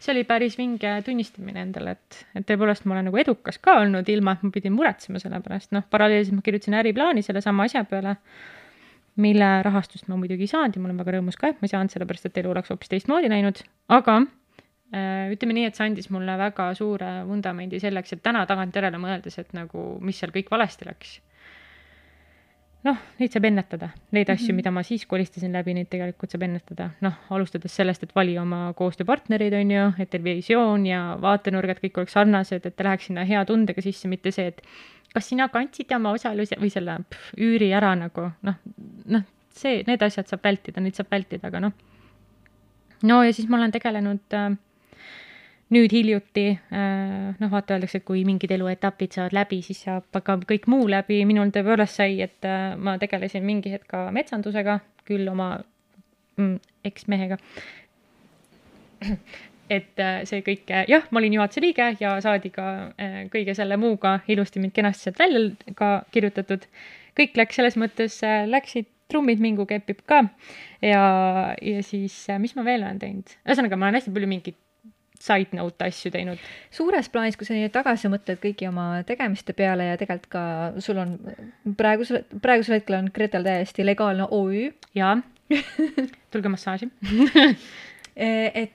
see 0.00 0.14
oli 0.14 0.24
päris 0.28 0.56
vinge 0.56 0.96
tunnistamine 1.04 1.66
endale, 1.66 1.96
et, 1.98 2.24
et 2.36 2.46
tõepoolest 2.48 2.88
ma 2.88 2.96
olen 2.96 3.10
nagu 3.10 3.20
edukas 3.20 3.60
ka 3.60 3.78
olnud, 3.82 4.08
ilma 4.08 4.36
et 4.36 4.44
ma 4.46 4.52
pidin 4.54 4.72
muretsema 4.76 5.20
selle 5.20 5.40
pärast, 5.44 5.72
noh, 5.76 5.84
paralleelselt 5.90 6.38
ma 6.38 6.44
kirjutasin 6.46 6.78
äriplaani 6.80 7.24
sellesama 7.24 7.68
asja 7.68 7.84
peale, 7.88 8.16
mille 9.20 9.50
rahastust 9.62 10.08
ma 10.08 10.16
muidugi 10.18 10.48
ei 10.48 10.50
saanud 10.50 10.76
ja 10.76 10.82
ma 10.82 10.90
olen 10.90 11.04
väga 11.04 11.18
rõõmus 11.18 11.38
ka, 11.38 11.52
et 11.52 11.60
ma 11.60 11.68
ei 11.68 11.74
saanud, 11.74 11.92
sellepärast 11.92 12.30
et 12.30 12.40
elu 12.40 12.50
oleks 12.50 12.72
hoopis 12.72 12.90
teistmoodi 12.90 13.30
läinud, 13.30 13.60
aga 13.92 14.22
ütleme 15.34 15.56
nii, 15.56 15.68
et 15.68 15.78
see 15.78 15.86
andis 15.88 16.10
mulle 16.14 16.36
väga 16.38 16.70
suure 16.78 17.10
vundamendi 17.28 17.80
selleks, 17.82 18.14
et 18.14 18.24
täna 18.24 18.44
tagantjärele 18.46 19.00
mõeldes, 19.00 19.38
et 19.40 19.54
nagu, 19.56 19.94
mis 20.04 20.18
seal 20.20 20.34
kõik 20.34 20.52
valesti 20.52 20.88
läks. 20.88 21.20
noh, 22.84 22.98
neid 23.16 23.32
saab 23.32 23.46
ennetada, 23.48 23.86
neid 24.12 24.28
asju 24.28 24.44
mm, 24.44 24.50
-hmm. 24.50 24.56
mida 24.60 24.70
ma 24.70 24.82
siis 24.84 25.06
kolistasin 25.08 25.54
läbi, 25.56 25.72
neid 25.74 25.88
tegelikult 25.88 26.30
saab 26.30 26.42
ennetada, 26.44 26.90
noh, 27.00 27.14
alustades 27.30 27.72
sellest, 27.72 28.02
et 28.02 28.14
vali 28.14 28.36
oma 28.38 28.74
koostööpartnerid, 28.76 29.54
on 29.56 29.70
ju, 29.70 29.86
et 29.98 30.10
teil 30.10 30.24
visioon 30.24 30.84
ja 30.86 31.16
vaatenurgad 31.20 31.80
kõik 31.80 32.02
oleks 32.02 32.12
sarnased, 32.12 32.66
et 32.66 32.76
ta 32.76 32.84
läheks 32.84 33.06
sinna 33.06 33.24
hea 33.24 33.44
tundega 33.48 33.80
sisse, 33.80 34.08
mitte 34.08 34.30
see, 34.30 34.52
et 34.52 34.60
kas 35.14 35.28
sina 35.30 35.48
kandsid 35.48 35.92
oma 35.96 36.12
osaluse 36.12 36.58
või 36.60 36.70
selle 36.74 36.98
pff, 37.08 37.32
üüri 37.38 37.70
ära 37.72 37.94
nagu 37.96 38.28
noh, 38.42 38.60
noh, 39.06 39.24
see, 39.54 39.82
need 39.86 40.02
asjad 40.02 40.28
saab 40.28 40.44
vältida, 40.44 40.82
neid 40.82 40.98
saab 40.98 41.12
vältida, 41.14 41.48
aga 41.48 41.62
noh. 41.68 41.74
no 43.02 43.22
ja 43.24 43.32
siis 43.32 43.48
ma 43.48 43.60
olen 43.60 43.72
tegelenud 43.74 44.36
äh, 44.36 44.56
nüüd 45.72 45.92
hiljuti 45.94 46.46
äh, 46.52 47.30
noh, 47.38 47.50
vaata, 47.52 47.76
öeldakse, 47.76 48.00
et 48.02 48.06
kui 48.06 48.24
mingid 48.28 48.52
eluetapid 48.54 49.16
saavad 49.16 49.36
läbi, 49.36 49.60
siis 49.64 49.80
saab 49.86 50.20
ka 50.24 50.36
kõik 50.44 50.68
muu 50.70 50.84
läbi, 50.90 51.22
minul 51.28 51.52
tõepoolest 51.54 52.00
sai, 52.00 52.18
et 52.24 52.48
äh, 52.48 52.74
ma 52.76 52.98
tegelesin 53.00 53.46
mingi 53.46 53.72
hetk 53.72 53.88
ka 53.90 54.04
metsandusega, 54.14 54.78
küll 55.08 55.28
oma 55.32 55.56
mm, 56.36 56.58
eksmehega. 56.90 57.40
et 59.76 60.02
äh, 60.04 60.18
see 60.28 60.42
kõik, 60.44 60.68
jah, 60.90 61.06
ma 61.10 61.22
olin 61.22 61.38
juhatuse 61.38 61.64
liige 61.64 61.88
ja 62.00 62.16
saadi 62.24 62.52
ka 62.52 62.66
kõige 63.32 63.54
selle 63.56 63.78
muuga 63.80 64.18
ilusti 64.28 64.60
mind 64.60 64.76
kenasti 64.76 65.08
sealt 65.08 65.22
välja 65.22 65.72
ka 65.78 65.94
kirjutatud. 66.12 66.68
kõik 67.16 67.38
läks 67.40 67.56
selles 67.56 67.78
mõttes, 67.80 68.18
läksid 68.50 68.90
trummid 69.08 69.40
mingu 69.40 69.64
kepib 69.68 70.02
ka 70.08 70.24
ja, 70.82 71.02
ja 71.62 71.82
siis, 71.86 72.16
mis 72.40 72.54
ma 72.56 72.64
veel 72.66 72.82
olen 72.84 73.00
teinud, 73.00 73.34
ühesõnaga 73.46 73.78
ma 73.78 73.88
olen 73.88 74.00
hästi 74.00 74.12
palju 74.12 74.28
mingeid 74.28 74.60
side 75.20 75.56
note 75.56 75.86
asju 75.86 76.10
teinud. 76.14 76.40
suures 76.74 77.08
plaanis, 77.12 77.38
kui 77.38 77.46
sa 77.46 77.56
nii 77.56 77.70
tagasi 77.74 78.10
mõtled 78.12 78.40
kõigi 78.42 78.68
oma 78.68 79.02
tegemiste 79.06 79.54
peale 79.56 79.92
ja 79.92 79.98
tegelikult 80.00 80.30
ka 80.32 80.44
sul 80.84 81.00
on 81.02 81.14
praegusel, 81.78 82.24
praegusel 82.42 82.78
hetkel 82.78 82.98
on 82.98 83.10
Gretel 83.14 83.46
täiesti 83.46 83.86
legaalne 83.86 84.28
OÜ. 84.30 84.70
jaa 84.94 85.16
tulge 86.32 86.50
massaaži 86.50 86.88
e, 88.16 88.28
et 88.64 88.74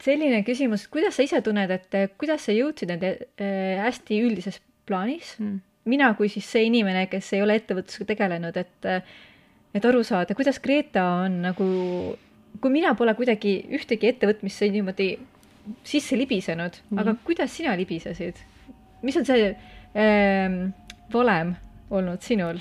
selline 0.00 0.42
küsimus, 0.46 0.86
kuidas 0.88 1.18
sa 1.18 1.24
ise 1.26 1.42
tunned, 1.44 1.70
et 1.70 2.16
kuidas 2.18 2.46
sa 2.48 2.54
jõudsid 2.56 2.88
nende 2.88 3.16
äh, 3.36 3.76
hästi 3.84 4.22
üldises 4.24 4.62
plaanis 4.88 5.34
mm.? 5.38 5.58
mina 5.90 6.12
kui 6.16 6.28
siis 6.32 6.48
see 6.50 6.66
inimene, 6.68 7.06
kes 7.10 7.32
ei 7.36 7.42
ole 7.44 7.56
ettevõtlusega 7.60 8.08
tegelenud, 8.12 8.56
et, 8.60 8.88
et 9.74 9.86
aru 9.86 10.02
saada, 10.06 10.36
kuidas 10.36 10.60
Greta 10.62 11.06
on 11.24 11.40
nagu, 11.46 11.68
kui 12.60 12.72
mina 12.74 12.92
pole 12.98 13.14
kuidagi 13.18 13.54
ühtegi 13.78 14.10
ettevõtmisse 14.12 14.68
niimoodi 14.74 15.14
sisse 15.84 16.18
libisenud 16.18 16.70
mm, 16.70 16.96
-hmm. 16.96 17.00
aga 17.00 17.14
kuidas 17.24 17.56
sina 17.56 17.76
libisesid? 17.76 18.36
mis 19.02 19.16
on 19.16 19.26
see 19.26 19.56
ähm, 19.94 20.72
valem 21.12 21.54
olnud 21.90 22.22
sinul? 22.22 22.58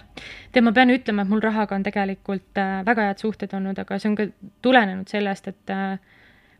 tead, 0.52 0.64
ma 0.64 0.72
pean 0.72 0.90
ütlema, 0.94 1.22
et 1.22 1.30
mul 1.30 1.42
rahaga 1.44 1.76
on 1.76 1.84
tegelikult 1.84 2.58
äh, 2.58 2.80
väga 2.86 3.10
head 3.10 3.22
suhted 3.22 3.54
olnud, 3.54 3.80
aga 3.80 4.00
see 4.00 4.10
on 4.10 4.16
ka 4.16 4.28
tulenenud 4.62 5.08
sellest, 5.08 5.48
et 5.48 5.74
äh, 5.76 6.00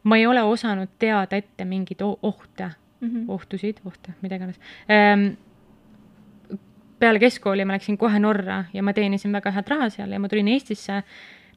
ma 0.04 0.18
ei 0.18 0.28
ole 0.28 0.44
osanud 0.44 0.92
teada 1.00 1.38
ette 1.38 1.66
mingeid 1.66 2.02
ohte 2.02 2.72
mm, 3.00 3.08
-hmm. 3.08 3.26
ohtusid, 3.28 3.82
ohte, 3.86 4.16
mida 4.22 4.36
iganes 4.36 4.60
ähm, 4.90 5.32
peale 7.00 7.20
keskkooli 7.20 7.66
ma 7.66 7.74
läksin 7.78 7.98
kohe 7.98 8.20
Norra 8.20 8.64
ja 8.74 8.84
ma 8.84 8.94
teenisin 8.94 9.34
väga 9.34 9.52
head 9.52 9.68
raha 9.68 9.90
seal 9.90 10.12
ja 10.12 10.20
ma 10.20 10.30
tulin 10.30 10.48
Eestisse 10.48 11.04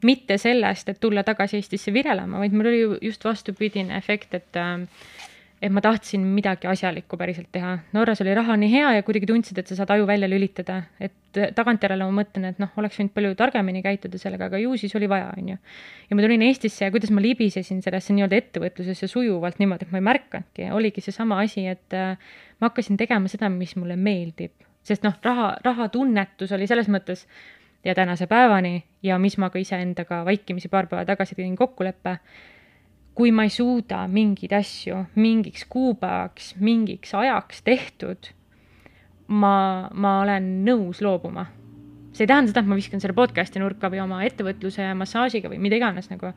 mitte 0.06 0.38
sellest, 0.38 0.88
et 0.88 1.00
tulla 1.00 1.24
tagasi 1.26 1.60
Eestisse 1.60 1.92
virelema, 1.94 2.40
vaid 2.42 2.54
mul 2.56 2.70
oli 2.70 2.82
just 3.08 3.24
vastupidine 3.24 3.96
efekt, 3.96 4.34
et 4.34 4.60
äh, 4.60 4.86
et 5.62 5.70
ma 5.70 5.80
tahtsin 5.82 6.22
midagi 6.34 6.66
asjalikku 6.66 7.16
päriselt 7.18 7.46
teha. 7.54 7.76
Norras 7.94 8.20
oli 8.24 8.32
raha 8.34 8.56
nii 8.58 8.70
hea 8.72 8.88
ja 8.96 9.04
kuidagi 9.06 9.28
tundsid, 9.30 9.60
et 9.62 9.68
sa 9.70 9.76
saad 9.78 9.92
aju 9.94 10.08
välja 10.10 10.26
lülitada, 10.26 10.80
et 10.98 11.38
tagantjärele 11.54 12.08
ma 12.08 12.16
mõtlen, 12.16 12.48
et 12.50 12.58
noh, 12.60 12.72
oleks 12.80 12.98
võinud 12.98 13.14
palju 13.14 13.36
targemini 13.38 13.82
käituda 13.84 14.18
sellega, 14.18 14.48
aga 14.50 14.58
ju 14.58 14.74
siis 14.80 14.94
oli 14.98 15.06
vaja, 15.10 15.30
on 15.38 15.52
ju. 15.54 15.60
ja 16.10 16.18
ma 16.18 16.26
tulin 16.26 16.42
Eestisse 16.48 16.88
ja 16.88 16.94
kuidas 16.94 17.14
ma 17.14 17.22
libisesin 17.22 17.78
sellesse 17.84 18.16
nii-öelda 18.16 18.40
ettevõtlusesse 18.42 19.06
sujuvalt 19.08 19.62
niimoodi, 19.62 19.86
et 19.86 19.94
ma 19.94 20.02
ei 20.02 20.08
märkanudki, 20.10 20.68
oligi 20.74 21.04
seesama 21.04 21.38
asi, 21.44 21.68
et 21.70 21.94
äh, 21.96 22.18
ma 22.58 22.72
hakkasin 22.72 22.98
tegema 22.98 23.30
seda, 23.30 23.52
mis 23.52 23.76
mulle 23.78 23.96
meeldib. 23.96 24.56
sest 24.82 25.06
noh, 25.06 25.14
raha, 25.22 25.52
rahatunnetus 25.62 26.50
oli 26.58 26.66
selles 26.66 26.90
mõttes 26.90 27.28
ja 27.84 27.94
tänase 27.94 28.26
päevani 28.26 28.84
ja 29.02 29.18
mis 29.18 29.38
ma 29.38 29.50
ka 29.50 29.58
iseendaga 29.58 30.24
vaikimisi 30.24 30.68
paar 30.68 30.86
päeva 30.86 31.04
tagasi 31.04 31.34
tegin 31.34 31.56
kokkuleppe, 31.56 32.16
kui 33.14 33.32
ma 33.32 33.46
ei 33.46 33.50
suuda 33.52 34.04
mingeid 34.08 34.52
asju 34.56 35.04
mingiks 35.14 35.66
kuupäevaks, 35.68 36.54
mingiks 36.60 37.14
ajaks 37.14 37.62
tehtud, 37.62 38.30
ma, 39.28 39.88
ma 39.92 40.20
olen 40.22 40.54
nõus 40.66 41.02
loobuma. 41.02 41.46
see 42.12 42.26
ei 42.26 42.28
tähenda 42.28 42.52
seda, 42.52 42.60
et 42.60 42.68
ma 42.68 42.76
viskan 42.76 43.00
selle 43.00 43.16
podcast'i 43.16 43.60
nurka 43.60 43.88
või 43.88 44.02
oma 44.02 44.18
ettevõtluse 44.26 44.90
massaažiga 45.00 45.48
või 45.48 45.58
mida 45.64 45.78
iganes 45.80 46.10
nagu. 46.10 46.32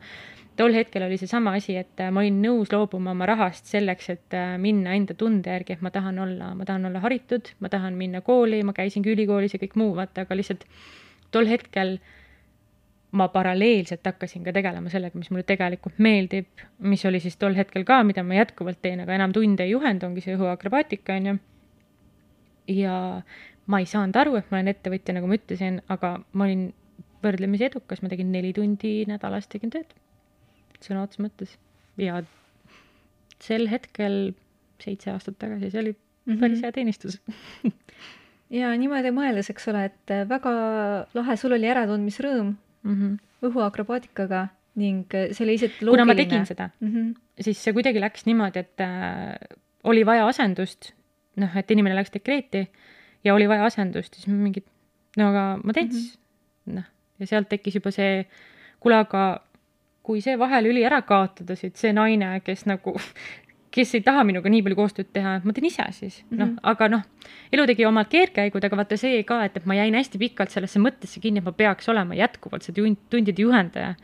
tol 0.56 0.72
hetkel 0.72 1.04
oli 1.04 1.18
seesama 1.20 1.52
asi, 1.56 1.76
et 1.76 2.00
ma 2.10 2.20
olin 2.20 2.42
nõus 2.42 2.72
loobuma 2.72 3.12
oma 3.12 3.26
rahast 3.28 3.66
selleks, 3.68 4.10
et 4.10 4.36
minna 4.58 4.94
enda 4.96 5.14
tunde 5.14 5.52
järgi, 5.52 5.76
et 5.76 5.82
ma 5.82 5.90
tahan 5.92 6.18
olla, 6.18 6.54
ma 6.54 6.64
tahan 6.64 6.86
olla 6.90 7.00
haritud, 7.00 7.52
ma 7.60 7.68
tahan 7.68 7.94
minna 7.94 8.20
kooli, 8.20 8.62
ma 8.64 8.72
käisingi 8.72 9.12
ülikoolis 9.12 9.52
ja 9.52 9.60
kõik 9.60 9.76
muu, 9.76 9.92
vaata, 9.96 10.24
aga 10.24 10.36
lihtsalt 10.36 10.64
tol 11.36 11.48
hetkel 11.50 11.96
ma 13.16 13.28
paralleelselt 13.32 14.04
hakkasin 14.04 14.44
ka 14.44 14.52
tegelema 14.52 14.90
sellega, 14.92 15.16
mis 15.18 15.30
mulle 15.32 15.46
tegelikult 15.48 16.00
meeldib, 16.02 16.48
mis 16.84 17.04
oli 17.08 17.20
siis 17.22 17.38
tol 17.40 17.54
hetkel 17.56 17.86
ka, 17.88 18.02
mida 18.04 18.24
ma 18.26 18.40
jätkuvalt 18.40 18.80
teen, 18.84 19.00
aga 19.04 19.14
enam 19.16 19.32
tunde 19.36 19.64
ei 19.64 19.72
juhenda, 19.72 20.08
ongi 20.08 20.24
see 20.24 20.34
õhuakrobaatika, 20.36 21.16
on 21.20 21.30
ju. 21.30 21.36
ja 22.80 22.96
ma 23.72 23.80
ei 23.82 23.86
saanud 23.88 24.18
aru, 24.20 24.36
et 24.40 24.50
ma 24.50 24.58
olen 24.58 24.72
ettevõtja, 24.74 25.14
nagu 25.16 25.30
ma 25.30 25.38
ütlesin, 25.38 25.78
aga 25.92 26.16
ma 26.32 26.48
olin 26.48 26.66
võrdlemisi 27.24 27.68
edukas, 27.70 28.02
ma 28.02 28.10
tegin 28.12 28.32
neli 28.34 28.52
tundi 28.56 28.98
nädalas, 29.08 29.48
tegin 29.50 29.72
tööd 29.74 29.94
sõna 30.84 31.06
otseses 31.06 31.22
mõttes 31.24 31.54
ja 32.00 32.20
sel 33.42 33.66
hetkel, 33.70 34.34
seitse 34.82 35.12
aastat 35.14 35.38
tagasi, 35.40 35.70
see 35.72 35.82
oli 35.82 35.94
-hmm. 36.26 36.40
päris 36.40 36.62
hea 36.62 36.72
teenistus 36.72 37.20
ja 38.54 38.72
niimoodi 38.78 39.12
mõeldes, 39.14 39.50
eks 39.52 39.68
ole, 39.72 39.86
et 39.90 40.14
äh, 40.14 40.24
väga 40.28 40.52
lahe, 41.16 41.36
sul 41.40 41.56
oli 41.56 41.70
äratundmisrõõm 41.70 42.52
mm. 42.52 42.94
-hmm. 42.94 43.16
õhuakrobaatikaga 43.48 44.46
ning 44.80 45.14
äh, 45.14 45.32
see 45.32 45.44
oli 45.44 45.56
lihtsalt 45.56 45.80
loogiline. 45.80 45.92
kuna 45.92 46.04
ma 46.12 46.18
tegin 46.18 46.46
seda 46.46 46.68
mm, 46.80 46.92
-hmm. 46.92 47.14
siis 47.40 47.62
see 47.64 47.74
kuidagi 47.76 48.00
läks 48.00 48.26
niimoodi, 48.26 48.58
et 48.58 48.84
äh, 48.84 49.34
oli 49.84 50.06
vaja 50.06 50.26
asendust, 50.26 50.92
noh, 51.36 51.56
et 51.56 51.70
inimene 51.70 51.96
läks 51.96 52.12
dekreeti 52.14 52.66
ja 53.24 53.34
oli 53.34 53.48
vaja 53.48 53.64
asendust, 53.64 54.14
siis 54.14 54.28
mingid, 54.28 54.66
no 55.16 55.30
aga 55.30 55.46
ma 55.64 55.72
teen 55.72 55.92
siis 55.92 56.14
mm 56.14 56.72
-hmm., 56.72 56.76
noh, 56.80 56.84
ja 57.18 57.26
sealt 57.26 57.48
tekkis 57.48 57.74
juba 57.74 57.90
see, 57.90 58.26
kuule, 58.80 58.96
aga 58.96 59.40
kui 60.02 60.20
see 60.22 60.38
vahelüli 60.38 60.84
ära 60.86 61.02
kaotada, 61.02 61.56
siit 61.58 61.76
see 61.76 61.92
naine, 61.92 62.40
kes 62.46 62.66
nagu 62.66 62.94
kes 63.76 63.94
ei 63.98 64.04
taha 64.04 64.24
minuga 64.26 64.50
nii 64.52 64.62
palju 64.64 64.78
koostööd 64.78 65.10
teha, 65.14 65.36
ma 65.44 65.54
teen 65.56 65.68
ise 65.68 65.84
siis 65.92 66.20
mm, 66.22 66.28
-hmm. 66.30 66.38
noh, 66.40 66.70
aga 66.72 66.88
noh, 66.94 67.02
elu 67.52 67.66
tegi 67.70 67.88
omad 67.88 68.08
keerdkäigud, 68.12 68.64
aga 68.64 68.78
vaata 68.80 68.98
see 69.00 69.20
ka, 69.28 69.42
et, 69.48 69.58
et 69.60 69.66
ma 69.68 69.76
jäin 69.76 69.96
hästi 69.96 70.20
pikalt 70.22 70.54
sellesse 70.54 70.80
mõttesse 70.82 71.20
kinni, 71.20 71.42
et 71.42 71.48
ma 71.48 71.52
peaks 71.52 71.88
olema 71.92 72.16
jätkuvalt 72.16 72.66
see 72.66 72.76
tund, 72.76 73.02
tundide 73.12 73.42
juhendaja. 73.42 73.94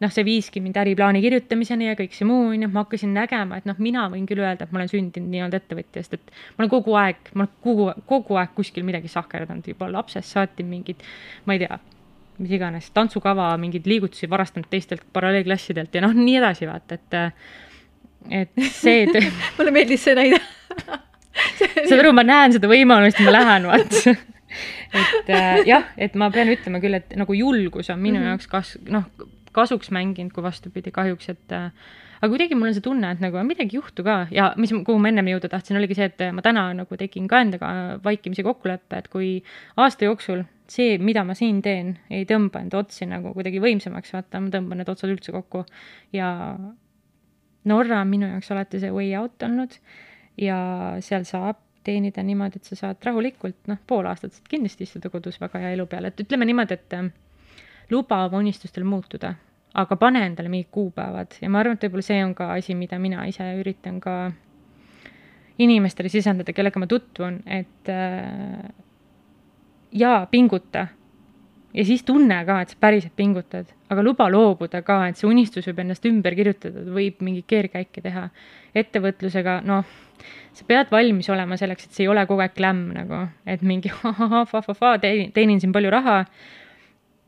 noh, 0.00 0.08
see 0.08 0.24
viiski 0.24 0.62
mind 0.64 0.78
äriplaani 0.80 1.20
kirjutamiseni 1.20 1.90
ja 1.90 1.94
kõik 1.96 2.14
see 2.16 2.24
muu, 2.24 2.46
on 2.54 2.62
ju, 2.62 2.68
ma 2.72 2.86
hakkasin 2.86 3.10
nägema, 3.12 3.58
et 3.60 3.66
noh, 3.68 3.76
mina 3.84 4.06
võin 4.08 4.24
küll 4.24 4.40
öelda, 4.40 4.64
et 4.64 4.72
ma 4.72 4.80
olen 4.80 4.88
sündinud 4.88 5.28
nii-öelda 5.28 5.58
ettevõtjast, 5.60 6.14
et 6.16 6.30
ma 6.54 6.62
olen 6.62 6.70
kogu 6.72 6.94
aeg, 6.96 7.28
ma 7.34 7.44
olen 7.44 7.50
kogu, 7.66 7.88
kogu 8.08 8.38
aeg 8.40 8.54
kuskil 8.56 8.86
midagi 8.88 9.12
sahkerdanud, 9.12 9.68
juba 9.68 9.90
lapsest 9.92 10.32
saati 10.32 10.64
mingid, 10.64 11.04
ma 11.44 11.52
ei 11.52 11.66
tea, 11.66 11.76
mis 12.40 12.54
iganes, 12.56 12.88
tantsukava, 12.96 13.50
mingeid 13.60 13.84
liigutusi 13.92 14.30
varastanud 14.32 14.72
teistelt 14.72 15.04
paralleelklassidelt 15.12 15.92
ja 15.92 16.06
noh, 16.06 16.16
nii 16.16 16.38
edasi, 16.40 16.70
vaata, 16.70 16.96
et 16.96 17.20
et 18.28 18.50
see 18.74 19.06
mulle 19.56 19.74
meeldis 19.74 20.04
see 20.04 20.16
näide 20.18 20.40
saad 21.88 21.98
aru, 22.00 22.12
ma 22.16 22.24
näen 22.26 22.56
seda 22.56 22.70
võimalust 22.70 23.20
ma 23.24 23.34
lähen, 23.34 23.68
vaata. 23.70 24.14
et 25.00 25.32
äh, 25.32 25.62
jah, 25.68 25.88
et 25.96 26.16
ma 26.18 26.30
pean 26.34 26.50
ütlema 26.52 26.82
küll, 26.82 26.98
et 26.98 27.16
nagu 27.18 27.36
julgus 27.36 27.90
on 27.90 28.00
minu 28.00 28.18
mm 28.18 28.24
-hmm. 28.24 28.30
jaoks 28.34 28.50
kas-, 28.50 28.76
noh, 28.90 29.08
kasuks 29.56 29.90
mänginud, 29.94 30.32
kui 30.34 30.42
vastupidi, 30.42 30.92
kahjuks, 30.94 31.28
et 31.32 31.54
äh, 31.56 31.70
aga 32.20 32.28
kuidagi 32.28 32.54
mul 32.58 32.70
on 32.70 32.76
see 32.76 32.84
tunne, 32.84 33.10
et 33.10 33.20
nagu 33.22 33.42
midagi 33.46 33.76
ei 33.76 33.80
juhtu 33.80 34.04
ka 34.04 34.26
ja 34.30 34.52
mis, 34.56 34.72
kuhu 34.86 34.98
ma 34.98 35.08
ennem 35.08 35.30
jõuda 35.32 35.48
tahtsin, 35.48 35.78
oligi 35.80 35.96
see, 35.98 36.10
et 36.10 36.26
ma 36.34 36.42
täna 36.44 36.68
nagu 36.76 36.96
tegin 36.96 37.28
ka 37.28 37.40
endaga 37.40 37.70
vaikimisi 38.04 38.44
kokkuleppe, 38.46 38.98
et 38.98 39.08
kui 39.08 39.30
aasta 39.76 40.04
jooksul 40.04 40.44
see, 40.70 40.98
mida 40.98 41.24
ma 41.24 41.34
siin 41.34 41.62
teen, 41.62 41.96
ei 42.10 42.26
tõmba 42.28 42.62
enda 42.62 42.78
otsi 42.78 43.08
nagu 43.10 43.32
kuidagi 43.34 43.62
võimsamaks, 43.62 44.12
vaata, 44.14 44.42
ma 44.42 44.52
tõmban 44.52 44.82
need 44.82 44.92
otsad 44.92 45.10
üldse 45.10 45.32
kokku 45.32 45.64
ja 46.12 46.30
Norra 47.64 48.00
on 48.00 48.08
minu 48.08 48.28
jaoks 48.30 48.50
alati 48.54 48.80
see 48.80 48.92
way 48.94 49.10
out 49.16 49.42
olnud 49.42 49.74
ja 50.40 50.60
seal 51.04 51.26
saab 51.28 51.60
teenida 51.84 52.22
niimoodi, 52.24 52.60
et 52.60 52.68
sa 52.68 52.76
saad 52.76 53.04
rahulikult, 53.04 53.56
noh, 53.70 53.78
pool 53.86 54.06
aastat 54.08 54.34
saad 54.36 54.48
kindlasti 54.50 54.84
istuda 54.84 55.10
kodus 55.12 55.40
väga 55.40 55.62
hea 55.62 55.74
elu 55.76 55.86
peale, 55.88 56.12
et 56.12 56.20
ütleme 56.24 56.48
niimoodi, 56.48 56.76
et 56.76 56.96
ähm, 56.96 57.08
luba 57.90 58.24
oma 58.26 58.42
unistustel 58.42 58.84
muutuda, 58.88 59.32
aga 59.80 59.96
pane 59.96 60.22
endale 60.26 60.52
mingid 60.52 60.70
kuupäevad. 60.74 61.38
Ja 61.40 61.48
ma 61.52 61.62
arvan, 61.62 61.78
et 61.78 61.86
võib-olla 61.86 62.04
see 62.04 62.20
on 62.24 62.34
ka 62.36 62.52
asi, 62.56 62.76
mida 62.76 62.98
mina 63.00 63.24
ise 63.28 63.46
üritan 63.60 64.00
ka 64.04 64.16
inimestele 65.60 66.12
sisendada, 66.12 66.52
kellega 66.56 66.80
ma 66.80 66.88
tutvun, 66.90 67.40
et 67.48 67.92
äh, 67.92 68.70
jaa, 69.92 70.24
pinguta 70.30 70.86
ja 71.74 71.84
siis 71.86 72.02
tunne 72.06 72.40
ka, 72.46 72.60
et 72.62 72.72
sa 72.72 72.78
päriselt 72.80 73.14
pingutad, 73.16 73.70
aga 73.90 74.02
luba 74.04 74.28
loobuda 74.32 74.82
ka, 74.86 75.02
et 75.10 75.20
see 75.20 75.28
unistus 75.30 75.68
võib 75.70 75.82
ennast 75.84 76.06
ümber 76.08 76.34
kirjutada, 76.38 76.82
võib 76.94 77.22
mingeid 77.24 77.46
keerkäike 77.50 78.02
teha. 78.04 78.28
ettevõtlusega, 78.74 79.60
noh, 79.66 79.86
sa 80.54 80.66
pead 80.66 80.90
valmis 80.92 81.30
olema 81.30 81.56
selleks, 81.58 81.86
et 81.86 81.96
see 81.96 82.04
ei 82.04 82.10
ole 82.12 82.22
kogu 82.26 82.44
aeg 82.44 82.54
klämm 82.54 82.92
nagu, 82.94 83.24
et 83.46 83.62
mingi 83.66 83.90
fa-fa-fa, 84.52 84.96
teenin, 85.02 85.32
teenin 85.34 85.62
siin 85.62 85.72
palju 85.74 85.90
raha. 85.90 86.24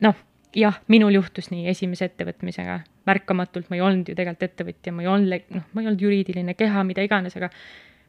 noh, 0.03 0.15
jah, 0.55 0.79
minul 0.87 1.15
juhtus 1.15 1.49
nii 1.51 1.67
esimese 1.71 2.07
ettevõtmisega, 2.11 2.79
märkamatult 3.09 3.69
ma 3.69 3.79
ei 3.79 3.83
olnud 3.83 4.09
ju 4.09 4.15
tegelikult 4.15 4.49
ettevõtja, 4.51 4.93
ma 4.95 5.03
ei 5.03 5.11
olnud, 5.11 5.51
noh, 5.55 5.67
ma 5.73 5.81
ei 5.81 5.89
olnud 5.89 6.03
juriidiline 6.03 6.55
keha, 6.59 6.83
mida 6.87 7.03
iganes, 7.03 7.35
aga 7.39 7.49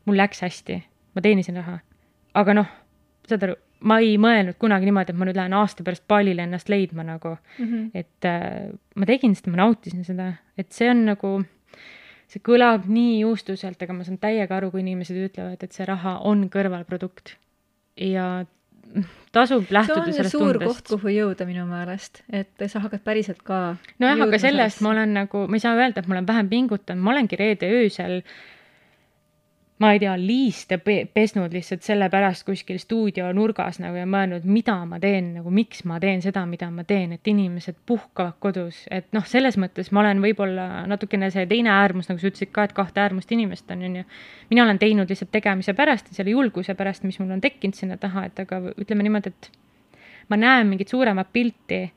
mul 0.05 0.19
läks 0.19 0.45
hästi, 0.45 0.81
ma 1.15 1.25
teenisin 1.25 1.59
raha. 1.63 1.79
aga 2.35 2.55
noh, 2.61 2.71
saad 3.29 3.47
aru 3.47 3.57
ma 3.85 3.99
ei 4.03 4.15
mõelnud 4.21 4.57
kunagi 4.61 4.89
niimoodi, 4.89 5.13
et 5.13 5.19
ma 5.19 5.29
nüüd 5.29 5.39
lähen 5.39 5.57
aasta 5.59 5.85
pärast 5.87 6.05
baalile 6.11 6.47
ennast 6.47 6.71
leidma 6.73 7.05
nagu. 7.07 7.37
Mm, 7.59 7.67
-hmm. 7.67 7.91
et 7.95 8.29
äh, 8.29 8.73
ma 8.95 9.09
tegin 9.09 9.35
seda, 9.35 9.53
ma 9.53 9.63
nautisin 9.65 10.05
seda, 10.05 10.33
et 10.59 10.73
see 10.73 10.91
on 10.91 11.05
nagu, 11.11 11.35
see 12.31 12.43
kõlab 12.45 12.89
nii 12.89 13.21
juustuselt, 13.21 13.83
aga 13.83 13.97
ma 13.97 14.07
saan 14.07 14.19
täiega 14.23 14.57
aru, 14.57 14.71
kui 14.71 14.85
inimesed 14.85 15.19
ütlevad, 15.29 15.63
et 15.63 15.73
see 15.73 15.87
raha 15.89 16.19
on 16.25 16.49
kõrvalprodukt. 16.51 17.37
Ja 18.01 18.47
tasub 19.35 19.71
lähtuda 19.71 20.13
sellest 20.13 20.17
tundest. 20.17 20.31
see 20.31 20.39
on 20.39 20.53
suur 20.53 20.59
koht, 20.63 20.89
kuhu 20.89 21.13
jõuda 21.13 21.47
minu 21.47 21.67
meelest, 21.67 22.23
et 22.31 22.67
sa 22.67 22.83
hakkad 22.85 23.03
päriselt 23.03 23.43
ka 23.43 23.77
nojah, 23.99 24.27
aga 24.29 24.39
sellest 24.39 24.83
ma 24.85 24.93
olen 24.95 25.15
nagu, 25.15 25.47
ma 25.49 25.59
ei 25.59 25.63
saa 25.63 25.75
öelda, 25.75 26.01
et 26.01 26.11
ma 26.11 26.19
olen 26.19 26.27
vähem 26.27 26.51
pingutanud, 26.51 27.03
ma 27.03 27.15
olengi 27.15 27.39
reede 27.39 27.71
öösel 27.81 28.21
äh, 28.21 28.54
ma 29.79 29.91
ei 29.93 29.99
tea, 29.99 30.13
liiste 30.19 30.79
pe 30.79 31.01
pesnud 31.11 31.53
lihtsalt 31.53 31.83
sellepärast 31.83 32.45
kuskil 32.47 32.79
stuudio 32.79 33.27
nurgas 33.35 33.81
nagu 33.83 33.99
ja 33.99 34.07
mõelnud, 34.07 34.47
mida 34.47 34.77
ma 34.87 35.01
teen, 35.03 35.33
nagu 35.41 35.51
miks 35.51 35.83
ma 35.89 35.99
teen 36.03 36.23
seda, 36.23 36.45
mida 36.47 36.69
ma 36.71 36.85
teen, 36.87 37.17
et 37.17 37.31
inimesed 37.31 37.81
puhkavad 37.87 38.37
kodus, 38.43 38.85
et 38.95 39.09
noh, 39.17 39.27
selles 39.27 39.59
mõttes 39.59 39.91
ma 39.91 40.05
olen 40.05 40.23
võib-olla 40.23 40.85
natukene 40.91 41.33
see 41.35 41.49
teine 41.51 41.75
äärmus, 41.75 42.07
nagu 42.11 42.23
sa 42.23 42.31
ütlesid 42.31 42.53
ka, 42.55 42.69
et 42.69 42.77
kahte 42.77 43.03
äärmust 43.03 43.35
inimest 43.35 43.75
on, 43.75 43.83
on 43.89 43.99
ju. 43.99 44.07
mina 44.55 44.69
olen 44.69 44.79
teinud 44.79 45.11
lihtsalt 45.11 45.35
tegemise 45.35 45.75
pärast 45.75 46.13
ja 46.13 46.21
selle 46.21 46.37
julguse 46.37 46.79
pärast, 46.79 47.03
mis 47.03 47.19
mul 47.19 47.35
on 47.35 47.43
tekkinud 47.43 47.75
sinna 47.75 47.99
taha, 47.99 48.29
et 48.31 48.47
aga 48.47 48.63
ütleme 48.79 49.03
niimoodi, 49.09 49.35
et 49.35 49.51
ma 50.31 50.39
näen 50.39 50.71
mingit 50.71 50.95
suuremat 50.95 51.35
pilti. 51.35 51.89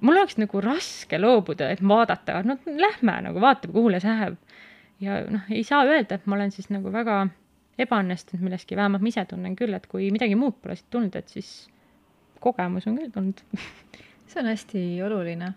mul 0.00 0.16
oleks 0.16 0.40
nagu 0.40 0.60
raske 0.60 1.20
loobuda, 1.20 1.68
et 1.70 1.84
vaadata, 1.84 2.40
no 2.48 2.56
lähme 2.64 3.20
nagu 3.28 3.40
vaatame, 3.40 3.76
kuhu 3.76 3.92
see 4.00 4.08
läheb 4.08 4.40
ja 5.00 5.20
noh, 5.30 5.44
ei 5.50 5.64
saa 5.66 5.84
öelda, 5.86 6.18
et 6.18 6.26
ma 6.26 6.38
olen 6.38 6.52
siis 6.54 6.70
nagu 6.72 6.92
väga 6.92 7.26
ebaõnnestunud 7.80 8.44
milleski, 8.44 8.76
vähemalt 8.78 9.04
ma 9.04 9.12
ise 9.12 9.26
tunnen 9.28 9.56
küll, 9.58 9.74
et 9.76 9.86
kui 9.90 10.08
midagi 10.14 10.38
muud 10.38 10.56
pole 10.62 10.76
siit 10.78 10.88
tulnud, 10.92 11.16
et 11.18 11.28
siis 11.32 11.50
kogemus 12.40 12.86
on 12.88 12.96
küll 13.00 13.12
tulnud 13.12 13.42
see 14.30 14.40
on 14.40 14.50
hästi 14.50 14.82
oluline. 15.06 15.52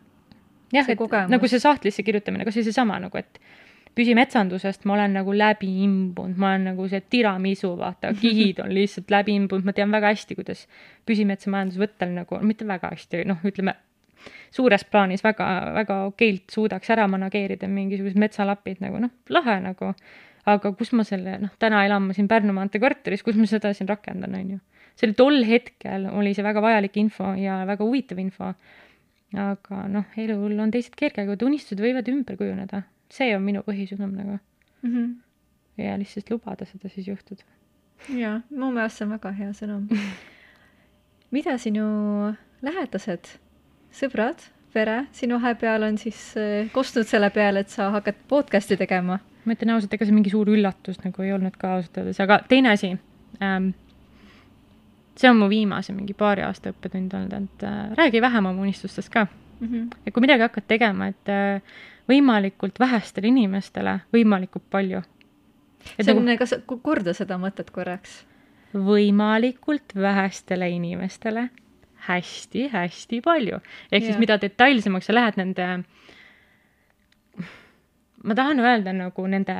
jah, 0.73 0.89
et 0.89 0.99
kogemus. 0.99 1.31
nagu 1.31 1.51
see 1.51 1.63
sahtlisse 1.63 2.03
kirjutamine, 2.03 2.45
kas 2.47 2.59
või 2.59 2.67
seesama 2.67 2.99
nagu, 3.05 3.19
et 3.19 3.41
püsimetsandusest 3.97 4.85
ma 4.87 4.95
olen 4.95 5.17
nagu 5.17 5.33
läbi 5.35 5.69
imbunud, 5.83 6.37
ma 6.39 6.53
olen 6.53 6.69
nagu 6.71 6.87
see 6.91 7.01
tiramisu, 7.11 7.73
vaata, 7.79 8.13
kihid 8.21 8.61
on 8.63 8.73
lihtsalt 8.75 9.11
läbi 9.11 9.35
imbunud, 9.39 9.65
ma 9.67 9.75
tean 9.75 9.91
väga 9.91 10.13
hästi, 10.13 10.37
kuidas 10.39 10.65
püsimetsamajandusvõttel 11.09 12.13
nagu, 12.15 12.39
mitte 12.45 12.67
väga 12.69 12.93
hästi, 12.93 13.23
noh, 13.27 13.41
ütleme 13.47 13.75
suures 14.51 14.83
plaanis 14.89 15.23
väga, 15.23 15.47
väga 15.75 15.99
okeilt 16.09 16.49
suudaks 16.53 16.89
ära 16.95 17.07
manageerida 17.11 17.69
mingisugused 17.71 18.19
metsalapid 18.19 18.81
nagu 18.83 19.01
noh, 19.03 19.13
lahe 19.29 19.59
nagu. 19.63 19.93
aga 20.49 20.71
kus 20.73 20.93
ma 20.97 21.03
selle, 21.05 21.35
noh, 21.37 21.51
täna 21.61 21.83
elan 21.85 22.07
ma 22.07 22.13
siin 22.15 22.27
Pärnu 22.27 22.53
maantee 22.55 22.81
korteris, 22.81 23.21
kus 23.21 23.35
ma 23.37 23.45
seda 23.45 23.73
siin 23.77 23.89
rakendan, 23.89 24.33
on 24.35 24.55
ju. 24.55 24.59
see 24.97 25.07
oli 25.09 25.17
tol 25.19 25.43
hetkel, 25.45 26.07
oli 26.09 26.33
see 26.33 26.45
väga 26.45 26.63
vajalik 26.63 26.97
info 26.97 27.33
ja 27.37 27.59
väga 27.69 27.85
huvitav 27.85 28.21
info. 28.23 28.53
aga 29.37 29.83
noh, 29.91 30.07
elul 30.17 30.57
on 30.59 30.71
teised 30.73 30.95
keerdkäigud, 30.97 31.43
unistused 31.45 31.83
võivad 31.83 32.09
ümber 32.09 32.39
kujuneda. 32.39 32.83
see 33.09 33.35
on 33.35 33.45
minu 33.45 33.61
põhisõnum 33.67 34.15
nagu 34.15 34.39
mm. 34.81 34.89
-hmm. 34.89 35.13
ja 35.85 35.97
lihtsalt 35.97 36.29
lubada 36.29 36.65
seda 36.65 36.89
siis 36.89 37.07
juhtuda. 37.07 37.43
jaa, 38.09 38.41
mu 38.49 38.71
meelest 38.71 38.97
see 38.97 39.05
on 39.05 39.15
väga 39.17 39.31
hea 39.31 39.53
sõnum 39.53 39.87
mida 41.35 41.57
sinu 41.57 41.85
lähedased 42.61 43.37
sõbrad, 43.95 44.45
pere 44.73 45.03
siin 45.15 45.33
vahepeal 45.33 45.83
on 45.87 45.97
siis 45.97 46.19
äh, 46.37 46.69
kostnud 46.73 47.07
selle 47.09 47.29
peale, 47.33 47.63
et 47.65 47.73
sa 47.73 47.89
hakkad 47.95 48.21
podcast'i 48.29 48.77
tegema? 48.79 49.19
ma 49.45 49.55
ütlen 49.55 49.73
ausalt, 49.73 49.93
ega 49.95 50.05
see 50.05 50.13
mingi 50.15 50.31
suur 50.33 50.49
üllatus 50.51 50.99
nagu 51.01 51.23
ei 51.25 51.31
olnud 51.33 51.55
ka 51.57 51.75
ausalt 51.77 52.01
öeldes, 52.01 52.19
aga 52.21 52.41
teine 52.49 52.73
asi 52.75 52.91
ähm,. 53.41 53.71
see 55.17 55.29
on 55.29 55.39
mu 55.39 55.49
viimase 55.51 55.93
mingi 55.95 56.13
paari 56.17 56.45
aasta 56.45 56.73
õppetund 56.73 57.15
olnud, 57.17 57.33
et 57.37 57.67
äh, 57.67 57.79
räägi 57.97 58.21
vähem 58.21 58.49
oma 58.51 58.67
unistustest 58.67 59.09
ka 59.13 59.25
mm. 59.25 59.67
-hmm. 59.67 59.87
et 60.05 60.13
kui 60.13 60.21
midagi 60.21 60.45
hakkad 60.45 60.67
tegema, 60.67 61.07
et 61.07 61.33
äh, 61.33 61.61
võimalikult 62.09 62.79
vähestele 62.79 63.27
inimestele 63.27 63.99
võimalikult 64.13 64.65
palju. 64.69 65.01
see 66.01 66.13
on 66.13 66.25
nagu..., 66.25 66.37
kas, 66.37 66.55
korda 66.81 67.13
seda 67.13 67.37
mõtet 67.37 67.71
korraks. 67.71 68.25
võimalikult 68.73 69.95
vähestele 69.95 70.69
inimestele 70.69 71.49
hästi-hästi 72.07 73.21
palju. 73.25 73.59
ehk 73.91 74.05
siis 74.05 74.19
mida 74.21 74.37
detailsemaks 74.41 75.09
sa 75.09 75.15
lähed 75.15 75.39
nende, 75.39 75.67
ma 78.23 78.35
tahan 78.35 78.59
öelda 78.59 78.93
nagu 78.95 79.25
nende 79.31 79.55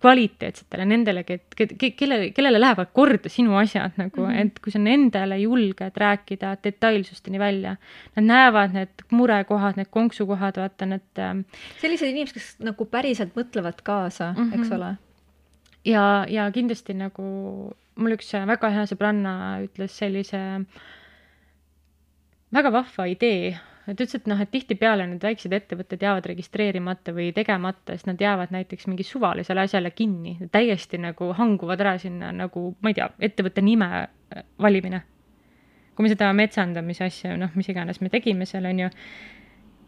kvaliteetsetele, 0.00 0.86
nendele, 0.88 1.22
kellele, 1.26 2.30
kellele 2.36 2.60
lähevad 2.60 2.90
korda 2.92 3.32
sinu 3.32 3.56
asjad 3.60 3.96
nagu 3.96 4.26
mm, 4.26 4.32
-hmm. 4.32 4.40
et 4.40 4.58
kui 4.64 4.72
sa 4.72 4.78
nendele 4.78 5.38
julged 5.40 5.96
rääkida 5.96 6.56
detailsusteni 6.64 7.38
välja, 7.38 7.76
nad 8.16 8.28
näevad 8.28 8.74
need 8.76 9.06
murekohad, 9.10 9.76
need 9.76 9.90
konksukohad, 9.90 10.60
vaata 10.60 10.86
need. 10.86 11.08
Ähm, 11.18 11.46
sellised 11.80 12.08
inimesed, 12.08 12.34
kes 12.34 12.52
nagu 12.60 12.84
päriselt 12.84 13.32
mõtlevad 13.36 13.80
kaasa 13.82 14.34
mm, 14.36 14.50
-hmm. 14.50 14.60
eks 14.60 14.72
ole 14.72 14.96
ja, 15.84 16.24
ja 16.28 16.48
kindlasti 16.54 16.94
nagu 16.94 17.24
mul 17.98 18.16
üks 18.16 18.32
väga 18.48 18.70
hea 18.74 18.84
sõbranna 18.90 19.34
ütles 19.66 19.96
sellise 19.98 20.40
väga 22.54 22.72
vahva 22.72 23.06
idee, 23.10 23.52
et 23.88 23.98
ütles, 23.98 24.14
et 24.20 24.28
noh, 24.30 24.40
et 24.40 24.50
tihtipeale 24.52 25.06
need 25.10 25.24
väiksed 25.24 25.52
ettevõtted 25.56 26.02
jäävad 26.04 26.28
registreerimata 26.30 27.14
või 27.16 27.30
tegemata, 27.34 27.96
sest 27.96 28.08
nad 28.10 28.20
jäävad 28.20 28.52
näiteks 28.54 28.86
mingi 28.90 29.06
suvalisele 29.06 29.64
asjale 29.64 29.90
kinni, 29.96 30.36
täiesti 30.54 31.00
nagu 31.02 31.32
hanguvad 31.38 31.82
ära 31.82 31.96
sinna 31.98 32.30
nagu, 32.36 32.70
ma 32.80 32.92
ei 32.92 32.98
tea, 32.98 33.08
ettevõtte 33.30 33.64
nime 33.64 33.90
äh, 34.04 34.44
valimine. 34.62 35.02
kui 35.92 36.06
me 36.06 36.08
seda 36.08 36.30
metsandamise 36.32 37.04
asja, 37.04 37.36
noh, 37.36 37.50
mis 37.54 37.68
iganes 37.68 38.00
me 38.00 38.08
tegime 38.08 38.46
seal, 38.48 38.64
on 38.64 38.78
ju, 38.80 38.86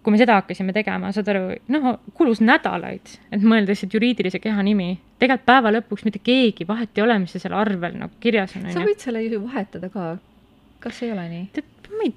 kui 0.05 0.13
me 0.13 0.19
seda 0.21 0.35
hakkasime 0.37 0.75
tegema, 0.77 1.13
saad 1.17 1.31
aru, 1.33 1.47
noh, 1.73 1.87
kulus 2.19 2.43
nädalaid, 2.45 3.15
et 3.33 3.41
mõelda 3.47 3.73
lihtsalt 3.73 3.97
juriidilise 3.97 4.41
keha 4.43 4.67
nimi. 4.67 4.99
tegelikult 5.19 5.47
päeva 5.49 5.73
lõpuks 5.73 6.05
mitte 6.05 6.21
keegi, 6.21 6.67
vahet 6.69 6.99
ei 6.99 7.07
ole, 7.07 7.17
mis 7.23 7.33
see 7.33 7.41
seal 7.41 7.57
arvel 7.57 7.97
nagu 8.03 8.13
kirjas 8.21 8.53
on, 8.59 8.69
sa 8.75 8.85
võid 8.85 9.01
selle 9.01 9.25
ju 9.25 9.41
vahetada 9.47 9.89
ka. 9.89 10.11
kas 10.85 11.01
ei 11.07 11.15
ole 11.15 11.25
nii? 11.31 11.47
tead, 11.57 11.89
ma 11.95 12.05
ei, 12.05 12.13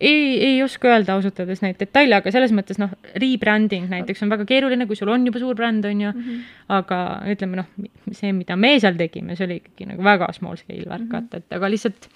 ei, 0.00 0.44
ei 0.44 0.62
oska 0.62 0.90
öelda 0.90 1.14
ausalt 1.14 1.38
öeldes 1.40 1.62
neid 1.64 1.78
detaile, 1.80 2.18
aga 2.18 2.32
selles 2.34 2.52
mõttes 2.56 2.78
noh, 2.80 2.92
rebranding 3.20 3.88
näiteks 3.90 4.24
on 4.24 4.32
väga 4.32 4.46
keeruline, 4.48 4.86
kui 4.90 4.98
sul 4.98 5.12
on 5.12 5.26
juba 5.26 5.42
suur 5.42 5.56
bränd, 5.58 5.86
on 5.88 6.00
ju 6.00 6.12
mm, 6.12 6.22
-hmm. 6.22 6.54
aga 6.76 7.00
ütleme 7.32 7.60
noh, 7.62 7.68
see, 8.12 8.32
mida 8.32 8.56
me 8.56 8.74
seal 8.80 8.98
tegime, 9.00 9.36
see 9.36 9.46
oli 9.48 9.60
ikkagi 9.62 9.90
nagu 9.92 10.04
väga 10.04 10.32
small 10.32 10.56
scale 10.60 10.88
värk 10.88 11.04
mm, 11.04 11.10
-hmm. 11.10 11.12
vaata, 11.12 11.36
et 11.36 11.58
aga 11.58 11.70
lihtsalt 11.70 12.08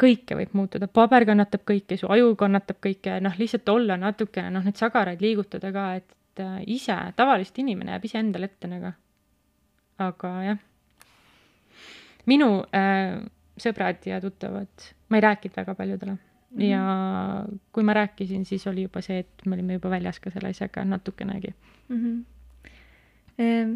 kõike 0.00 0.36
võib 0.36 0.54
muutuda, 0.58 0.88
paber 0.90 1.24
kannatab 1.26 1.62
kõike, 1.70 1.96
su 1.96 2.10
aju 2.10 2.34
kannatab 2.36 2.80
kõike, 2.82 3.20
noh, 3.22 3.34
lihtsalt 3.38 3.68
olla 3.68 3.96
natukene, 3.96 4.50
noh, 4.50 4.64
neid 4.64 4.76
sagaraid 4.76 5.20
liigutada 5.22 5.72
ka, 5.72 5.94
et 5.94 6.42
äh, 6.42 6.60
ise, 6.66 6.96
tavaliselt 7.16 7.58
inimene 7.62 7.94
jääb 7.94 8.04
iseendale 8.04 8.50
ette 8.50 8.68
nagu. 8.68 8.92
aga 9.98 10.30
jah, 10.42 10.58
minu 12.26 12.64
äh, 12.74 13.22
sõbrad 13.60 14.06
ja 14.08 14.20
tuttavad, 14.20 14.90
ma 15.08 15.18
ei 15.18 15.24
rääkinud 15.24 15.56
väga 15.56 15.74
paljudele 15.74 16.12
mm 16.12 16.18
-hmm. 16.58 16.62
ja 16.62 17.46
kui 17.72 17.82
ma 17.82 17.94
rääkisin, 17.94 18.44
siis 18.44 18.66
oli 18.66 18.82
juba 18.82 19.00
see, 19.00 19.18
et 19.18 19.46
me 19.46 19.54
olime 19.54 19.72
juba 19.72 19.90
väljas 19.90 20.20
ka 20.20 20.30
selle 20.30 20.48
asjaga 20.48 20.84
natukenegi 20.84 21.54
mm. 21.88 21.96
-hmm. 22.04 22.24
Ehm, 23.38 23.72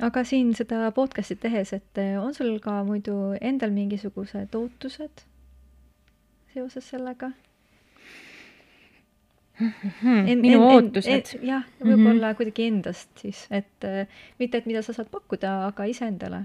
aga 0.00 0.24
siin 0.24 0.54
seda 0.54 0.92
podcast'i 0.92 1.36
tehes, 1.36 1.72
et 1.72 1.98
eh, 1.98 2.18
on 2.22 2.34
sul 2.34 2.58
ka 2.58 2.84
muidu 2.84 3.36
endal 3.40 3.70
mingisugused 3.70 4.54
ootused 4.54 5.24
seoses 6.54 6.90
sellega? 6.90 7.30
hmm,. 9.60 10.40
minu 10.40 10.62
ootused. 10.64 11.34
jah, 11.42 11.66
võib-olla 11.80 12.14
mm 12.14 12.32
-hmm. 12.32 12.36
kuidagi 12.36 12.66
endast 12.66 13.10
siis, 13.18 13.46
et 13.50 13.84
äh, 13.84 14.06
mitte, 14.38 14.58
et 14.58 14.66
mida 14.66 14.82
sa 14.82 14.92
saad 14.92 15.10
pakkuda, 15.10 15.66
aga 15.66 15.84
iseendale. 15.84 16.44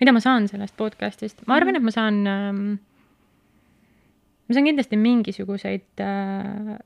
Mida 0.00 0.12
ma 0.12 0.20
saan 0.20 0.48
sellest 0.48 0.76
podcast'ist? 0.76 1.46
ma 1.46 1.54
arvan 1.54 1.74
-hmm. 1.74 1.78
et 1.78 1.82
ma 1.82 1.90
saan 1.90 2.26
ähm,, 2.26 2.66
ma 4.48 4.54
saan 4.54 4.68
kindlasti 4.68 4.96
mingisuguseid 4.96 6.04
äh, 6.04 6.76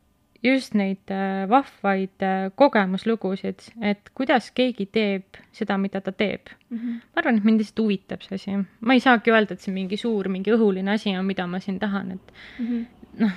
just 0.43 0.75
neid 0.75 1.11
äh, 1.13 1.49
vahvaid 1.49 2.23
äh, 2.25 2.51
kogemuslugusid, 2.55 3.61
et 3.83 4.11
kuidas 4.15 4.51
keegi 4.57 4.87
teeb 4.87 5.41
seda, 5.53 5.77
mida 5.79 6.01
ta 6.01 6.13
teeb 6.13 6.49
mm. 6.71 6.79
-hmm. 6.79 6.95
ma 6.95 7.23
arvan, 7.23 7.37
et 7.37 7.45
mind 7.45 7.61
lihtsalt 7.61 7.85
huvitab 7.85 8.23
see 8.23 8.35
asi. 8.35 8.57
ma 8.81 8.93
ei 8.93 9.01
saagi 9.01 9.31
öelda, 9.31 9.53
et 9.53 9.61
see 9.61 9.75
mingi 9.75 9.97
suur, 9.97 10.29
mingi 10.29 10.53
õhuline 10.53 10.95
asi 10.95 11.17
on, 11.17 11.25
mida 11.27 11.47
ma 11.47 11.61
siin 11.61 11.79
tahan, 11.79 12.11
et 12.11 12.33
mm 12.59 12.67
-hmm. 12.67 12.85
noh 13.19 13.33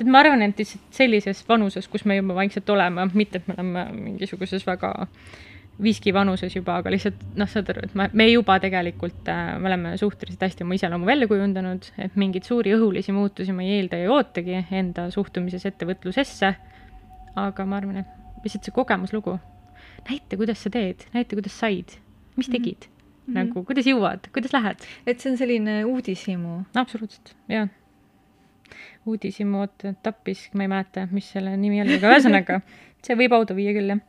et 0.00 0.06
ma 0.06 0.20
arvan, 0.20 0.42
et 0.42 0.58
lihtsalt 0.58 0.82
sellises 0.90 1.44
vanuses, 1.48 1.88
kus 1.88 2.04
me 2.04 2.16
juba 2.16 2.34
vaikselt 2.34 2.70
oleme, 2.70 3.08
mitte 3.14 3.38
et 3.38 3.48
me 3.48 3.54
oleme 3.54 3.84
mingisuguses 3.92 4.66
väga 4.66 5.06
viski 5.82 6.12
vanuses 6.14 6.54
juba, 6.54 6.78
aga 6.78 6.92
lihtsalt 6.92 7.22
noh, 7.38 7.48
saad 7.50 7.70
aru, 7.72 7.88
et 7.88 7.96
me, 7.98 8.06
me 8.14 8.28
juba 8.28 8.58
tegelikult 8.62 9.28
äh,, 9.30 9.56
me 9.58 9.70
oleme 9.70 9.94
suhteliselt 9.98 10.44
hästi 10.46 10.66
oma 10.66 10.78
iseloomu 10.78 11.08
välja 11.08 11.28
kujundanud, 11.30 11.88
et 11.98 12.14
mingeid 12.20 12.46
suuri 12.46 12.76
õhulisi 12.76 13.14
muutusi 13.16 13.54
ma 13.56 13.64
ei 13.66 13.80
eelda 13.80 13.98
ja 13.98 14.06
ei 14.06 14.12
ootagi 14.14 14.60
enda 14.70 15.08
suhtumises 15.14 15.66
ettevõtlusesse. 15.70 16.54
aga 17.34 17.66
ma 17.66 17.80
arvan, 17.80 18.04
et 18.04 18.44
lihtsalt 18.44 18.68
see 18.68 18.74
kogemuslugu, 18.76 19.38
näita, 20.08 20.38
kuidas 20.38 20.62
sa 20.62 20.70
teed, 20.70 21.08
näita, 21.14 21.34
kuidas 21.34 21.58
said, 21.58 21.96
mis 22.36 22.46
mhm. 22.46 22.52
tegid 22.54 22.86
mm, 22.86 23.24
-hmm. 23.26 23.38
nagu 23.40 23.64
kuidas 23.64 23.88
jõuad, 23.90 24.30
kuidas 24.34 24.54
lähed. 24.54 24.86
et 25.06 25.20
see 25.20 25.32
on 25.32 25.40
selline 25.40 25.82
uudishimu. 25.84 26.60
absoluutselt, 26.74 27.34
jah 27.48 27.68
uudishimu, 29.06 29.60
oota, 29.60 29.94
tappis, 30.02 30.48
ma 30.54 30.64
ei 30.64 30.70
mäleta, 30.72 31.08
mis 31.10 31.26
selle 31.32 31.56
nimi 31.60 31.82
oli, 31.82 31.98
aga 31.98 32.12
ühesõnaga, 32.14 32.60
see 33.04 33.16
võib 33.18 33.34
hauda 33.36 33.56
viia 33.56 33.74
küll, 33.76 33.92
jah. 33.92 34.00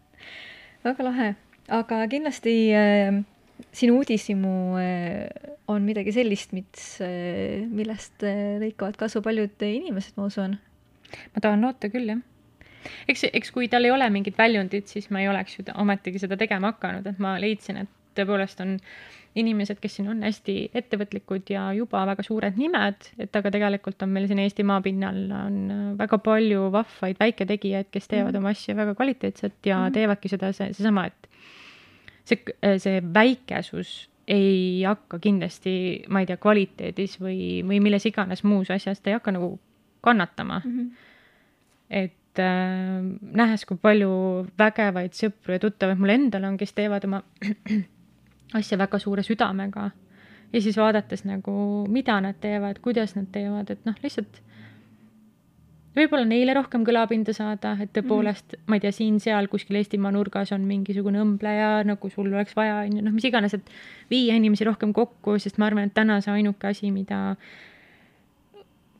väga 0.85 1.07
lahe, 1.09 1.33
aga 1.67 2.03
kindlasti 2.11 2.55
äh, 2.75 3.23
sinu 3.71 3.97
uudishimu 3.99 4.77
äh, 4.81 5.29
on 5.67 5.81
midagi 5.87 6.13
sellist, 6.13 6.53
mis 6.53 7.01
äh,, 7.01 7.65
millest 7.65 8.23
äh, 8.23 8.59
lõikavad 8.61 8.99
kasu 8.99 9.21
paljud 9.25 9.65
inimesed, 9.65 10.17
ma 10.17 10.29
usun. 10.29 10.57
ma 11.33 11.41
tahan 11.41 11.61
loota 11.61 11.89
küll, 11.89 12.09
jah 12.13 12.23
eks, 13.09 13.27
eks 13.33 13.51
kui 13.55 13.67
tal 13.71 13.87
ei 13.87 13.93
ole 13.93 14.07
mingit 14.13 14.37
väljundit, 14.37 14.89
siis 14.91 15.09
ma 15.13 15.23
ei 15.23 15.29
oleks 15.31 15.59
ju 15.59 15.65
ometigi 15.73 16.21
seda 16.21 16.37
tegema 16.37 16.73
hakanud, 16.73 17.07
et 17.09 17.21
ma 17.23 17.35
leidsin, 17.41 17.81
et 17.81 17.91
tõepoolest 18.15 18.61
on 18.63 18.77
inimesed, 19.35 19.81
kes 19.83 19.97
siin 19.97 20.07
on 20.11 20.21
hästi 20.23 20.55
ettevõtlikud 20.79 21.49
ja 21.51 21.65
juba 21.75 22.05
väga 22.07 22.23
suured 22.23 22.55
nimed, 22.59 23.09
et 23.19 23.35
aga 23.35 23.51
tegelikult 23.51 24.05
on 24.05 24.13
meil 24.15 24.29
siin 24.29 24.39
Eesti 24.39 24.63
maapinnal 24.67 25.17
on 25.35 25.57
väga 25.99 26.21
palju 26.23 26.69
vahvaid 26.71 27.19
väiketegijaid, 27.19 27.89
kes 27.91 28.07
teevad 28.07 28.31
mm 28.31 28.37
-hmm. 28.37 28.45
oma 28.45 28.55
asju 28.55 28.75
väga 28.77 28.95
kvaliteetselt 28.95 29.59
ja 29.65 29.79
mm 29.79 29.87
-hmm. 29.87 29.93
teevadki 29.99 30.31
seda, 30.31 30.53
see, 30.53 30.71
seesama, 30.73 31.05
et 31.11 31.29
see, 32.25 32.41
see 32.81 33.01
väikesus 33.13 33.95
ei 34.27 34.83
hakka 34.85 35.19
kindlasti, 35.21 36.05
ma 36.09 36.23
ei 36.23 36.29
tea, 36.29 36.37
kvaliteedis 36.41 37.19
või, 37.21 37.61
või 37.67 37.79
milles 37.83 38.07
iganes 38.09 38.41
muus 38.43 38.71
asjas, 38.73 38.99
ta 38.99 39.11
ei 39.11 39.19
hakka 39.19 39.35
nagu 39.35 39.51
kannatama 40.05 40.61
mm. 40.63 40.71
-hmm. 40.71 40.87
et 41.89 42.41
äh, 42.41 43.03
nähes, 43.41 43.65
kui 43.65 43.77
palju 43.81 44.47
vägevaid 44.57 45.13
sõpru 45.13 45.57
ja 45.57 45.61
tuttavaid 45.61 46.01
mul 46.01 46.13
endal 46.13 46.49
on, 46.49 46.57
kes 46.57 46.73
teevad 46.73 47.05
oma 47.05 47.21
asja 48.59 48.77
väga 48.77 48.99
suure 48.99 49.23
südamega 49.23 49.91
ja 50.53 50.61
siis 50.61 50.77
vaadates 50.77 51.25
nagu, 51.25 51.85
mida 51.91 52.17
nad 52.21 52.37
teevad, 52.41 52.79
kuidas 52.81 53.15
nad 53.15 53.29
teevad, 53.31 53.69
et 53.69 53.85
noh, 53.85 53.95
lihtsalt 54.03 54.41
võib-olla 55.95 56.25
neile 56.27 56.55
rohkem 56.57 56.83
kõlapinda 56.87 57.33
saada, 57.35 57.75
et 57.81 57.91
tõepoolest 57.95 58.45
mm, 58.45 58.57
-hmm. 58.57 58.69
ma 58.69 58.79
ei 58.79 58.83
tea, 58.83 58.91
siin-seal 58.95 59.47
kuskil 59.51 59.79
Eestimaa 59.79 60.11
nurgas 60.11 60.51
on 60.55 60.65
mingisugune 60.67 61.21
õmbleja, 61.21 61.83
nagu 61.87 62.09
sul 62.09 62.31
oleks 62.33 62.55
vaja, 62.55 62.81
on 62.85 62.97
ju, 62.97 63.05
noh, 63.05 63.15
mis 63.15 63.25
iganes, 63.25 63.53
et 63.53 63.71
viia 64.11 64.35
inimesi 64.35 64.67
rohkem 64.67 64.93
kokku, 64.93 65.39
sest 65.39 65.57
ma 65.57 65.69
arvan, 65.69 65.89
et 65.89 65.93
täna 65.93 66.19
see 66.21 66.33
ainuke 66.33 66.67
asi, 66.67 66.91
mida 66.91 67.37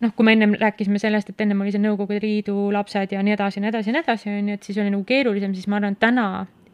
noh, 0.02 0.12
kui 0.16 0.26
me 0.26 0.36
ennem 0.36 0.56
rääkisime 0.60 1.00
sellest, 1.00 1.30
et 1.30 1.42
ennem 1.42 1.62
oli 1.62 1.74
see 1.74 1.82
Nõukogude 1.84 2.22
Liidu 2.24 2.72
lapsed 2.76 3.16
ja 3.16 3.24
nii 3.24 3.36
edasi 3.38 3.60
ja 3.60 3.66
nii 3.66 3.74
edasi 3.74 3.90
ja 3.90 3.96
nii 3.96 4.04
edasi, 4.04 4.30
on 4.30 4.50
ju, 4.50 4.60
et 4.60 4.64
siis 4.64 4.78
oli 4.82 4.94
nagu 4.94 5.04
keerulisem, 5.08 5.56
siis 5.56 5.68
ma 5.72 5.80
arvan, 5.80 5.96
et 5.96 6.04
täna 6.04 6.28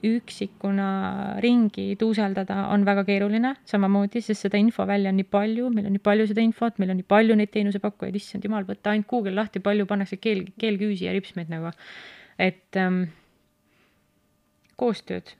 üksikuna 0.07 0.87
ringi 1.43 1.95
tuuseldada 1.99 2.67
on 2.73 2.85
väga 2.87 3.03
keeruline, 3.07 3.53
samamoodi, 3.69 4.21
sest 4.25 4.47
seda 4.47 4.59
infovälja 4.61 5.11
on 5.13 5.19
nii 5.21 5.27
palju, 5.29 5.69
meil 5.73 5.89
on 5.89 5.95
nii 5.97 6.03
palju 6.03 6.27
seda 6.31 6.43
infot, 6.45 6.79
meil 6.81 6.93
on 6.93 6.99
nii 7.01 7.07
palju 7.13 7.37
neid 7.37 7.51
teenusepakkujaid, 7.53 8.17
issand 8.17 8.47
jumal, 8.47 8.65
võta 8.67 8.93
ainult 8.93 9.09
Google 9.11 9.35
lahti, 9.37 9.61
palju 9.63 9.87
pannakse 9.89 10.17
keel, 10.21 10.45
keelküüsi 10.61 11.07
ja 11.07 11.15
ripsmeid 11.15 11.51
nagu. 11.53 11.73
et 12.41 12.77
ähm, 12.79 13.03
koostööd, 14.81 15.35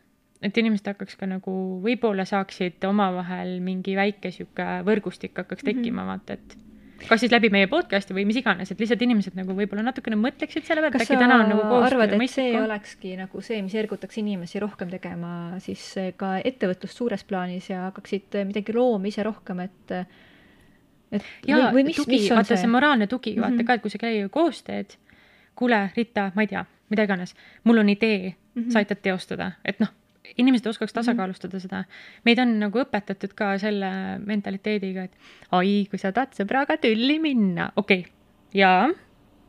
et 0.46 0.58
inimesed 0.58 0.92
hakkaks 0.92 1.18
ka 1.18 1.30
nagu, 1.30 1.54
võib-olla 1.82 2.28
saaksid 2.30 2.84
omavahel 2.86 3.58
mingi 3.64 3.96
väike 3.98 4.32
sihuke 4.36 4.68
võrgustik 4.86 5.38
hakkaks 5.38 5.66
tekkima 5.66 6.04
mm, 6.04 6.08
-hmm. 6.08 6.12
vaata, 6.12 6.34
et 6.34 6.71
kas 7.08 7.22
siis 7.24 7.32
läbi 7.34 7.50
meie 7.54 7.68
podcast'i 7.72 8.16
või 8.16 8.26
mis 8.30 8.40
iganes, 8.42 8.72
et 8.72 8.80
lihtsalt 8.82 9.02
inimesed 9.06 9.38
nagu 9.38 9.56
võib-olla 9.58 9.84
natukene 9.86 10.18
mõtleksid 10.20 10.66
selle 10.68 10.84
peale, 10.84 10.96
et 10.96 11.06
äkki 11.06 11.20
täna 11.20 11.40
on 11.44 11.50
nagu 11.52 11.62
koostöö 11.62 11.90
arvad, 11.90 12.16
et 12.16 12.34
see 12.34 12.56
olekski 12.60 13.14
nagu 13.20 13.44
see, 13.46 13.62
mis 13.66 13.76
ergutaks 13.82 14.20
inimesi 14.22 14.62
rohkem 14.64 14.92
tegema 14.94 15.60
siis 15.64 15.86
ka 16.20 16.34
ettevõtlust 16.44 16.98
suures 16.98 17.24
plaanis 17.28 17.70
ja 17.72 17.88
hakkaksid 17.90 18.42
midagi 18.50 18.76
looma 18.76 19.12
ise 19.12 19.26
rohkem, 19.28 19.64
et 19.68 19.96
et 21.12 21.24
ja 21.48 21.58
või, 21.58 21.80
või 21.80 21.88
mis, 21.92 22.04
mis 22.08 22.30
on 22.32 22.40
vaata 22.40 22.54
see, 22.54 22.64
see 22.64 22.72
moraalne 22.72 23.08
tugi 23.12 23.36
mm, 23.36 23.42
-hmm. 23.42 23.58
vaata 23.58 23.68
ka, 23.68 23.78
et 23.78 23.86
kui 23.86 23.94
sa 23.94 24.02
kellegagi 24.02 24.34
koos 24.34 24.62
teed, 24.68 24.96
kuule, 25.56 25.82
Rita, 25.96 26.30
ma 26.36 26.46
ei 26.46 26.52
tea, 26.52 26.66
mida 26.94 27.08
iganes, 27.08 27.36
mul 27.64 27.84
on 27.84 27.90
idee 27.90 28.32
mm, 28.32 28.62
-hmm. 28.62 28.72
sa 28.72 28.80
aitad 28.80 29.02
teostada, 29.04 29.52
et 29.66 29.80
noh, 29.84 29.92
inimesed 30.38 30.68
oskaks 30.72 30.92
mhm. 30.92 30.98
tasakaalustada 31.00 31.60
seda. 31.60 31.84
meid 32.26 32.40
on 32.40 32.58
nagu 32.62 32.84
õpetatud 32.84 33.34
ka 33.38 33.54
selle 33.62 33.92
mentaliteediga, 34.26 35.08
et 35.08 35.56
ai, 35.58 35.86
kui 35.90 36.02
sa 36.02 36.14
tahad 36.16 36.36
sõbraga 36.38 36.78
tülli 36.82 37.20
minna, 37.24 37.72
okei 37.76 38.04
okay., 38.06 38.12
jaa, 38.58 38.90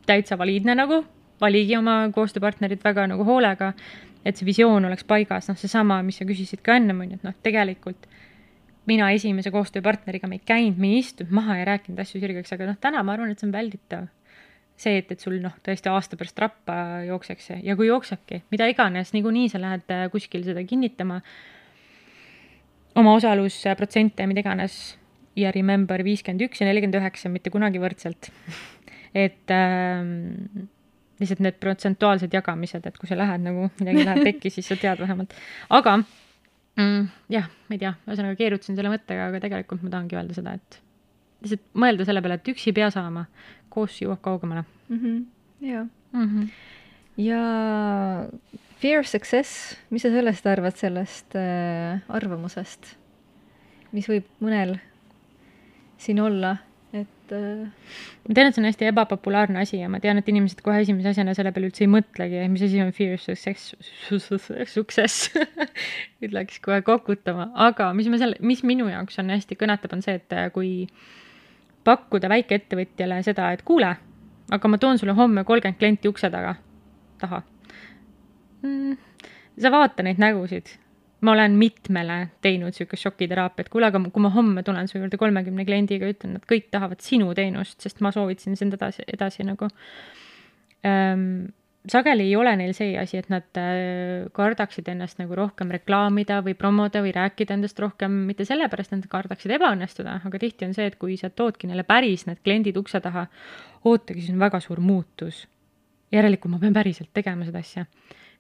täitsa 0.07 0.39
valiidne 0.39 0.77
nagu, 0.79 1.03
valigi 1.43 1.77
oma 1.77 2.05
koostööpartnerit 2.15 2.83
väga 2.85 3.09
nagu 3.11 3.27
hoolega, 3.27 3.73
et 4.25 4.39
see 4.39 4.47
visioon 4.47 4.85
oleks 4.87 5.05
paigas, 5.05 5.49
noh, 5.51 5.59
seesama, 5.59 6.01
mis 6.07 6.21
sa 6.21 6.27
küsisid 6.29 6.63
ka 6.65 6.79
ennem, 6.79 7.03
on 7.03 7.15
ju, 7.15 7.21
et 7.21 7.27
noh, 7.27 7.39
tegelikult 7.43 8.09
mina 8.87 9.13
esimese 9.15 9.53
koostööpartneriga 9.55 10.31
me 10.31 10.41
ei 10.41 10.47
käinud, 10.47 10.79
me 10.83 10.91
ei 10.91 11.03
istunud 11.03 11.35
maha 11.35 11.61
ja 11.61 11.67
rääkinud 11.71 12.03
asju 12.03 12.23
sirgeks, 12.23 12.55
aga 12.55 12.73
noh, 12.73 12.79
täna 12.83 13.03
ma 13.07 13.15
arvan, 13.15 13.31
et 13.31 13.43
see 13.43 13.47
on 13.47 13.55
välditav 13.55 14.09
see, 14.83 15.01
et, 15.03 15.13
et 15.15 15.23
sul 15.23 15.39
noh, 15.43 15.55
tõesti 15.65 15.91
aasta 15.93 16.19
pärast 16.21 16.41
rappa 16.43 16.77
jookseks 17.07 17.53
ja 17.63 17.77
kui 17.79 17.89
jooksebki, 17.89 18.43
mida 18.55 18.67
iganes, 18.71 19.13
niikuinii 19.17 19.53
sa 19.53 19.61
lähed 19.63 19.95
äh, 19.95 20.07
kuskil 20.13 20.45
seda 20.47 20.65
kinnitama. 20.67 21.21
omaosalusprotsente, 22.99 24.27
mida 24.29 24.43
iganes, 24.45 24.99
ja 25.39 25.53
remember 25.55 26.03
viiskümmend 26.05 26.45
üks 26.45 26.61
ja 26.61 26.69
nelikümmend 26.69 26.99
üheksa 27.01 27.31
mitte 27.33 27.51
kunagi 27.55 27.81
võrdselt 27.81 28.29
et 29.25 29.53
ähm, 29.55 30.69
lihtsalt 31.21 31.43
need 31.45 31.59
protsentuaalsed 31.63 32.35
jagamised, 32.35 32.87
et 32.89 32.99
kui 32.99 33.11
sa 33.11 33.19
lähed 33.19 33.45
nagu 33.45 33.69
midagi 33.81 34.07
läheb 34.07 34.27
pekki, 34.31 34.53
siis 34.53 34.69
sa 34.71 34.79
tead 34.81 35.03
vähemalt. 35.03 35.35
aga 35.71 35.99
mm, 36.01 37.11
jah, 37.33 37.51
ma 37.69 37.77
ei 37.77 37.83
tea, 37.83 37.93
ühesõnaga 38.09 38.39
keerutasin 38.41 38.79
selle 38.79 38.93
mõttega, 38.93 39.29
aga 39.31 39.43
tegelikult 39.45 39.85
ma 39.85 39.93
tahangi 39.93 40.19
öelda 40.19 40.39
seda, 40.39 40.57
et 40.59 40.81
lihtsalt 41.45 41.65
mõelda 41.85 42.07
selle 42.09 42.23
peale, 42.25 42.41
et 42.41 42.53
üksi 42.55 42.71
ei 42.71 42.79
pea 42.81 42.89
saama, 42.95 43.27
koos 43.73 43.99
jõuab 44.03 44.21
kaugemale 44.25 44.65
mm. 44.89 44.99
-hmm. 44.99 45.25
jaa 45.73 45.85
mm. 46.13 46.29
-hmm. 46.29 46.49
ja 47.17 47.43
fear 48.83 49.07
success, 49.07 49.77
mis 49.95 50.03
sa 50.03 50.11
sellest 50.11 50.47
arvad, 50.51 50.75
sellest 50.79 51.37
äh, 51.39 52.03
arvamusest, 52.11 52.97
mis 53.95 54.09
võib 54.11 54.27
mõnel 54.43 54.75
siin 56.03 56.19
olla, 56.19 56.57
et 56.93 57.35
äh, 57.37 57.69
ma 58.27 58.35
tean, 58.35 58.51
et 58.51 58.57
see 58.57 58.63
on 58.63 58.67
hästi 58.67 58.89
ebapopulaarne 58.91 59.63
asi 59.63 59.79
ja 59.79 59.91
ma 59.93 60.01
tean, 60.03 60.19
et 60.19 60.29
inimesed 60.33 60.65
kohe 60.67 60.83
esimese 60.83 61.13
asjana 61.13 61.37
selle 61.39 61.55
peale 61.55 61.71
üldse 61.71 61.87
ei 61.87 61.93
mõtlegi, 61.93 62.43
mis 62.53 62.67
asi 62.67 62.83
on 62.83 62.91
fear 62.97 63.23
success, 63.23 63.77
success 64.77 65.31
nüüd 66.21 66.35
läks 66.35 66.59
kohe 66.65 66.83
kokutama, 66.87 67.53
aga 67.69 67.93
mis 67.97 68.11
ma 68.11 68.19
selle, 68.19 68.41
mis 68.43 68.65
minu 68.67 68.91
jaoks 68.91 69.23
on 69.23 69.31
hästi 69.37 69.61
kõnetab, 69.63 69.95
on 69.95 70.03
see, 70.03 70.19
et 70.19 70.37
äh, 70.37 70.51
kui 70.55 70.73
pakkuda 71.85 72.31
väikeettevõtjale 72.33 73.23
seda, 73.27 73.51
et 73.55 73.63
kuule, 73.67 73.91
aga 74.53 74.71
ma 74.71 74.79
toon 74.79 75.01
sulle 75.01 75.15
homme 75.19 75.45
kolmkümmend 75.49 75.79
klienti 75.81 76.11
ukse 76.11 76.31
taga, 76.31 76.55
taha 77.23 77.43
mm,. 78.63 78.97
sa 79.61 79.73
vaata 79.75 80.07
neid 80.07 80.23
nägusid. 80.23 80.79
ma 81.23 81.37
olen 81.37 81.53
mitmele 81.55 82.17
teinud 82.43 82.73
niisugust 82.75 83.05
šokiteraapiat, 83.07 83.69
kuule, 83.71 83.87
aga 83.93 84.01
kui 84.11 84.23
ma 84.23 84.31
homme 84.35 84.65
tulen 84.67 84.89
su 84.91 84.99
juurde 84.99 85.19
kolmekümne 85.21 85.65
kliendiga, 85.65 86.09
ütlen, 86.11 86.33
nad 86.35 86.47
kõik 86.51 86.67
tahavad 86.75 87.05
sinu 87.05 87.31
teenust, 87.39 87.79
sest 87.81 88.01
ma 88.03 88.11
soovitasin 88.11 88.59
sind 88.59 88.75
edasi, 88.75 89.07
edasi 89.07 89.47
nagu 89.47 89.69
ähm, 90.87 91.53
sageli 91.89 92.29
ei 92.29 92.37
ole 92.37 92.55
neil 92.57 92.75
see 92.77 92.95
asi, 92.99 93.19
et 93.19 93.29
nad 93.33 93.59
äh, 93.59 94.29
kardaksid 94.37 94.89
ennast 94.93 95.19
nagu 95.19 95.37
rohkem 95.39 95.73
reklaamida 95.75 96.41
või 96.47 96.55
promoda 96.59 97.03
või 97.03 97.15
rääkida 97.17 97.57
endast 97.57 97.81
rohkem, 97.83 98.23
mitte 98.29 98.47
sellepärast, 98.49 98.93
et 98.93 99.03
nad 99.03 99.11
kardaksid 99.11 99.57
ebaõnnestuda, 99.59 100.21
aga 100.29 100.43
tihti 100.43 100.69
on 100.69 100.77
see, 100.77 100.87
et 100.91 100.99
kui 101.01 101.17
sa 101.21 101.31
toodki 101.31 101.71
neile 101.71 101.87
päris 101.89 102.27
need 102.29 102.43
kliendid 102.45 102.79
ukse 102.79 103.03
taha, 103.03 103.27
ootagi, 103.85 104.23
siis 104.23 104.35
on 104.35 104.43
väga 104.43 104.63
suur 104.63 104.81
muutus. 104.81 105.47
järelikult 106.13 106.53
ma 106.53 106.59
pean 106.61 106.75
päriselt 106.77 107.09
tegema 107.15 107.47
seda 107.49 107.63
asja 107.65 107.87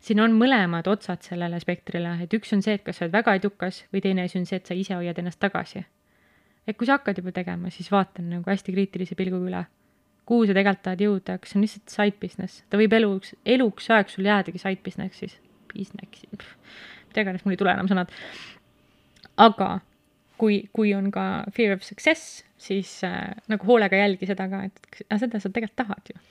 siin 0.03 0.21
on 0.21 0.35
mõlemad 0.37 0.89
otsad 0.91 1.23
sellele 1.23 1.61
spektrile, 1.63 2.17
et 2.25 2.35
üks 2.35 2.53
on 2.57 2.63
see, 2.65 2.75
et 2.79 2.85
kas 2.87 2.99
sa 2.99 3.07
oled 3.07 3.15
väga 3.15 3.37
edukas 3.39 3.85
või 3.95 4.03
teine 4.05 4.27
asi 4.27 4.41
on 4.41 4.49
see, 4.49 4.59
et 4.59 4.67
sa 4.67 4.75
ise 4.75 4.97
hoiad 4.99 5.19
ennast 5.19 5.41
tagasi. 5.41 5.85
et 6.67 6.77
kui 6.79 6.87
sa 6.87 6.99
hakkad 6.99 7.19
juba 7.19 7.33
tegema, 7.35 7.71
siis 7.71 7.91
vaata 7.91 8.23
nagu 8.23 8.47
hästi 8.47 8.73
kriitilise 8.73 9.15
pilguga 9.19 9.49
üle. 9.51 9.63
Kuhu 10.33 10.49
sa 10.49 10.57
tegelikult 10.57 10.85
tahad 10.89 11.05
jõuda, 11.05 11.39
kas 11.39 11.53
see 11.53 11.61
on 11.61 11.67
lihtsalt 11.67 11.95
side 11.95 12.19
business, 12.23 12.65
ta 12.73 12.81
võib 12.81 12.97
eluks, 12.97 13.37
eluks 13.45 13.89
ajaks 13.93 14.19
sul 14.19 14.29
jäädagi 14.31 14.63
side 14.63 14.83
business'is, 14.85 15.39
business'i, 15.73 16.29
mida 16.33 17.25
iganes, 17.27 17.45
mul 17.45 17.57
ei 17.57 17.61
tule 17.61 17.77
enam 17.77 17.91
sõnad. 17.91 18.13
aga 19.37 19.71
kui, 20.41 20.63
kui 20.75 20.95
on 20.97 21.13
ka 21.15 21.45
fear 21.55 21.77
of 21.77 21.85
success, 21.87 22.43
siis 22.59 22.99
äh, 23.07 23.33
nagu 23.53 23.69
hoolega 23.69 24.01
jälgi 24.01 24.27
seda 24.31 24.49
ka, 24.51 24.65
et 24.69 25.03
seda 25.21 25.41
sa 25.41 25.53
tegelikult 25.53 25.79
tahad 25.85 26.15
ju 26.15 26.23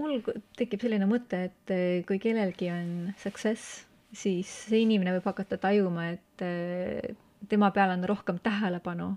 mul 0.00 0.22
tekib 0.58 0.82
selline 0.82 1.06
mõte, 1.08 1.44
et 1.50 1.74
eh, 1.74 2.00
kui 2.08 2.20
kellelgi 2.22 2.70
on 2.72 2.88
success, 3.20 3.84
siis 4.14 4.50
see 4.68 4.82
inimene 4.84 5.14
võib 5.16 5.28
hakata 5.30 5.58
tajuma, 5.62 6.08
et 6.16 6.44
eh, 6.44 7.14
tema 7.50 7.70
peal 7.74 7.94
on 7.94 8.06
rohkem 8.08 8.40
tähelepanu. 8.42 9.14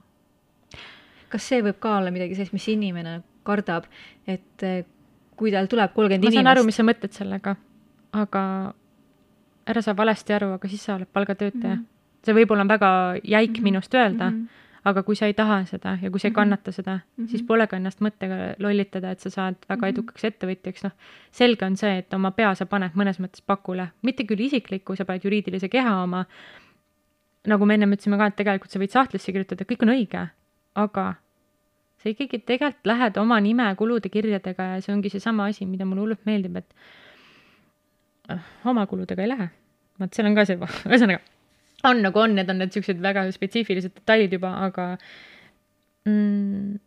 kas 1.27 1.43
see 1.43 1.63
võib 1.63 1.79
ka 1.83 1.97
olla 1.99 2.11
midagi 2.13 2.37
sellist, 2.37 2.55
mis 2.55 2.67
inimene 2.71 3.19
kardab, 3.47 3.87
et 4.27 4.67
eh, 4.67 4.83
kui 5.37 5.53
tal 5.53 5.69
tuleb 5.71 5.93
kolmkümmend 5.95 6.23
inimest. 6.23 6.37
ma 6.37 6.43
saan 6.43 6.53
aru, 6.55 6.65
mis 6.67 6.79
sa 6.79 6.85
mõtled 6.87 7.15
sellega, 7.15 7.55
aga 8.17 8.43
ära 9.67 9.83
saa 9.83 9.97
valesti 9.97 10.35
aru, 10.37 10.53
aga 10.57 10.71
siis 10.71 10.85
sa 10.87 10.95
oled 10.95 11.09
palgatöötaja 11.13 11.75
mm. 11.75 11.81
-hmm. 11.81 12.23
see 12.25 12.37
võib-olla 12.37 12.65
on 12.67 12.73
väga 12.75 12.91
jäik 13.23 13.51
mm 13.51 13.55
-hmm. 13.55 13.63
minust 13.63 13.93
öelda 13.93 14.29
mm, 14.29 14.39
-hmm 14.43 14.65
aga 14.87 15.03
kui 15.03 15.17
sa 15.19 15.27
ei 15.27 15.35
taha 15.35 15.61
seda 15.67 15.97
ja 16.01 16.11
kui 16.11 16.19
sa 16.19 16.27
ei 16.27 16.31
mhm. 16.31 16.35
kannata 16.35 16.71
seda 16.71 16.93
mm, 16.95 17.23
-hmm. 17.23 17.29
siis 17.31 17.43
pole 17.43 17.67
ka 17.67 17.77
ennast 17.77 18.01
mõttega 18.01 18.55
lollitada, 18.59 19.11
et 19.11 19.19
sa 19.19 19.29
saad 19.29 19.55
väga 19.69 19.81
mhm. 19.81 19.89
edukaks 19.89 20.23
ettevõtjaks, 20.29 20.83
noh. 20.83 20.91
selge 21.31 21.65
on 21.65 21.77
see, 21.77 21.97
et 21.97 22.13
oma 22.13 22.31
pea 22.31 22.53
sa 22.55 22.65
paned 22.65 22.95
mõnes 22.95 23.19
mõttes 23.19 23.43
pakule, 23.45 23.89
mitte 24.01 24.23
küll 24.23 24.45
isiklikku, 24.47 24.95
sa 24.95 25.05
paned 25.05 25.23
juriidilise 25.23 25.69
keha 25.69 26.01
oma. 26.03 26.25
nagu 27.47 27.65
me 27.65 27.73
ennem 27.73 27.93
ütlesime 27.95 28.17
ka, 28.17 28.25
et 28.27 28.35
tegelikult 28.35 28.71
sa 28.71 28.79
võid 28.79 28.91
sahtlisse 28.91 29.31
kirjutada, 29.31 29.63
kõik 29.63 29.83
on 29.83 29.89
õige, 29.89 30.27
aga 30.75 31.15
sa 31.97 32.11
ikkagi 32.11 32.41
tegelikult 32.45 32.91
lähed 32.91 33.17
oma 33.21 33.39
nime 33.43 33.67
kulude 33.79 34.09
kirjadega 34.13 34.73
ja 34.73 34.81
see 34.83 34.93
ongi 34.93 35.11
seesama 35.13 35.49
asi, 35.51 35.65
mida 35.65 35.85
mulle 35.85 36.05
hullult 36.05 36.27
meeldib, 36.29 36.59
et 36.61 38.35
äh, 38.35 38.51
oma 38.65 38.85
kuludega 38.89 39.25
ei 39.25 39.33
lähe. 39.33 39.49
vot 39.99 40.13
seal 40.13 40.29
on 40.29 40.37
ka 40.37 40.45
see, 40.45 40.59
ühesõnaga 40.89 41.23
on 41.83 42.01
nagu 42.01 42.19
on, 42.19 42.35
need 42.37 42.49
on 42.49 42.61
need 42.61 42.73
siuksed 42.73 43.01
väga 43.01 43.27
spetsiifilised 43.33 43.93
detailid 43.99 44.33
juba, 44.37 44.53
aga 44.65 44.87
mm, 46.09 46.77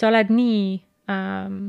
sa 0.00 0.10
oled 0.10 0.32
nii 0.34 0.62
ähm, 1.12 1.60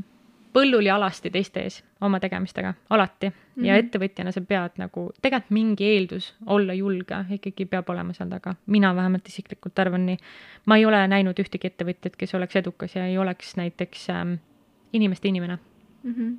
põllul 0.54 0.86
ja 0.86 0.96
alasti 0.96 1.32
teiste 1.32 1.64
ees 1.66 1.82
oma 2.02 2.20
tegemistega, 2.20 2.74
alati 2.90 3.30
mm. 3.30 3.34
-hmm. 3.34 3.66
ja 3.66 3.74
mhm. 3.74 3.86
ettevõtjana 3.86 4.32
sa 4.32 4.42
pead 4.42 4.78
nagu, 4.78 5.08
tegelikult 5.22 5.52
mingi 5.52 5.88
eeldus 5.88 6.34
olla 6.46 6.74
julge 6.74 7.26
ikkagi 7.38 7.66
peab 7.66 7.90
olema 7.90 8.14
seal 8.14 8.30
taga. 8.30 8.56
mina 8.66 8.96
vähemalt 8.96 9.28
isiklikult 9.28 9.80
arvan 9.80 10.06
nii. 10.06 10.18
ma 10.66 10.78
ei 10.78 10.86
ole 10.86 11.08
näinud 11.08 11.40
ühtegi 11.40 11.68
ettevõtjat, 11.68 12.16
kes 12.18 12.36
oleks 12.36 12.56
edukas 12.56 12.96
ja 12.96 13.06
ei 13.06 13.18
oleks 13.18 13.56
näiteks 13.56 14.10
ähm, 14.10 14.34
inimeste 14.94 15.28
inimene 15.28 15.58
mm. 16.04 16.14
-hmm 16.14 16.38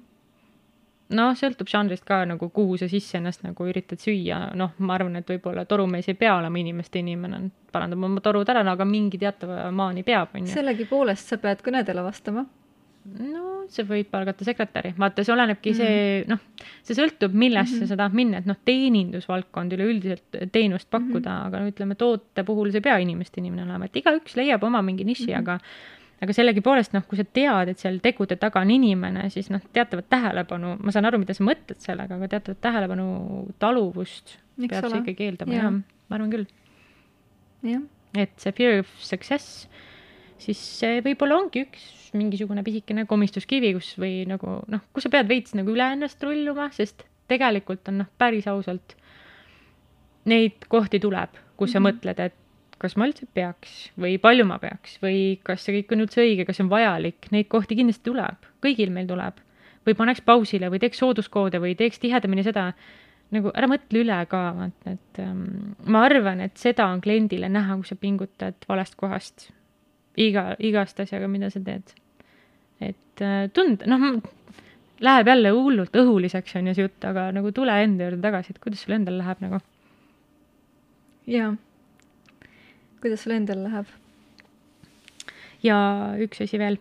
noh, 1.13 1.35
sõltub 1.37 1.69
žanrist 1.69 2.05
ka 2.09 2.25
nagu, 2.25 2.49
kuhu 2.49 2.79
sa 2.81 2.89
sisse 2.89 3.19
ennast 3.19 3.43
nagu 3.43 3.67
üritad 3.69 4.01
süüa, 4.01 4.55
noh, 4.59 4.73
ma 4.79 4.95
arvan, 4.95 5.17
et 5.21 5.29
võib-olla 5.29 5.65
torumees 5.69 6.09
ei 6.09 6.15
pea 6.15 6.37
olema 6.39 6.59
inimeste 6.59 6.99
inimene, 6.99 7.51
parandab 7.73 8.05
oma 8.09 8.21
torud 8.25 8.49
ära, 8.49 8.63
no 8.63 8.73
aga 8.73 8.85
mingi 8.89 9.19
teatava 9.19 9.71
maani 9.71 10.03
peab, 10.03 10.29
on 10.35 10.47
ju. 10.47 10.55
sellegipoolest 10.55 11.35
sa 11.35 11.41
pead 11.43 11.61
kõnedele 11.67 12.05
vastama. 12.07 12.47
no 13.19 13.52
sa 13.69 13.85
võid 13.87 14.09
palgata 14.11 14.45
sekretäri, 14.47 14.95
vaata, 14.99 15.25
see 15.25 15.35
olenebki 15.35 15.73
mm 15.73 15.79
-hmm. 15.79 15.87
see, 15.87 16.25
noh, 16.29 16.69
see 16.83 16.99
sõltub, 16.99 17.33
millesse 17.33 17.77
mm 17.77 17.83
-hmm. 17.83 17.89
sa 17.89 17.97
tahad 17.97 18.19
minna, 18.19 18.39
et 18.39 18.47
noh, 18.47 18.59
teenindusvaldkond 18.65 19.73
üleüldiselt 19.73 20.39
teenust 20.53 20.91
pakkuda 20.91 21.31
mm, 21.31 21.37
-hmm. 21.37 21.47
aga 21.47 21.61
no 21.61 21.71
ütleme, 21.71 21.95
toote 21.95 22.45
puhul 22.45 22.71
sa 22.71 22.79
ei 22.79 22.87
pea 22.89 22.99
inimeste 22.99 23.41
inimene 23.41 23.65
olema, 23.65 23.85
et 23.85 23.97
igaüks 23.97 24.37
leiab 24.37 24.63
oma 24.63 24.83
mingi 24.83 25.05
niši 25.05 25.27
mm, 25.27 25.33
-hmm. 25.33 25.39
aga 25.39 25.59
aga 26.23 26.33
sellegipoolest 26.37 26.93
noh, 26.95 27.03
kui 27.09 27.19
sa 27.19 27.25
tead, 27.25 27.73
et 27.73 27.79
seal 27.83 27.99
tegude 28.03 28.37
taga 28.37 28.61
on 28.63 28.71
inimene, 28.71 29.25
siis 29.31 29.51
noh, 29.51 29.63
teatavat 29.75 30.07
tähelepanu, 30.13 30.77
ma 30.79 30.95
saan 30.95 31.09
aru, 31.09 31.19
mida 31.19 31.35
sa 31.35 31.47
mõtled 31.47 31.81
sellega, 31.83 32.19
aga 32.19 32.29
teatavat 32.37 32.61
tähelepanu 32.61 33.07
taluvust 33.63 34.37
Miks 34.57 34.77
peab 34.77 34.87
ole? 34.87 34.93
see 34.93 35.03
ikkagi 35.03 35.31
eeldama 35.31 35.57
ja., 35.57 35.65
jah, 35.65 35.81
ma 36.09 36.19
arvan 36.19 36.31
küll. 36.31 36.47
et 38.15 38.35
see 38.39 38.55
fear 38.55 38.79
of 38.85 38.93
success, 39.03 39.67
siis 40.43 40.61
see 40.81 41.01
võib-olla 41.05 41.39
ongi 41.41 41.65
üks 41.67 41.87
mingisugune 42.17 42.65
pisikene 42.67 43.07
komistuskivi, 43.09 43.73
kus 43.77 43.95
või 44.01 44.23
nagu 44.29 44.61
noh, 44.71 44.85
kus 44.93 45.07
sa 45.07 45.13
pead 45.13 45.31
veits 45.31 45.57
nagu 45.57 45.73
üle 45.73 45.87
ennast 45.95 46.23
rulluma, 46.25 46.69
sest 46.77 47.07
tegelikult 47.31 47.89
on 47.89 48.03
noh, 48.03 48.11
päris 48.21 48.49
ausalt, 48.51 48.97
neid 50.29 50.67
kohti 50.73 51.01
tuleb, 51.03 51.39
kus 51.57 51.73
mm 51.73 51.73
-hmm. 51.73 51.73
sa 51.73 51.87
mõtled, 51.87 52.25
et 52.27 52.39
kas 52.83 52.97
ma 52.99 53.07
üldse 53.07 53.29
peaks 53.35 53.93
või 54.01 54.19
palju 54.23 54.45
ma 54.49 54.59
peaks 54.63 54.99
või 55.03 55.39
kas 55.47 55.65
see 55.65 55.79
kõik 55.79 55.95
on 55.95 56.05
üldse 56.05 56.23
õige, 56.25 56.47
kas 56.47 56.59
see 56.59 56.67
on 56.67 56.73
vajalik, 56.73 57.31
neid 57.35 57.49
kohti 57.53 57.79
kindlasti 57.79 58.11
tuleb, 58.11 58.51
kõigil 58.65 58.91
meil 58.91 59.07
tuleb. 59.07 59.41
või 59.87 59.97
paneks 59.99 60.21
pausile 60.23 60.69
või 60.71 60.79
teeks 60.79 61.01
sooduskoode 61.03 61.59
või 61.59 61.75
teeks 61.75 61.99
tihedamini 61.99 62.45
seda, 62.47 62.69
nagu 63.35 63.51
ära 63.51 63.67
mõtle 63.67 63.99
üle 63.99 64.19
ka, 64.31 64.43
vaata, 64.55 64.93
et 64.95 65.19
ähm, 65.19 65.75
ma 65.91 66.05
arvan, 66.07 66.41
et 66.41 66.55
seda 66.57 66.87
on 66.87 67.01
kliendile 67.03 67.49
näha, 67.49 67.75
kui 67.81 67.89
sa 67.89 67.97
pingutad 67.99 68.55
valest 68.69 68.95
kohast 68.95 69.49
iga, 70.17 70.53
igast 70.59 71.01
asjaga, 71.01 71.29
mida 71.29 71.51
sa 71.51 71.61
teed. 71.61 71.95
et 72.81 73.21
äh, 73.21 73.49
tund-, 73.55 73.87
noh, 73.87 74.23
läheb 75.01 75.27
jälle 75.27 75.51
hullult 75.57 75.97
õhuliseks, 75.97 76.57
on 76.59 76.71
ju 76.71 76.75
see 76.75 76.89
jutt, 76.89 77.05
aga 77.05 77.31
nagu 77.33 77.53
tule 77.53 77.83
enda 77.83 78.09
juurde 78.09 78.23
tagasi, 78.23 78.55
et 78.55 78.63
kuidas 78.63 78.85
sul 78.85 78.97
endal 78.99 79.19
läheb 79.23 79.45
nagu. 79.45 79.61
jaa 81.27 81.53
kuidas 83.03 83.25
sul 83.25 83.35
endal 83.35 83.65
läheb? 83.67 83.89
ja 85.63 85.77
üks 86.23 86.43
asi 86.45 86.59
veel, 86.59 86.79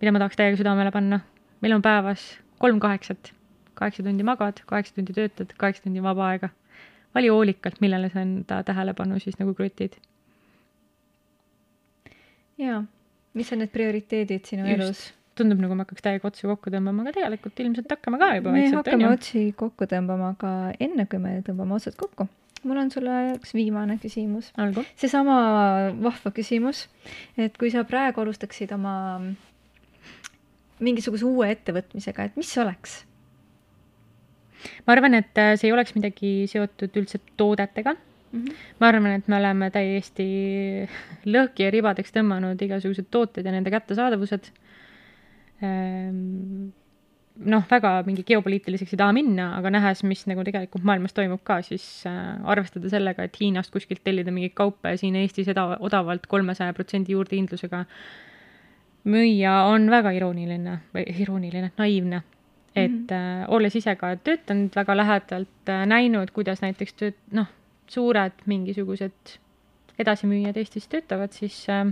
mida 0.00 0.12
ma 0.12 0.22
tahaks 0.22 0.38
täiega 0.40 0.56
südamele 0.60 0.92
panna. 0.94 1.20
meil 1.60 1.74
on 1.76 1.84
päevas 1.84 2.24
kolm 2.58 2.80
kaheksat. 2.80 3.32
kaheksa 3.74 4.02
tundi 4.02 4.24
magad, 4.24 4.62
kaheksa 4.66 4.96
tundi 4.96 5.12
töötad, 5.12 5.52
kaheksa 5.60 5.84
tundi 5.84 6.02
vaba 6.02 6.30
aega. 6.32 6.48
vali 7.14 7.28
hoolikalt, 7.28 7.80
millele 7.84 8.08
sa 8.08 8.24
enda 8.24 8.62
tähelepanu 8.64 9.20
siis 9.20 9.36
nagu 9.38 9.54
krutid. 9.54 10.00
Jaa, 12.58 12.82
mis 13.38 13.52
on 13.54 13.62
need 13.62 13.72
prioriteedid 13.74 14.50
sinu 14.50 14.66
Just. 14.66 14.80
elus? 14.80 15.04
tundub, 15.38 15.60
nagu 15.62 15.76
me 15.78 15.84
hakkaks 15.86 16.02
täiega 16.02 16.26
otsi 16.26 16.48
kokku 16.50 16.72
tõmbama, 16.74 17.04
aga 17.04 17.14
tegelikult 17.14 17.60
ilmselt 17.62 17.92
hakkame 17.94 18.18
ka 18.18 18.32
juba 18.40 18.54
me 18.54 18.64
hakkame 18.74 19.06
otsi 19.12 19.44
kokku 19.58 19.86
tõmbama, 19.90 20.32
aga 20.34 20.52
enne 20.82 21.06
kui 21.10 21.20
me 21.22 21.36
tõmbame 21.46 21.76
otsad 21.76 21.94
kokku, 22.00 22.26
mul 22.66 22.80
on 22.82 22.90
sulle 22.90 23.18
üks 23.36 23.54
viimane 23.54 24.00
küsimus. 24.02 24.50
seesama 24.98 25.36
vahva 26.02 26.32
küsimus, 26.34 26.86
et 27.38 27.54
kui 27.60 27.70
sa 27.74 27.86
praegu 27.86 28.24
alustaksid 28.24 28.74
oma 28.74 28.96
mingisuguse 30.82 31.26
uue 31.26 31.52
ettevõtmisega, 31.54 32.28
et 32.28 32.40
mis 32.40 32.50
oleks? 32.58 33.04
ma 34.86 34.96
arvan, 34.96 35.14
et 35.14 35.38
äh, 35.38 35.54
see 35.54 35.70
ei 35.70 35.74
oleks 35.76 35.94
midagi 35.94 36.32
seotud 36.50 36.96
üldse 36.98 37.22
toodetega 37.38 37.94
mm. 38.32 38.40
-hmm. 38.40 38.54
ma 38.80 38.88
arvan, 38.88 39.12
et 39.18 39.28
me 39.28 39.36
oleme 39.36 39.70
täiesti 39.70 40.28
lõhki 41.34 41.68
ja 41.68 41.70
ribadeks 41.74 42.14
tõmmanud 42.16 42.66
igasugused 42.68 43.10
tooted 43.10 43.46
ja 43.46 43.52
nende 43.52 43.70
kättesaadavused 43.70 44.50
ehm, 45.62 46.70
noh, 47.46 47.64
väga 47.70 47.92
mingi 48.06 48.24
geopoliitiliseks 48.26 48.94
ei 48.94 49.00
taha 49.00 49.14
minna, 49.14 49.50
aga 49.58 49.70
nähes, 49.70 50.02
mis 50.06 50.24
nagu 50.30 50.42
tegelikult 50.46 50.86
maailmas 50.86 51.14
toimub 51.16 51.42
ka, 51.46 51.60
siis 51.66 51.84
äh, 52.08 52.38
arvestada 52.50 52.90
sellega, 52.90 53.26
et 53.26 53.36
Hiinast 53.40 53.72
kuskilt 53.74 54.02
tellida 54.04 54.34
mingeid 54.34 54.56
kaupa 54.58 54.94
ja 54.94 55.00
siin 55.00 55.16
Eestis 55.20 55.50
eda-, 55.52 55.76
odavalt 55.84 56.26
kolmesaja 56.30 56.74
protsendi 56.76 57.14
juurdehindlusega 57.14 57.84
müüa 59.08 59.54
on 59.70 59.86
väga 59.90 60.12
irooniline 60.16 60.80
või 60.94 61.06
irooniline, 61.22 61.70
naiivne. 61.78 62.22
et 62.76 62.90
mm 62.90 63.06
-hmm. 63.06 63.42
äh, 63.42 63.44
olles 63.48 63.76
ise 63.76 63.94
ka 63.96 64.16
töötanud 64.16 64.74
väga 64.76 64.96
lähedalt 64.96 65.68
äh,, 65.68 65.86
näinud, 65.86 66.30
kuidas 66.30 66.60
näiteks 66.62 66.94
tööt-, 66.94 67.22
noh, 67.32 67.46
suured 67.92 68.42
mingisugused 68.50 69.38
edasimüüjad 69.98 70.58
Eestis 70.60 70.88
töötavad, 70.90 71.34
siis 71.34 71.60
äh, 71.72 71.86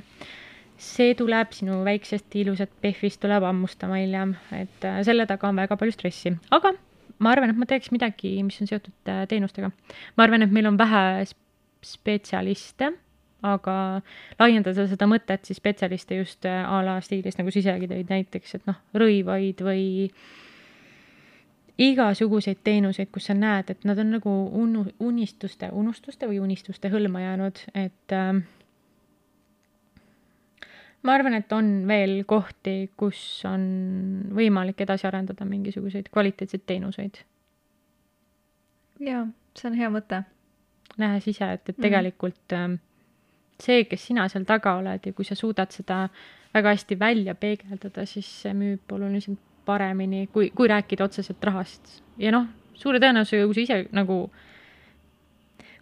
see 0.78 1.14
tuleb 1.18 1.54
sinu 1.56 1.80
väiksest 1.86 2.34
ilusat 2.38 2.72
PEF-ist 2.82 3.20
tuleb 3.22 3.46
hammustama 3.46 4.00
hiljem, 4.00 4.36
et 4.54 4.84
äh, 4.86 5.00
selle 5.06 5.26
taga 5.28 5.50
on 5.50 5.62
väga 5.62 5.78
palju 5.80 5.96
stressi, 5.96 6.34
aga 6.54 6.74
ma 7.18 7.32
arvan, 7.32 7.52
et 7.52 7.58
ma 7.58 7.68
teeks 7.68 7.90
midagi, 7.94 8.36
mis 8.46 8.60
on 8.60 8.70
seotud 8.70 9.10
äh, 9.12 9.24
teenustega. 9.30 9.72
ma 10.16 10.26
arvan, 10.26 10.44
et 10.44 10.54
meil 10.54 10.68
on 10.70 10.78
vähe 10.78 11.02
spetsialiste, 11.86 12.92
aga 13.46 13.76
laiendada 14.40 14.86
seda 14.88 15.08
mõtet 15.08 15.46
siis 15.46 15.60
spetsialiste 15.60 16.18
just 16.18 16.46
a 16.48 16.80
la 16.84 16.98
stiilis, 17.04 17.36
nagu 17.38 17.52
sa 17.52 17.62
isegi 17.62 17.88
tõid 17.90 18.10
näiteks, 18.10 18.58
et 18.58 18.68
noh, 18.68 18.78
rõivaid 18.96 19.62
või 19.64 19.86
igasuguseid 21.78 22.62
teenuseid, 22.64 23.10
kus 23.12 23.28
sa 23.28 23.34
näed, 23.36 23.70
et 23.70 23.84
nad 23.84 23.98
on 24.00 24.14
nagu 24.16 24.34
unu-, 24.56 24.88
unistuste, 25.04 25.68
unustuste 25.72 26.28
või 26.28 26.40
unistuste 26.40 26.88
hõlma 26.92 27.20
jäänud, 27.20 27.60
et 27.76 28.14
äh, 28.16 28.40
ma 31.04 31.16
arvan, 31.16 31.36
et 31.36 31.52
on 31.52 31.68
veel 31.88 32.22
kohti, 32.28 32.90
kus 32.96 33.20
on 33.48 33.66
võimalik 34.36 34.80
edasi 34.86 35.08
arendada 35.08 35.44
mingisuguseid 35.48 36.08
kvaliteetseid 36.12 36.64
teenuseid. 36.66 37.20
jaa, 39.04 39.26
see 39.58 39.70
on 39.70 39.76
hea 39.76 39.92
mõte. 39.92 40.22
nähes 40.96 41.28
ise, 41.28 41.52
et, 41.52 41.68
et 41.68 41.76
mhm. 41.76 41.82
tegelikult 41.82 42.56
mm. 42.56 42.78
see, 43.60 43.84
kes 43.84 44.08
sina 44.08 44.28
seal 44.32 44.48
taga 44.48 44.78
oled 44.80 45.04
ja 45.04 45.12
kui 45.12 45.28
sa 45.28 45.36
suudad 45.36 45.76
seda 45.76 46.06
väga 46.56 46.72
hästi 46.72 46.98
välja 46.98 47.34
peegeldada, 47.34 48.06
siis 48.08 48.30
see 48.42 48.54
müüb 48.56 48.96
oluliselt 48.96 49.42
paremini, 49.66 50.26
kui, 50.32 50.50
kui 50.54 50.70
rääkida 50.70 51.04
otseselt 51.04 51.44
rahast. 51.44 52.00
ja 52.18 52.32
noh, 52.32 52.46
suure 52.74 53.02
tõenäosusega, 53.02 53.50
kui 53.50 53.58
sa 53.58 53.66
ise 53.66 53.82
nagu, 53.96 54.22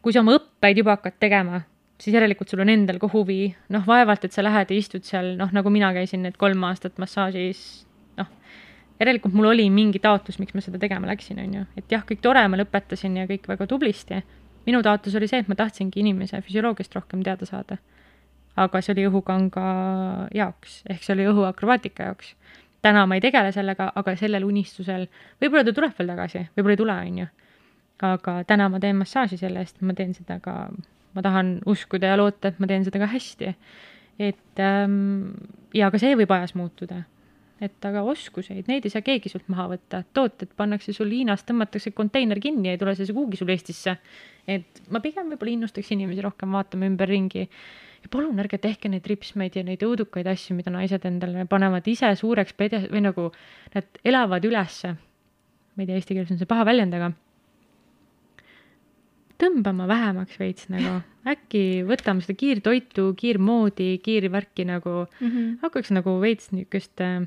kui 0.02 0.12
sa 0.12 0.24
oma 0.24 0.34
õppeid 0.40 0.82
juba 0.82 0.96
hakkad 0.96 1.20
tegema 1.20 1.62
siis 2.00 2.14
järelikult 2.14 2.50
sul 2.50 2.62
on 2.64 2.72
endal 2.72 2.98
ka 3.02 3.08
huvi, 3.12 3.54
noh, 3.72 3.84
vaevalt, 3.86 4.26
et 4.26 4.34
sa 4.34 4.44
lähed 4.44 4.70
ja 4.72 4.78
istud 4.78 5.06
seal, 5.06 5.34
noh, 5.38 5.50
nagu 5.54 5.72
mina 5.72 5.92
käisin 5.96 6.24
need 6.26 6.38
kolm 6.40 6.64
aastat 6.68 6.98
massaažis, 7.02 7.62
noh, 8.18 8.30
järelikult 9.00 9.36
mul 9.36 9.52
oli 9.52 9.68
mingi 9.72 10.02
taotlus, 10.02 10.40
miks 10.42 10.56
ma 10.56 10.64
seda 10.64 10.80
tegema 10.82 11.08
läksin, 11.10 11.40
on 11.42 11.58
ju, 11.60 11.66
et 11.80 11.94
jah, 11.94 12.04
kõik 12.06 12.22
tore, 12.24 12.44
ma 12.50 12.60
lõpetasin 12.60 13.20
ja 13.22 13.28
kõik 13.30 13.48
väga 13.50 13.68
tublisti. 13.70 14.22
minu 14.66 14.80
taotlus 14.82 15.14
oli 15.14 15.28
see, 15.28 15.42
et 15.44 15.48
ma 15.48 15.54
tahtsingi 15.54 16.00
inimese 16.00 16.40
füsioloogiast 16.40 16.94
rohkem 16.96 17.22
teada 17.22 17.46
saada. 17.46 17.78
aga 18.56 18.80
see 18.80 18.92
oli 18.94 19.06
õhukanga 19.08 19.62
jaoks, 20.34 20.82
ehk 20.88 21.02
see 21.02 21.14
oli 21.14 21.24
õhuakrobaatika 21.26 22.10
jaoks. 22.10 22.34
Täna 22.84 23.06
ma 23.08 23.16
ei 23.16 23.22
tegele 23.24 23.52
sellega, 23.54 23.90
aga 23.96 24.16
sellel 24.20 24.44
unistusel, 24.44 25.06
võib-olla 25.42 25.64
ta 25.64 25.72
tuleb 25.76 25.96
veel 25.98 26.12
tagasi, 26.12 26.44
võib-olla 26.56 26.76
ei 26.76 26.82
tule, 26.82 26.98
on 27.08 27.22
ju. 27.22 27.30
aga 28.04 28.34
täna 28.44 28.68
ma 28.68 28.80
teen 28.82 28.98
massaaži 29.00 29.38
selle 29.40 29.62
eest, 29.64 29.80
ma 29.80 29.94
teen 29.96 30.12
seda 30.16 30.36
ka 30.44 30.68
ma 31.14 31.22
tahan 31.22 31.58
uskuda 31.70 32.12
ja 32.12 32.18
loota, 32.18 32.50
et 32.50 32.60
ma 32.60 32.68
teen 32.70 32.84
seda 32.86 33.00
ka 33.02 33.08
hästi. 33.14 33.54
et 34.18 34.62
ähm, 34.62 35.34
ja 35.74 35.90
ka 35.90 35.98
see 35.98 36.14
võib 36.18 36.30
ajas 36.34 36.54
muutuda. 36.58 37.04
et 37.64 37.86
aga 37.86 38.02
oskuseid, 38.02 38.66
neid 38.68 38.84
ei 38.84 38.92
saa 38.92 39.04
keegi 39.06 39.30
sult 39.30 39.46
maha 39.48 39.68
võtta, 39.70 40.02
tooted 40.12 40.50
pannakse 40.58 40.92
sul 40.92 41.08
Hiinas, 41.14 41.46
tõmmatakse 41.48 41.94
konteiner 41.94 42.40
kinni 42.42 42.72
ei 42.72 42.78
tule 42.78 42.96
see 42.98 43.06
kuhugi 43.14 43.38
sul 43.40 43.54
Eestisse. 43.54 43.96
et 44.46 44.82
ma 44.90 45.00
pigem 45.00 45.30
võib-olla 45.32 45.54
innustaks 45.54 45.94
inimesi 45.94 46.22
rohkem 46.26 46.52
vaatama 46.52 46.90
ümberringi 46.90 47.48
ja 48.04 48.10
palun 48.12 48.40
ärge 48.42 48.60
tehke 48.60 48.90
neid 48.92 49.06
ripsmeid 49.08 49.56
ja 49.56 49.64
neid 49.66 49.82
õudukaid 49.84 50.28
asju, 50.28 50.56
mida 50.58 50.72
naised 50.72 51.04
endale 51.08 51.46
panevad 51.50 51.86
ise 51.88 52.10
suureks 52.20 52.56
pede- 52.56 52.86
või 52.92 53.04
nagu 53.06 53.30
nad 53.74 54.00
elavad 54.04 54.44
ülesse. 54.44 54.94
ma 55.74 55.82
ei 55.82 55.88
tea, 55.88 55.98
eesti 55.98 56.14
keeles 56.14 56.30
on 56.30 56.38
see 56.38 56.46
paha 56.46 56.66
väljend, 56.68 56.94
aga 56.94 57.10
tõmbama 59.42 59.88
vähemaks 59.90 60.38
veits 60.38 60.68
nagu, 60.70 61.00
äkki 61.32 61.82
võtame 61.88 62.22
seda 62.22 62.36
kiirtoitu, 62.38 63.08
kiirmoodi, 63.18 63.96
kiirvärki 64.04 64.68
nagu 64.68 65.06
mm, 65.06 65.30
-hmm. 65.30 65.54
hakkaks 65.64 65.90
nagu 65.96 66.20
veits 66.20 66.52
niisugust 66.52 67.00
äh, 67.00 67.24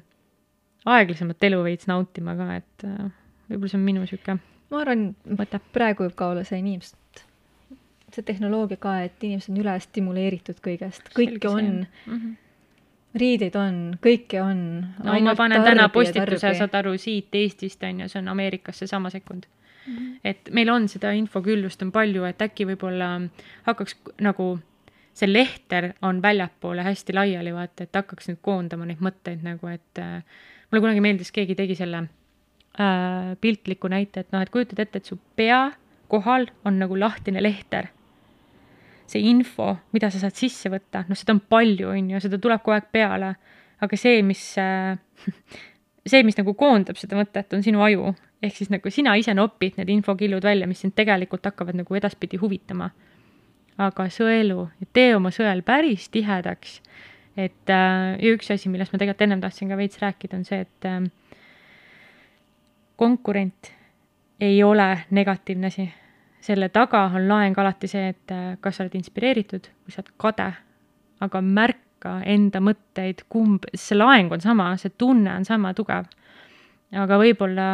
aeglasemat 0.85 1.43
elu 1.43 1.63
veits 1.65 1.89
nautima 1.91 2.37
ka, 2.39 2.53
et 2.61 2.87
äh, 2.87 3.09
võib-olla 3.49 3.73
see 3.73 3.81
on 3.81 3.89
minu 3.89 4.05
niisugune 4.05 4.39
ma 4.71 4.83
arvan, 4.83 5.09
praegu 5.75 6.05
võib 6.05 6.15
ka 6.17 6.31
olla 6.33 6.43
see 6.47 6.59
inimesed, 6.61 6.97
see 8.13 8.23
tehnoloogia 8.23 8.77
ka, 8.81 8.99
et 9.03 9.23
inimesed 9.23 9.53
on 9.53 9.61
üle 9.63 9.77
stimuleeritud 9.83 10.61
kõigest, 10.63 11.09
kõike 11.15 11.49
on 11.49 11.71
mm. 11.85 12.11
-hmm 12.11 12.35
riideid 13.17 13.55
on, 13.57 13.77
kõike 14.03 14.37
on. 14.43 14.59
no 15.03 15.13
ma 15.25 15.33
panen 15.35 15.63
täna 15.63 15.87
postituse, 15.89 16.51
saad 16.53 16.75
aru, 16.75 16.91
siit 17.01 17.33
Eestist 17.33 17.81
on 17.83 18.03
ju, 18.03 18.09
see 18.11 18.19
on 18.19 18.27
Ameerikas 18.29 18.83
seesama 18.83 19.09
sekund 19.09 19.47
-hmm. 19.87 20.19
et 20.23 20.49
meil 20.51 20.69
on 20.69 20.87
seda 20.91 21.11
infoküllust 21.17 21.81
on 21.85 21.91
palju, 21.95 22.25
et 22.27 22.41
äkki 22.41 22.67
võib-olla 22.71 23.09
hakkaks 23.67 23.97
nagu 24.21 24.57
see 25.17 25.29
lehter 25.31 25.91
on 26.05 26.21
väljapoole 26.21 26.85
hästi 26.85 27.15
laiali, 27.15 27.53
vaata, 27.55 27.87
et 27.87 27.99
hakkaks 27.99 28.29
nüüd 28.29 28.41
koondama 28.45 28.85
neid 28.85 29.01
mõtteid 29.03 29.43
nagu, 29.45 29.71
et 29.71 30.01
äh, 30.01 30.21
mulle 30.69 30.83
kunagi 30.85 31.03
meeldis, 31.03 31.33
keegi 31.33 31.57
tegi 31.57 31.77
selle 31.79 32.03
äh, 32.05 33.33
piltliku 33.41 33.89
näite, 33.91 34.25
et 34.25 34.33
noh, 34.35 34.43
et 34.43 34.53
kujutad 34.53 34.83
ette, 34.83 35.01
et 35.01 35.09
su 35.09 35.17
pea 35.39 35.67
kohal 36.11 36.47
on 36.65 36.77
nagu 36.79 36.99
lahtine 36.99 37.41
lehter. 37.43 37.89
See 39.11 39.23
info, 39.29 39.73
mida 39.95 40.11
sa 40.11 40.21
saad 40.21 40.35
sisse 40.35 40.71
võtta, 40.73 41.05
noh, 41.07 41.17
seda 41.17 41.35
on 41.35 41.41
palju, 41.49 41.89
on 41.93 42.13
ju, 42.13 42.21
seda 42.23 42.39
tuleb 42.43 42.63
kogu 42.63 42.75
aeg 42.75 42.91
peale, 42.91 43.33
aga 43.83 43.99
see, 43.99 44.21
mis 44.25 44.43
äh, 44.61 44.97
see, 46.11 46.23
mis 46.27 46.39
nagu 46.39 46.55
koondab 46.57 46.99
seda 46.99 47.19
mõtet, 47.19 47.53
on 47.55 47.63
sinu 47.65 47.83
aju 47.85 48.13
ehk 48.43 48.57
siis 48.57 48.71
nagu 48.73 48.91
sina 48.93 49.15
ise 49.17 49.33
nopid 49.33 49.77
need 49.79 49.89
infokillud 49.97 50.43
välja, 50.45 50.67
mis 50.69 50.81
sind 50.83 50.95
tegelikult 50.97 51.45
hakkavad 51.49 51.77
nagu 51.79 51.97
edaspidi 51.97 52.39
huvitama. 52.41 52.91
aga 53.77 54.07
sõelu, 54.09 54.63
tee 54.93 55.11
oma 55.13 55.29
sõel 55.29 55.61
päris 55.61 56.07
tihedaks. 56.09 56.81
et 57.37 57.69
äh, 57.69 58.17
ja 58.17 58.33
üks 58.33 58.51
asi, 58.51 58.69
millest 58.69 58.93
ma 58.93 58.99
tegelikult 58.99 59.21
ennem 59.21 59.41
tahtsin 59.41 59.69
ka 59.69 59.77
veits 59.77 59.99
rääkida, 60.01 60.37
on 60.37 60.45
see, 60.45 60.61
et 60.61 60.85
äh, 60.85 61.01
konkurent 62.95 63.71
ei 64.39 64.63
ole 64.63 65.05
negatiivne 65.09 65.67
asi. 65.67 65.89
Selle 66.47 66.69
taga 66.73 67.07
on 67.11 67.27
laeng 67.27 67.59
alati 67.59 67.89
see, 67.91 68.13
et 68.13 68.33
äh, 68.33 68.55
kas 68.63 68.77
sa 68.79 68.85
oled 68.85 68.95
inspireeritud 68.99 69.69
või 69.83 69.93
sa 69.95 70.03
oled 70.03 70.15
kade, 70.21 70.47
aga 71.25 71.41
märka 71.43 72.17
enda 72.29 72.61
mõtteid, 72.63 73.25
kumb, 73.31 73.67
see 73.75 73.97
laeng 73.97 74.31
on 74.31 74.43
sama, 74.43 74.71
see 74.79 74.93
tunne 74.97 75.33
on 75.33 75.47
sama 75.47 75.73
tugev. 75.77 76.07
aga 76.95 77.17
võib-olla 77.19 77.69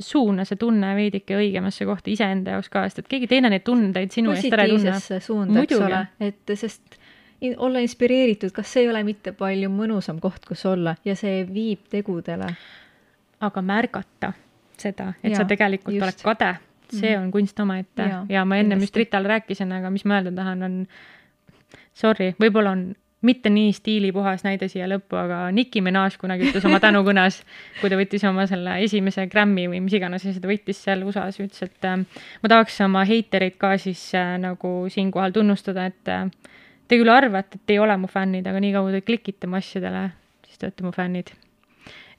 suuna 0.00 0.44
see 0.48 0.58
tunne 0.60 0.94
veidike 0.96 1.36
õigemasse 1.36 1.84
kohta 1.86 2.10
iseenda 2.10 2.56
jaoks 2.56 2.70
ka, 2.72 2.86
sest 2.88 3.04
et 3.04 3.10
keegi 3.10 3.28
teine 3.30 3.50
neid 3.52 3.64
tundeid 3.66 4.12
sinu 4.14 4.32
eest 4.34 4.48
ära 4.52 4.64
ei 4.66 4.74
tunne. 4.74 4.94
positiivsesse 4.94 5.26
suunda, 5.26 5.64
eks 5.64 5.80
ole, 5.84 6.00
et 6.24 6.54
sest 6.56 6.98
in, 7.44 7.54
olla 7.58 7.82
inspireeritud, 7.84 8.52
kas 8.56 8.72
see 8.72 8.86
ei 8.86 8.92
ole 8.92 9.02
mitte 9.06 9.34
palju 9.36 9.70
mõnusam 9.72 10.20
koht, 10.22 10.46
kus 10.48 10.64
olla 10.68 10.96
ja 11.04 11.16
see 11.18 11.44
viib 11.48 11.86
tegudele. 11.92 12.48
aga 13.40 13.62
märgata 13.64 14.32
seda, 14.80 15.12
et 15.22 15.32
ja, 15.32 15.42
sa 15.42 15.46
tegelikult 15.48 15.96
just. 15.96 16.04
oled 16.04 16.24
kade, 16.24 16.50
see 16.94 17.12
mm. 17.14 17.22
on 17.22 17.30
kunst 17.34 17.60
omaette 17.60 18.08
ja, 18.08 18.24
ja 18.28 18.44
ma 18.44 18.60
ennem 18.60 18.82
just 18.84 18.96
Ritale 18.96 19.28
rääkisin, 19.28 19.72
aga 19.72 19.90
mis 19.90 20.04
ma 20.04 20.18
öelda 20.18 20.34
tahan, 20.36 20.66
on 20.66 20.76
sorry, 21.96 22.32
võib-olla 22.40 22.74
on 22.76 22.90
mitte 23.26 23.50
nii 23.52 23.72
stiilipuhas 23.76 24.44
näide 24.46 24.68
siia 24.72 24.86
lõppu, 24.88 25.18
aga 25.20 25.40
Nicki 25.52 25.82
Minaj 25.84 26.16
kunagi 26.20 26.48
ütles 26.48 26.64
oma 26.68 26.80
tänukõnes, 26.80 27.42
kui 27.80 27.90
ta 27.92 27.98
võttis 28.00 28.24
oma 28.28 28.46
selle 28.48 28.78
esimese 28.84 29.26
Grammy 29.32 29.66
või 29.68 29.82
mis 29.84 29.96
iganes 29.96 30.24
asja 30.24 30.40
ta 30.40 30.48
võttis 30.48 30.80
seal 30.86 31.04
USA-s, 31.04 31.42
ütles, 31.42 31.66
et 31.66 31.88
äh, 31.88 32.00
ma 32.40 32.52
tahaks 32.52 32.80
oma 32.86 33.04
heitereid 33.08 33.58
ka 33.60 33.74
siis 33.80 34.06
äh, 34.16 34.36
nagu 34.40 34.72
siinkohal 34.92 35.36
tunnustada, 35.36 35.90
et 35.92 36.12
äh, 36.12 36.24
te 36.88 37.00
küll 37.00 37.12
arvate, 37.12 37.60
et 37.60 37.76
ei 37.76 37.82
ole 37.82 37.96
mu 38.00 38.08
fännid, 38.10 38.48
aga 38.48 38.62
niikaua 38.64 38.96
te 38.96 39.04
klikite 39.04 39.50
mu 39.50 39.60
asjadele, 39.60 40.08
siis 40.48 40.58
te 40.58 40.70
olete 40.70 40.88
mu 40.88 40.96
fännid. 40.96 41.34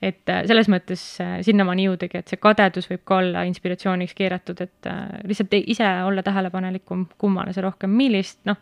Et 0.01 0.29
äh, 0.29 0.43
selles 0.49 0.69
mõttes 0.71 1.01
äh, 1.21 1.39
sinnamaani 1.45 1.85
jõudagi, 1.85 2.21
et 2.21 2.31
see 2.31 2.41
kadedus 2.41 2.89
võib 2.89 3.03
ka 3.07 3.19
olla 3.21 3.45
inspiratsiooniks 3.49 4.17
keeratud, 4.17 4.63
et 4.65 4.89
äh, 4.89 5.01
lihtsalt 5.29 5.53
ise 5.61 5.87
olla 6.07 6.23
tähelepanelikum, 6.25 7.05
kummale 7.21 7.53
sa 7.53 7.63
rohkem, 7.65 7.93
millist, 7.97 8.41
noh, 8.49 8.57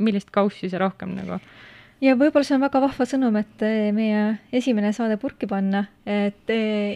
millist 0.00 0.32
kaussi 0.34 0.70
sa 0.72 0.80
rohkem 0.82 1.12
nagu. 1.18 1.40
Ja 2.00 2.14
võib-olla 2.14 2.46
see 2.46 2.54
on 2.54 2.62
väga 2.62 2.78
vahva 2.78 3.04
sõnum, 3.10 3.34
et 3.40 3.62
meie 3.90 4.20
esimene 4.54 4.92
saade 4.94 5.16
purki 5.18 5.48
panna, 5.50 5.80
et 6.06 6.52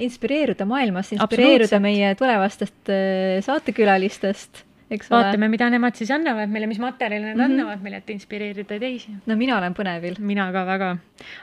inspireeruda 0.07 0.63
maailmast, 0.71 1.17
inspireeruda 1.17 1.81
meie 1.83 2.13
tulevastest 2.15 2.93
saatekülalistest, 3.43 4.63
eks 4.93 5.11
ole. 5.11 5.19
vaatame, 5.19 5.49
mida 5.53 5.69
nemad 5.73 5.99
siis 5.99 6.11
annavad 6.15 6.51
meile, 6.53 6.69
mis 6.71 6.81
materjali 6.83 7.25
nad 7.25 7.37
mm 7.37 7.41
-hmm. 7.41 7.53
annavad 7.53 7.85
meile, 7.85 8.03
et 8.03 8.11
inspireerida 8.11 8.79
teisi. 8.79 9.15
no 9.27 9.37
mina 9.37 9.59
olen 9.59 9.75
põnevil. 9.75 10.19
mina 10.19 10.51
ka 10.53 10.67
väga. 10.67 10.97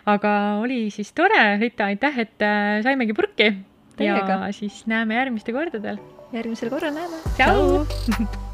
aga 0.05 0.35
oli 0.61 0.89
siis 0.89 1.13
tore, 1.13 1.57
Rita, 1.57 1.85
aitäh, 1.85 2.19
et 2.19 2.41
äh, 2.41 2.83
saimegi 2.83 3.13
purki. 3.13 3.53
ja 3.99 4.51
siis 4.51 4.87
näeme 4.87 5.15
järgmistel 5.15 5.55
kordadel. 5.55 5.97
järgmisel 6.33 6.69
korral 6.69 6.93
näeme. 6.93 7.17
tšau, 7.37 7.85
tšau. 7.85 8.45